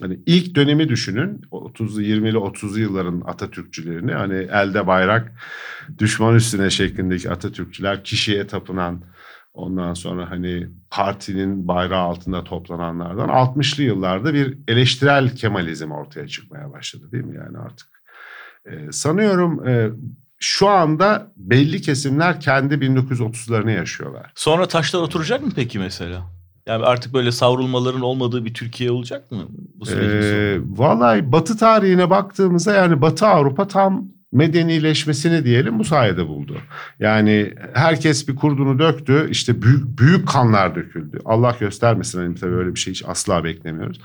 Hani 0.01 0.19
ilk 0.25 0.55
dönemi 0.55 0.89
düşünün 0.89 1.41
30'lu 1.51 2.01
20'li 2.01 2.37
30'lu 2.37 2.79
yılların 2.79 3.21
Atatürkçülerini 3.25 4.13
hani 4.13 4.35
elde 4.35 4.87
bayrak 4.87 5.31
düşman 5.99 6.35
üstüne 6.35 6.69
şeklindeki 6.69 7.31
Atatürkçüler 7.31 8.03
kişiye 8.03 8.47
tapınan 8.47 9.03
ondan 9.53 9.93
sonra 9.93 10.29
hani 10.29 10.67
partinin 10.89 11.67
bayrağı 11.67 12.01
altında 12.01 12.43
toplananlardan 12.43 13.29
60'lı 13.29 13.83
yıllarda 13.83 14.33
bir 14.33 14.57
eleştirel 14.67 15.35
Kemalizm 15.35 15.91
ortaya 15.91 16.27
çıkmaya 16.27 16.71
başladı 16.71 17.11
değil 17.11 17.23
mi 17.23 17.35
yani 17.35 17.57
artık. 17.57 17.87
Ee, 18.65 18.91
sanıyorum 18.91 19.67
e, 19.67 19.89
şu 20.37 20.67
anda 20.69 21.31
belli 21.37 21.81
kesimler 21.81 22.39
kendi 22.39 22.73
1930'larını 22.73 23.71
yaşıyorlar. 23.71 24.31
Sonra 24.35 24.67
taşlar 24.67 25.01
oturacak 25.01 25.43
mı 25.43 25.51
peki 25.55 25.79
mesela? 25.79 26.21
Yani 26.65 26.85
artık 26.85 27.13
böyle 27.13 27.31
savrulmaların 27.31 28.01
olmadığı 28.01 28.45
bir 28.45 28.53
Türkiye 28.53 28.91
olacak 28.91 29.31
mı 29.31 29.47
bu 29.49 29.85
sürecin 29.85 30.27
ee, 30.27 30.59
Vallahi 30.65 31.31
Batı 31.31 31.57
tarihine 31.57 32.09
baktığımızda 32.09 32.73
yani 32.73 33.01
Batı 33.01 33.27
Avrupa 33.27 33.67
tam 33.67 34.07
medenileşmesini 34.31 35.45
diyelim 35.45 35.79
bu 35.79 35.83
sayede 35.83 36.27
buldu. 36.27 36.57
Yani 36.99 37.53
herkes 37.73 38.27
bir 38.27 38.35
kurdunu 38.35 38.79
döktü 38.79 39.27
işte 39.31 39.61
büyük, 39.61 39.99
büyük 39.99 40.27
kanlar 40.27 40.75
döküldü. 40.75 41.19
Allah 41.25 41.55
göstermesin 41.59 42.19
hani 42.19 42.35
tabii 42.35 42.55
öyle 42.55 42.75
bir 42.75 42.79
şey 42.79 42.93
hiç 42.93 43.03
asla 43.07 43.43
beklemiyoruz. 43.43 44.01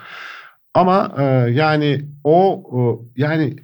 Ama 0.75 1.15
e, 1.19 1.23
yani 1.51 2.09
o, 2.25 2.63
o 2.73 3.05
yani 3.17 3.57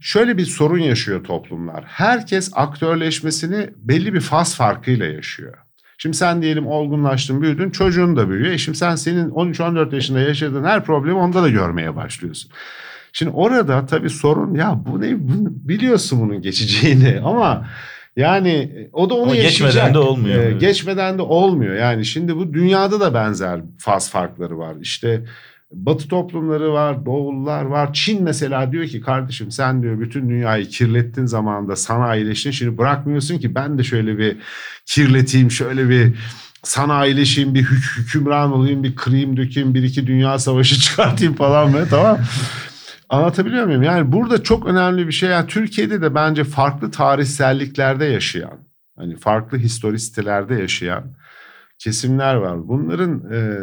şöyle 0.00 0.38
bir 0.38 0.44
sorun 0.44 0.78
yaşıyor 0.78 1.24
toplumlar. 1.24 1.84
Herkes 1.86 2.50
aktörleşmesini 2.54 3.70
belli 3.76 4.14
bir 4.14 4.20
faz 4.20 4.56
farkıyla 4.56 5.06
yaşıyor. 5.06 5.54
Şimdi 5.98 6.16
sen 6.16 6.42
diyelim 6.42 6.66
olgunlaştın, 6.66 7.42
büyüdün, 7.42 7.70
çocuğun 7.70 8.16
da 8.16 8.30
büyüyor. 8.30 8.52
E 8.52 8.58
şimdi 8.58 8.78
sen 8.78 8.96
senin 8.96 9.30
13-14 9.30 9.94
yaşında 9.94 10.20
yaşadığın 10.20 10.64
her 10.64 10.84
problemi 10.84 11.18
onda 11.18 11.42
da 11.42 11.48
görmeye 11.48 11.96
başlıyorsun. 11.96 12.50
Şimdi 13.18 13.32
orada 13.34 13.86
tabii 13.86 14.10
sorun 14.10 14.54
ya 14.54 14.80
bu 14.86 15.00
ne 15.00 15.14
biliyorsun 15.68 16.20
bunun 16.20 16.42
geçeceğini 16.42 17.20
ama 17.24 17.68
yani 18.16 18.88
o 18.92 19.10
da 19.10 19.14
onu 19.14 19.22
ama 19.22 19.36
yaşayacak. 19.36 19.72
Geçmeden 19.72 19.94
de 19.94 19.98
olmuyor. 19.98 20.44
Ee, 20.44 20.52
geçmeden 20.52 21.18
de 21.18 21.22
olmuyor. 21.22 21.74
Yani 21.74 22.04
şimdi 22.04 22.36
bu 22.36 22.54
dünyada 22.54 23.00
da 23.00 23.14
benzer 23.14 23.60
faz 23.78 24.10
farkları 24.10 24.58
var. 24.58 24.74
İşte 24.80 25.24
Batı 25.72 26.08
toplumları 26.08 26.72
var, 26.72 27.06
Doğullar 27.06 27.62
var. 27.62 27.92
Çin 27.92 28.22
mesela 28.22 28.72
diyor 28.72 28.86
ki 28.86 29.00
kardeşim 29.00 29.50
sen 29.50 29.82
diyor 29.82 30.00
bütün 30.00 30.28
dünyayı 30.28 30.68
kirlettin 30.68 31.26
zamanında 31.26 31.76
sanayileştin. 31.76 32.50
Şimdi 32.50 32.78
bırakmıyorsun 32.78 33.38
ki 33.38 33.54
ben 33.54 33.78
de 33.78 33.84
şöyle 33.84 34.18
bir 34.18 34.36
kirleteyim, 34.86 35.50
şöyle 35.50 35.88
bir 35.88 36.14
sanayileşeyim, 36.62 37.54
bir 37.54 37.62
hük 37.62 37.84
hükümran 37.98 38.52
olayım, 38.52 38.82
bir 38.82 38.96
kırayım 38.96 39.36
dökeyim, 39.36 39.74
bir 39.74 39.82
iki 39.82 40.06
dünya 40.06 40.38
savaşı 40.38 40.76
çıkartayım 40.80 41.34
falan 41.34 41.70
mı? 41.70 41.86
Tamam. 41.90 42.18
Anlatabiliyor 43.08 43.66
muyum? 43.66 43.82
Yani 43.82 44.12
burada 44.12 44.42
çok 44.42 44.66
önemli 44.66 45.06
bir 45.06 45.12
şey. 45.12 45.30
Yani 45.30 45.46
Türkiye'de 45.46 46.02
de 46.02 46.14
bence 46.14 46.44
farklı 46.44 46.90
tarihselliklerde 46.90 48.04
yaşayan 48.04 48.66
Hani 48.96 49.16
farklı 49.16 49.58
historistelerde 49.58 50.54
yaşayan 50.54 51.04
kesimler 51.78 52.34
var. 52.34 52.68
Bunların 52.68 53.32
e, 53.32 53.60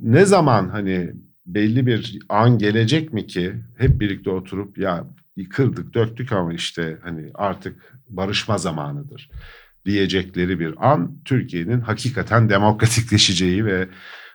ne 0.00 0.24
zaman 0.24 0.68
hani 0.68 1.12
belli 1.46 1.86
bir 1.86 2.18
an 2.28 2.58
gelecek 2.58 3.12
mi 3.12 3.26
ki 3.26 3.54
hep 3.78 4.00
birlikte 4.00 4.30
oturup 4.30 4.78
ya 4.78 5.06
kırdık 5.50 5.94
döktük 5.94 6.32
ama 6.32 6.52
işte 6.52 6.98
hani 7.02 7.30
artık 7.34 8.00
barışma 8.08 8.58
zamanıdır 8.58 9.30
diyecekleri 9.84 10.60
bir 10.60 10.90
an 10.90 11.16
Türkiye'nin 11.24 11.80
hakikaten 11.80 12.48
demokratikleşeceği 12.48 13.64
ve 13.64 13.88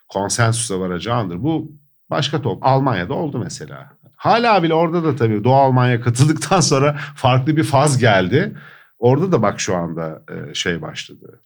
konsensusa 0.07 0.79
varacağı 0.79 1.15
andır. 1.15 1.43
Bu 1.43 1.71
başka 2.09 2.41
top 2.41 2.65
Almanya'da 2.65 3.13
oldu 3.13 3.39
mesela. 3.39 3.89
Hala 4.15 4.63
bile 4.63 4.73
orada 4.73 5.03
da 5.03 5.15
tabii 5.15 5.43
Doğu 5.43 5.55
Almanya 5.55 6.01
katıldıktan 6.01 6.59
sonra 6.71 6.97
farklı 7.15 7.57
bir 7.57 7.63
faz 7.63 7.97
geldi. 7.97 8.57
Orada 8.99 9.31
da 9.31 9.41
bak 9.41 9.59
şu 9.59 9.75
anda 9.75 10.21
e, 10.29 10.53
şey 10.53 10.81
başladı. 10.81 11.41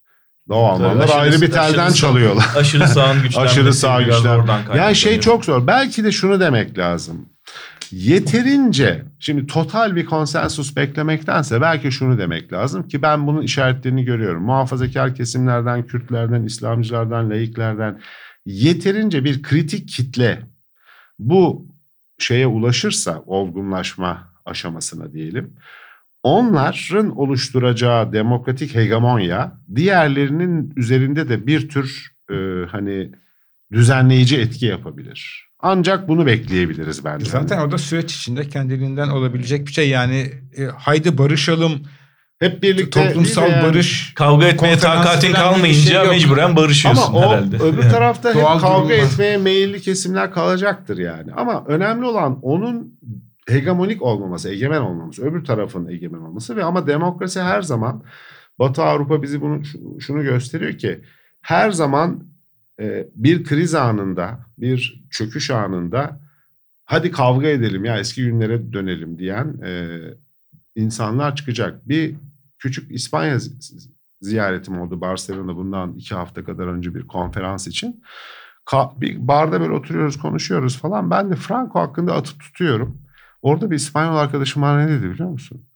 Doğu 0.50 0.66
Almanlar 0.66 1.04
aşırı, 1.04 1.18
ayrı 1.18 1.42
bir 1.42 1.52
telden 1.52 1.86
aşırı 1.86 1.98
çalıyorlar. 1.98 2.46
Aşırı 2.58 2.88
sağın 2.88 3.14
güçlenmesi. 3.24 3.40
aşırı 3.40 3.74
sağ 3.74 4.02
güçlen. 4.02 4.46
Yani 4.76 4.96
şey 4.96 5.20
çok 5.20 5.46
zor. 5.46 5.68
Belki 5.68 6.04
de 6.04 6.12
şunu 6.12 6.40
demek 6.40 6.78
lazım. 6.78 7.30
Yeterince 7.92 9.06
şimdi 9.20 9.48
total 9.48 9.96
bir 9.96 10.06
konsensus 10.06 10.76
beklemektense 10.76 11.62
belki 11.62 11.92
şunu 11.92 12.18
demek 12.18 12.54
lazım 12.54 12.88
ki 12.88 13.02
ben 13.02 13.28
bunun 13.28 13.42
işaretlerini 13.42 14.04
görüyorum. 14.06 14.44
Muhafazakar 14.44 15.16
kesimlerden, 15.16 15.84
Kürtlerden, 15.84 16.44
İslamcılardan, 16.44 17.30
laiklerden 17.30 18.02
yeterince 18.46 19.24
bir 19.24 19.42
kritik 19.42 19.90
kitle 19.90 20.42
bu 21.22 21.68
şeye 22.20 22.48
ulaşırsa 22.48 23.24
olgunlaşma 23.26 24.34
aşamasına 24.46 25.14
diyelim. 25.14 25.54
Onların 26.24 27.18
oluşturacağı 27.18 28.14
demokratik 28.14 28.76
hegemonya 28.76 29.58
diğerlerinin 29.76 30.74
üzerinde 30.76 31.30
de 31.30 31.48
bir 31.48 31.70
tür 31.70 32.12
e, 32.32 32.36
hani 32.72 33.12
düzenleyici 33.72 34.38
etki 34.38 34.66
yapabilir. 34.66 35.48
Ancak 35.60 36.08
bunu 36.08 36.26
bekleyebiliriz 36.26 37.06
bence. 37.06 37.26
Zaten 37.26 37.60
o 37.60 37.72
da 37.72 37.78
süreç 37.78 38.16
içinde 38.16 38.50
kendiliğinden 38.50 39.10
olabilecek 39.10 39.68
bir 39.68 39.72
şey. 39.72 39.90
Yani 39.90 40.32
e, 40.58 40.64
haydi 40.66 41.18
barışalım. 41.18 41.82
Hep 42.42 42.64
birlikte 42.64 43.08
toplumsal 43.08 43.50
yani? 43.52 43.64
barış 43.64 44.14
kavga 44.16 44.46
etmeye 44.46 44.78
takatin 44.78 45.34
kalmayınca 45.34 46.04
şey 46.04 46.10
mecburen 46.10 46.56
barışıyorsun 46.56 47.02
Ama 47.08 47.18
o 47.20 47.22
herhalde. 47.22 47.58
öbür 47.58 47.82
tarafta 47.82 48.30
hep 48.36 48.42
kavga 48.42 48.80
durumda. 48.80 48.94
etmeye 48.94 49.38
meyilli 49.38 49.82
kesimler 49.82 50.32
kalacaktır 50.32 50.98
yani. 50.98 51.32
Ama 51.34 51.66
önemli 51.68 52.06
olan 52.06 52.40
onun 52.42 53.00
hegemonik 53.48 54.02
olmaması, 54.02 54.50
egemen 54.50 54.82
olmaması, 54.82 55.24
öbür 55.26 55.44
tarafın 55.44 55.88
egemen 55.88 56.20
olması 56.20 56.56
ve 56.56 56.64
ama 56.64 56.88
demokrasi 56.88 57.42
her 57.42 57.62
zaman 57.62 58.04
Batı 58.60 58.84
Avrupa 58.84 59.22
bizi 59.22 59.42
bunu 59.42 59.62
şunu 60.00 60.24
gösteriyor 60.24 60.74
ki 60.78 61.02
her 61.42 61.72
zaman 61.72 62.24
e, 62.80 63.08
bir 63.16 63.44
kriz 63.44 63.76
anında, 63.76 64.40
bir 64.58 65.04
çöküş 65.12 65.52
anında 65.52 66.20
hadi 66.86 67.12
kavga 67.12 67.48
edelim 67.48 67.86
ya 67.86 68.00
eski 68.00 68.24
günlere 68.26 68.74
dönelim 68.74 69.18
diyen 69.18 69.56
e, 69.66 70.00
insanlar 70.76 71.36
çıkacak. 71.36 71.90
Bir 71.90 72.16
küçük 72.62 72.92
İspanya 72.92 73.40
ziyaretim 74.22 74.82
oldu 74.82 75.02
Barcelona 75.02 75.56
bundan 75.56 75.94
iki 75.94 76.16
hafta 76.16 76.44
kadar 76.44 76.68
önce 76.68 76.96
bir 76.96 77.08
konferans 77.08 77.68
için. 77.68 78.04
Ka- 78.66 79.02
bir 79.02 79.28
barda 79.28 79.62
böyle 79.62 79.74
oturuyoruz 79.74 80.20
konuşuyoruz 80.20 80.78
falan. 80.78 81.12
Ben 81.12 81.32
de 81.32 81.36
Franco 81.36 81.80
hakkında 81.80 82.16
atıp 82.16 82.40
tutuyorum. 82.40 83.02
Orada 83.42 83.72
bir 83.72 83.76
İspanyol 83.76 84.16
arkadaşım 84.16 84.62
bana 84.62 84.86
ne 84.86 84.92
dedi 84.92 85.10
biliyor 85.10 85.30
musun? 85.30 85.68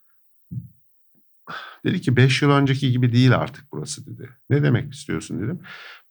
Dedi 1.85 2.01
ki 2.01 2.15
5 2.15 2.41
yıl 2.41 2.49
önceki 2.51 2.91
gibi 2.91 3.13
değil 3.13 3.35
artık 3.35 3.65
burası 3.71 4.05
dedi. 4.05 4.29
Ne 4.49 4.63
demek 4.63 4.93
istiyorsun 4.93 5.41
dedim. 5.41 5.59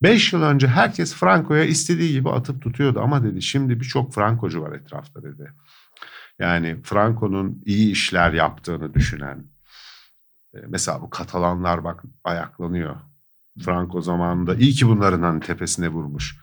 5 0.03 0.33
yıl 0.33 0.43
önce 0.43 0.67
herkes 0.69 1.15
Franco'ya 1.15 1.65
istediği 1.65 2.13
gibi 2.13 2.31
atıp 2.31 2.63
tutuyordu 2.63 3.01
ama 3.01 3.25
dedi 3.25 3.43
şimdi 3.43 3.81
birçok 3.81 4.15
Frankocu 4.15 4.63
var 4.63 4.73
etrafta 4.73 5.23
dedi. 5.23 5.53
Yani 6.39 6.83
Franco'nun 6.83 7.63
iyi 7.67 7.93
işler 7.93 8.33
yaptığını 8.33 8.95
düşünen. 8.95 9.54
E, 10.55 10.59
mesela 10.67 11.03
bu 11.03 11.11
Katalanlar 11.11 11.85
bak 11.85 12.03
ayaklanıyor. 12.25 12.97
Franco 13.65 14.01
zamanında 14.01 14.55
iyi 14.55 14.73
ki 14.73 14.89
bunların 14.89 15.23
hani 15.23 15.41
tepesine 15.41 15.89
vurmuş 15.89 16.37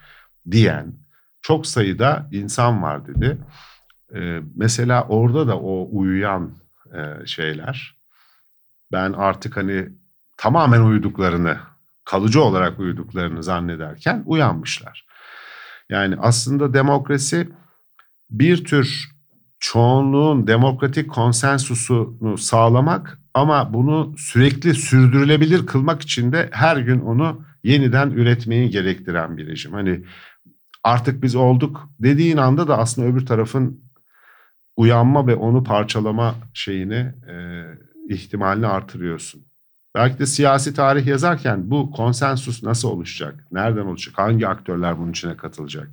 diyen 0.51 0.93
çok 1.41 1.67
sayıda 1.67 2.27
insan 2.31 2.83
var 2.83 3.07
dedi. 3.07 3.37
Ee, 4.15 4.41
mesela 4.55 5.03
orada 5.09 5.47
da 5.47 5.59
o 5.59 5.87
uyuyan 5.91 6.51
e, 6.93 7.25
şeyler 7.25 7.95
ben 8.91 9.13
artık 9.13 9.57
hani 9.57 9.89
tamamen 10.37 10.81
uyuduklarını 10.81 11.57
kalıcı 12.05 12.43
olarak 12.43 12.79
uyuduklarını 12.79 13.43
zannederken 13.43 14.23
uyanmışlar. 14.25 15.05
Yani 15.89 16.15
aslında 16.19 16.73
demokrasi 16.73 17.49
bir 18.29 18.65
tür 18.65 19.11
çoğunluğun 19.59 20.47
demokratik 20.47 21.11
konsensusunu 21.11 22.37
sağlamak 22.37 23.20
ama 23.33 23.73
bunu 23.73 24.15
sürekli 24.17 24.73
sürdürülebilir 24.73 25.65
kılmak 25.65 26.01
için 26.01 26.31
de 26.31 26.49
her 26.51 26.77
gün 26.77 26.99
onu 26.99 27.45
yeniden 27.63 28.09
üretmeyi 28.09 28.69
gerektiren 28.69 29.37
bir 29.37 29.47
rejim. 29.47 29.73
Hani 29.73 30.03
artık 30.83 31.23
biz 31.23 31.35
olduk 31.35 31.89
dediğin 31.99 32.37
anda 32.37 32.67
da 32.67 32.77
aslında 32.77 33.07
öbür 33.07 33.25
tarafın 33.25 33.91
uyanma 34.77 35.27
ve 35.27 35.35
onu 35.35 35.63
parçalama 35.63 36.35
şeyini 36.53 37.13
e, 37.29 37.65
ihtimalini 38.09 38.67
artırıyorsun. 38.67 39.45
Belki 39.95 40.19
de 40.19 40.25
siyasi 40.25 40.73
tarih 40.73 41.07
yazarken 41.07 41.71
bu 41.71 41.91
konsensus 41.91 42.63
nasıl 42.63 42.89
oluşacak? 42.89 43.47
Nereden 43.51 43.85
oluşacak? 43.85 44.17
Hangi 44.17 44.47
aktörler 44.47 44.97
bunun 44.97 45.11
içine 45.11 45.37
katılacak? 45.37 45.87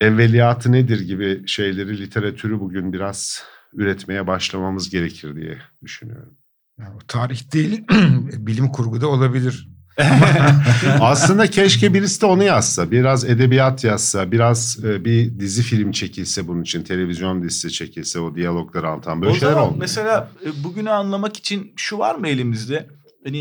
Evveliyatı 0.00 0.72
nedir 0.72 1.00
gibi 1.00 1.42
şeyleri 1.46 1.98
literatürü 1.98 2.60
bugün 2.60 2.92
biraz 2.92 3.44
üretmeye 3.72 4.26
başlamamız 4.26 4.90
gerekir 4.90 5.36
diye 5.36 5.58
düşünüyorum. 5.82 6.34
Yani 6.78 6.98
tarih 7.08 7.52
değil, 7.52 7.84
bilim 8.46 8.68
kurgu 8.68 9.00
da 9.00 9.08
olabilir 9.08 9.68
Aslında 11.00 11.46
keşke 11.46 11.94
birisi 11.94 12.20
de 12.20 12.26
onu 12.26 12.44
yazsa. 12.44 12.90
Biraz 12.90 13.24
edebiyat 13.24 13.84
yazsa. 13.84 14.32
Biraz 14.32 14.84
e, 14.84 15.04
bir 15.04 15.38
dizi 15.40 15.62
film 15.62 15.92
çekilse 15.92 16.48
bunun 16.48 16.62
için. 16.62 16.82
Televizyon 16.82 17.42
dizisi 17.42 17.72
çekilse 17.72 18.20
o 18.20 18.34
diyalogları 18.34 18.88
anlatan 18.88 19.22
böyle 19.22 19.32
o 19.32 19.36
şeyler 19.36 19.54
olmuyor. 19.54 19.78
Mesela 19.78 20.30
e, 20.44 20.64
bugünü 20.64 20.90
anlamak 20.90 21.36
için 21.36 21.72
şu 21.76 21.98
var 21.98 22.14
mı 22.14 22.28
elimizde? 22.28 22.88
Hani 23.24 23.38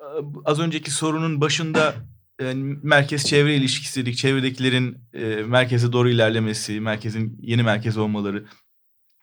e, 0.00 0.06
az 0.44 0.60
önceki 0.60 0.90
sorunun 0.90 1.40
başında 1.40 1.94
yani 2.40 2.76
merkez 2.82 3.24
çevre 3.24 3.56
ilişkisi 3.56 4.00
dedik. 4.00 4.16
Çevredekilerin 4.16 4.98
e, 5.12 5.26
merkeze 5.42 5.92
doğru 5.92 6.10
ilerlemesi, 6.10 6.80
merkezin 6.80 7.38
yeni 7.42 7.62
merkez 7.62 7.96
olmaları. 7.96 8.44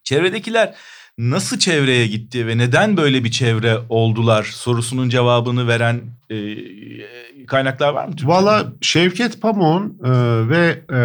Çevredekiler 0.08 0.76
nasıl 1.18 1.60
çevreye 1.60 2.08
gitti 2.08 2.47
ve 2.47 2.58
neden 2.58 2.97
böyle 2.97 3.24
bir 3.24 3.32
çevre 3.32 3.78
oldular 3.89 4.43
sorusunun 4.43 5.10
cevabını 5.10 5.68
veren 5.68 6.01
e, 6.30 6.38
kaynaklar 7.45 7.93
var 7.93 8.08
mı? 8.08 8.14
Valla 8.24 8.74
Şevket 8.82 9.41
Pamuk'un 9.41 9.99
e, 10.03 10.10
ve 10.49 10.84
e, 10.93 10.99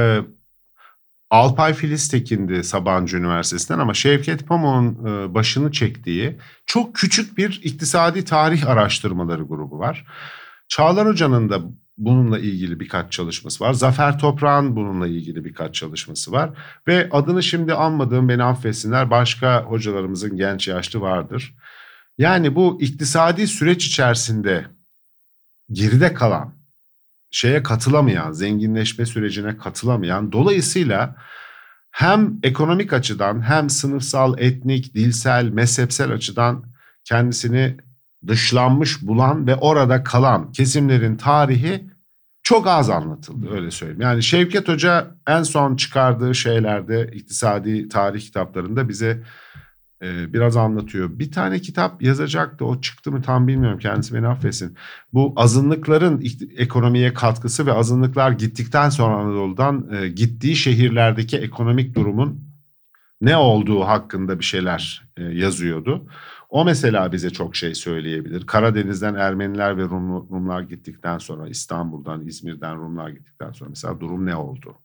Alpay 1.31 1.75
Filiztekin'di 1.75 2.65
Sabancı 2.65 3.17
Üniversitesi'nden 3.17 3.79
ama 3.79 3.95
Şevket 3.95 4.47
Pamuk'un 4.47 5.07
e, 5.07 5.35
başını 5.35 5.73
çektiği 5.73 6.39
çok 6.67 6.95
küçük 6.95 7.39
bir 7.39 7.61
iktisadi 7.63 8.25
tarih 8.25 8.69
araştırmaları 8.69 9.43
grubu 9.43 9.79
var. 9.79 10.05
Çağlar 10.69 11.09
Hoca'nın 11.09 11.49
da 11.49 11.61
bununla 11.99 12.39
ilgili 12.39 12.81
birkaç 12.81 13.13
çalışması 13.13 13.65
var. 13.65 13.73
Zafer 13.73 14.19
Toprağ'ın 14.19 14.77
bununla 14.77 15.07
ilgili 15.07 15.45
birkaç 15.45 15.75
çalışması 15.75 16.33
var. 16.33 16.51
Ve 16.89 17.09
adını 17.11 17.43
şimdi 17.43 17.75
anmadığım 17.75 18.29
beni 18.29 18.43
affetsinler 18.45 19.11
başka 19.11 19.63
hocalarımızın 19.65 20.37
genç 20.37 20.69
yaşlı 20.69 21.01
vardır. 21.01 21.55
Yani 22.19 22.55
bu 22.55 22.79
iktisadi 22.83 23.47
süreç 23.47 23.87
içerisinde 23.87 24.67
geride 25.73 26.15
kalan, 26.15 26.55
şeye 27.31 27.63
katılamayan, 27.63 28.33
zenginleşme 28.33 29.07
sürecine 29.07 29.57
katılamayan 29.57 30.33
dolayısıyla 30.33 31.17
hem 31.91 32.39
ekonomik 32.43 32.93
açıdan 32.93 33.43
hem 33.43 33.71
sınıfsal, 33.71 34.39
etnik, 34.39 34.95
dilsel, 34.95 35.45
mezhepsel 35.45 36.11
açıdan 36.11 36.65
kendisini 37.05 37.77
dışlanmış 38.27 39.03
bulan 39.03 39.47
ve 39.47 39.57
orada 39.57 40.03
kalan 40.03 40.53
kesimlerin 40.53 41.17
tarihi 41.17 41.87
çok 42.43 42.67
az 42.67 42.91
anlatıldı 42.91 43.51
öyle 43.53 43.71
söyleyeyim. 43.71 44.01
Yani 44.01 44.23
Şevket 44.23 44.69
Hoca 44.69 45.17
en 45.27 45.43
son 45.43 45.77
çıkardığı 45.77 46.35
şeylerde 46.35 47.11
iktisadi 47.15 47.89
tarih 47.89 48.21
kitaplarında 48.21 48.89
bize 48.89 49.23
e, 50.03 50.33
biraz 50.33 50.57
anlatıyor. 50.57 51.19
Bir 51.19 51.33
tane 51.33 51.59
kitap 51.59 52.03
yazacaktı 52.03 52.65
o 52.65 52.81
çıktı 52.81 53.13
mı 53.13 53.23
tam 53.23 53.49
bilmiyorum 53.49 53.79
kendisi 53.79 54.15
beni 54.15 54.27
affetsin. 54.27 54.77
Bu 55.13 55.33
azınlıkların 55.37 56.25
ekonomiye 56.57 57.15
katkısı 57.15 57.67
ve 57.67 57.73
azınlıklar 57.73 58.31
gittikten 58.31 58.89
sonra 58.89 59.17
Anadolu'dan 59.17 59.89
e, 59.93 60.09
gittiği 60.09 60.57
şehirlerdeki 60.57 61.39
ekonomik 61.39 61.95
durumun 61.95 62.53
ne 63.21 63.37
olduğu 63.37 63.81
hakkında 63.81 64.39
bir 64.39 64.45
şeyler 64.45 65.03
e, 65.17 65.23
yazıyordu. 65.23 66.07
O 66.53 66.65
mesela 66.65 67.13
bize 67.13 67.31
çok 67.31 67.57
şey 67.57 67.75
söyleyebilir. 67.75 68.47
Karadeniz'den 68.47 69.15
Ermeniler 69.15 69.77
ve 69.77 69.83
Rum, 69.83 70.31
Rumlar 70.31 70.61
gittikten 70.63 71.19
sonra 71.19 71.49
İstanbul'dan, 71.49 72.27
İzmir'den 72.27 72.77
Rumlar 72.77 73.09
gittikten 73.09 73.53
sonra 73.53 73.71
mesela 73.71 74.01
durum 74.01 74.27
ne 74.27 74.37
oldu? 74.37 74.79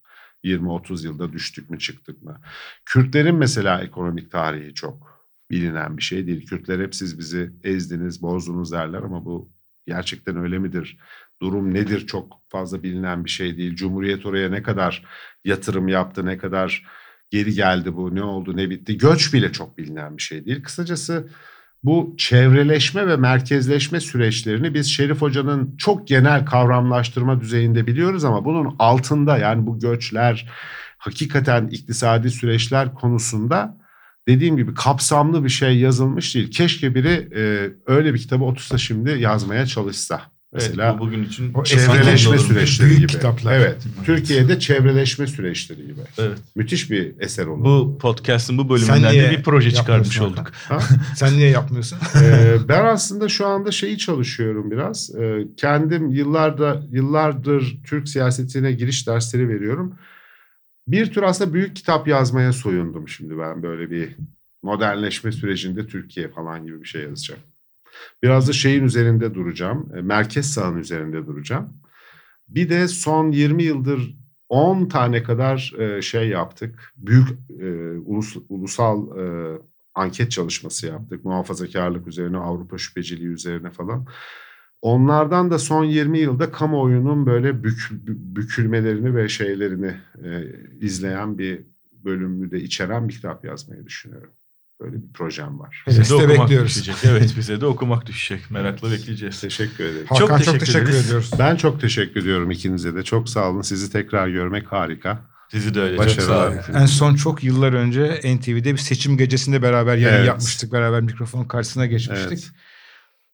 20-30 0.44 1.06
yılda 1.06 1.34
düştük 1.34 1.70
mü 1.70 1.80
çıktık 1.80 2.24
mı? 2.24 2.42
Kürtlerin 2.86 3.36
mesela 3.36 3.82
ekonomik 3.82 4.32
tarihi 4.32 4.74
çok 4.74 5.28
bilinen 5.52 5.98
bir 5.98 6.02
şey 6.02 6.28
değil. 6.28 6.48
Kürtler 6.48 6.80
hep 6.80 6.96
siz 6.96 7.20
bizi 7.20 7.52
ezdiniz, 7.64 8.22
bozdunuz 8.22 8.72
derler 8.72 9.02
ama 9.02 9.26
bu 9.26 9.52
gerçekten 9.88 10.38
öyle 10.38 10.60
midir? 10.60 10.98
Durum 11.42 11.74
nedir 11.74 12.08
çok 12.08 12.42
fazla 12.50 12.84
bilinen 12.84 13.26
bir 13.26 13.30
şey 13.30 13.58
değil. 13.58 13.76
Cumhuriyet 13.76 14.26
oraya 14.26 14.50
ne 14.50 14.64
kadar 14.64 15.06
yatırım 15.46 15.88
yaptı, 15.88 16.26
ne 16.26 16.38
kadar 16.38 16.86
geri 17.30 17.54
geldi 17.54 17.96
bu, 17.96 18.16
ne 18.16 18.24
oldu, 18.24 18.58
ne 18.58 18.70
bitti. 18.70 18.98
Göç 18.98 19.34
bile 19.34 19.52
çok 19.52 19.78
bilinen 19.78 20.18
bir 20.18 20.22
şey 20.22 20.46
değil. 20.46 20.64
Kısacası 20.64 21.30
bu 21.88 22.16
çevreleşme 22.18 23.08
ve 23.08 23.16
merkezleşme 23.16 24.00
süreçlerini 24.00 24.74
biz 24.74 24.88
Şerif 24.92 25.22
Hoca'nın 25.22 25.76
çok 25.78 26.08
genel 26.08 26.46
kavramlaştırma 26.46 27.42
düzeyinde 27.42 27.88
biliyoruz 27.88 28.26
ama 28.26 28.46
bunun 28.46 28.76
altında 28.80 29.38
yani 29.38 29.68
bu 29.68 29.80
göçler, 29.80 30.50
hakikaten 30.98 31.68
iktisadi 31.68 32.30
süreçler 32.30 32.94
konusunda 32.94 33.78
dediğim 34.28 34.58
gibi 34.58 34.74
kapsamlı 34.74 35.44
bir 35.44 35.50
şey 35.50 35.78
yazılmış 35.78 36.36
değil. 36.36 36.52
Keşke 36.52 36.96
biri 36.96 37.30
e, 37.36 37.70
öyle 37.86 38.14
bir 38.14 38.20
kitabı 38.20 38.44
otursa 38.44 38.78
şimdi 38.78 39.22
yazmaya 39.22 39.66
çalışsa. 39.66 40.22
Mesela 40.54 40.90
evet, 40.90 41.00
bu 41.00 41.06
bugün 41.06 41.24
için 41.24 41.54
o 41.54 41.64
çevreleşme 41.64 42.30
olur. 42.30 42.40
süreçleri 42.40 42.90
Büyük 42.90 43.00
gibi. 43.00 43.12
kitaplar. 43.12 43.54
Evet. 43.54 43.78
Türkiye'de 44.06 44.60
çevreleşme 44.60 45.28
süreçleri 45.28 45.82
gibi. 45.82 46.02
Evet. 46.18 46.38
Müthiş 46.56 46.92
bir 46.92 47.14
eser 47.20 47.46
olur. 47.46 47.66
Bu 47.66 47.98
podcast'ın 47.98 48.58
bu 48.58 48.70
bölümünden 48.70 49.14
de 49.14 49.32
bir 49.32 49.44
proje 49.44 49.72
çıkarmış 49.72 50.22
olduk. 50.22 50.52
Ha? 50.54 50.80
Sen 51.16 51.34
niye 51.34 51.50
yapmıyorsun? 51.50 52.00
Ee, 52.22 52.56
ben 52.68 52.86
aslında 52.86 53.30
şu 53.30 53.48
anda 53.48 53.72
şeyi 53.72 53.98
çalışıyorum 53.98 54.72
biraz. 54.72 55.16
Ee, 55.16 55.48
kendim 55.58 56.10
yıllarda 56.10 56.84
yıllardır 56.92 57.78
Türk 57.86 58.10
siyasetine 58.10 58.72
giriş 58.72 59.08
dersleri 59.08 59.50
veriyorum. 59.50 59.94
Bir 60.88 61.14
tür 61.14 61.24
aslında 61.24 61.54
büyük 61.54 61.76
kitap 61.76 62.08
yazmaya 62.08 62.54
soyundum 62.54 63.08
şimdi 63.08 63.38
ben 63.38 63.64
böyle 63.64 63.92
bir 63.92 64.16
modernleşme 64.64 65.32
sürecinde 65.32 65.88
Türkiye 65.88 66.30
falan 66.30 66.66
gibi 66.66 66.82
bir 66.82 66.88
şey 66.88 67.02
yazacağım. 67.02 67.42
Biraz 68.24 68.48
da 68.48 68.54
şeyin 68.54 68.84
üzerinde 68.84 69.34
duracağım. 69.34 69.92
e, 69.98 70.02
Merkez 70.02 70.54
sağın 70.54 70.78
üzerinde 70.78 71.26
duracağım. 71.26 71.74
Bir 72.48 72.70
de 72.70 72.88
son 72.88 73.32
20 73.32 73.64
yıldır 73.64 74.18
10 74.50 74.86
tane 74.86 75.24
kadar 75.24 75.74
e, 75.80 76.02
şey 76.02 76.30
yaptık. 76.30 76.94
Büyük 76.98 77.28
e, 77.60 77.98
ulus, 78.06 78.38
ulusal 78.50 79.08
anket 79.96 80.32
çalışması 80.32 80.88
yaptık. 80.88 81.26
Muhafazakarlık 81.26 82.08
üzerine, 82.08 82.38
Avrupa 82.38 82.78
şüpheciliği 82.78 83.30
üzerine 83.30 83.72
falan. 83.72 84.08
Onlardan 84.82 85.52
da 85.52 85.60
son 85.60 85.84
20 85.84 86.20
yılda 86.20 86.52
kamuoyunun 86.52 87.26
böyle 87.26 87.64
bük, 87.64 87.88
bükülmelerini 88.08 89.16
ve 89.16 89.30
şeylerini 89.30 89.94
e, 90.24 90.44
izleyen 90.80 91.38
bir 91.38 91.66
bölümü 91.92 92.52
de 92.52 92.62
içeren 92.62 93.08
bir 93.08 93.14
kitap 93.14 93.46
yazmayı 93.46 93.86
düşünüyorum. 93.86 94.32
Böyle 94.82 94.96
bir 94.96 95.14
projem 95.14 95.60
var. 95.60 95.84
Bize 95.88 96.10
de 96.10 96.14
okumak 96.16 96.40
bekliyoruz. 96.40 96.70
düşecek. 96.70 96.96
Evet 97.04 97.34
bize 97.38 97.62
de 97.62 97.66
okumak 97.66 98.06
düşecek. 98.06 98.52
Merakla 98.52 98.92
bekleyeceğiz. 98.92 99.42
Teşekkür 99.42 99.84
ederim. 99.84 100.06
Hakan 100.10 100.38
çok 100.42 100.60
teşekkür 100.60 100.84
ederiz. 100.90 101.06
ediyoruz. 101.06 101.32
Ben 101.40 101.56
çok 101.56 101.82
teşekkür 101.82 102.22
ediyorum 102.22 102.52
ikinize 102.52 102.96
de. 102.96 103.04
Çok 103.04 103.30
sağ 103.30 103.50
olun. 103.50 103.62
Sizi 103.62 103.92
tekrar 103.92 104.28
görmek 104.28 104.72
harika. 104.72 105.20
Sizi 105.52 105.76
de 105.76 105.82
öyle. 105.82 105.98
Çok 105.98 106.10
sağ 106.10 106.18
Başarılar. 106.18 106.48
olun. 106.70 106.80
En 106.80 106.86
son 106.86 107.16
çok 107.16 107.44
yıllar 107.44 107.74
önce 107.74 108.22
NTV'de 108.36 108.74
bir 108.74 108.78
seçim 108.78 109.18
gecesinde 109.18 109.62
beraber 109.62 109.98
yayın 109.98 110.16
Evet. 110.18 110.28
yapmıştık. 110.28 110.72
Beraber 110.74 111.02
mikrofonun 111.02 111.46
karşısına 111.46 111.86
geçmiştik. 111.86 112.46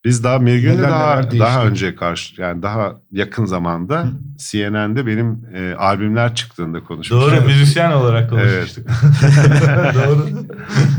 Biz 0.05 0.23
daha 0.23 0.39
neler 0.39 0.81
daha 0.81 1.31
daha 1.39 1.65
önce 1.65 1.95
karşı 1.95 2.41
yani 2.41 2.63
daha 2.63 2.93
yakın 3.11 3.45
zamanda 3.45 4.05
CNN'de 4.37 5.05
benim 5.07 5.45
e, 5.55 5.73
albümler 5.75 6.35
çıktığında 6.35 6.79
konuşmuştuk. 6.83 7.31
Doğru 7.31 7.45
müzisyen 7.45 7.91
olarak 7.91 8.29
konuşmuştuk. 8.29 8.87
Doğru. 9.93 10.27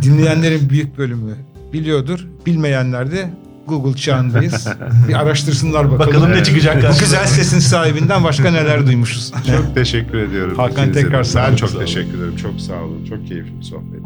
Dinleyenlerin 0.03 0.71
büyük 0.71 0.99
bölümü 0.99 1.35
biliyordur. 1.73 2.27
Bilmeyenler 2.47 3.11
de 3.11 3.31
Google 3.67 3.97
çağındayız. 3.97 4.69
bir 5.09 5.15
araştırsınlar 5.15 5.91
bakalım. 5.93 6.09
Bakalım 6.13 6.33
ne 6.33 6.45
çıkacak 6.45 6.77
Bu 6.95 6.99
güzel 6.99 7.27
sesin 7.27 7.59
sahibinden 7.59 8.25
başka 8.25 8.51
neler 8.51 8.87
duymuşuz. 8.87 9.33
Çok 9.47 9.75
teşekkür 9.75 10.19
ediyorum. 10.19 10.57
Hakan, 10.57 10.93
tekrar 10.93 11.25
sağ 11.25 11.43
Ben 11.43 11.49
olun. 11.49 11.57
çok 11.57 11.71
Sağ 11.71 11.77
olun. 11.77 11.87
teşekkür 11.87 12.19
ederim. 12.19 12.37
Çok 12.37 12.61
sağ 12.61 12.75
olun. 12.75 13.05
Çok 13.09 13.29
keyifli 13.29 13.59
bir 13.59 13.65
sohbet. 13.65 14.01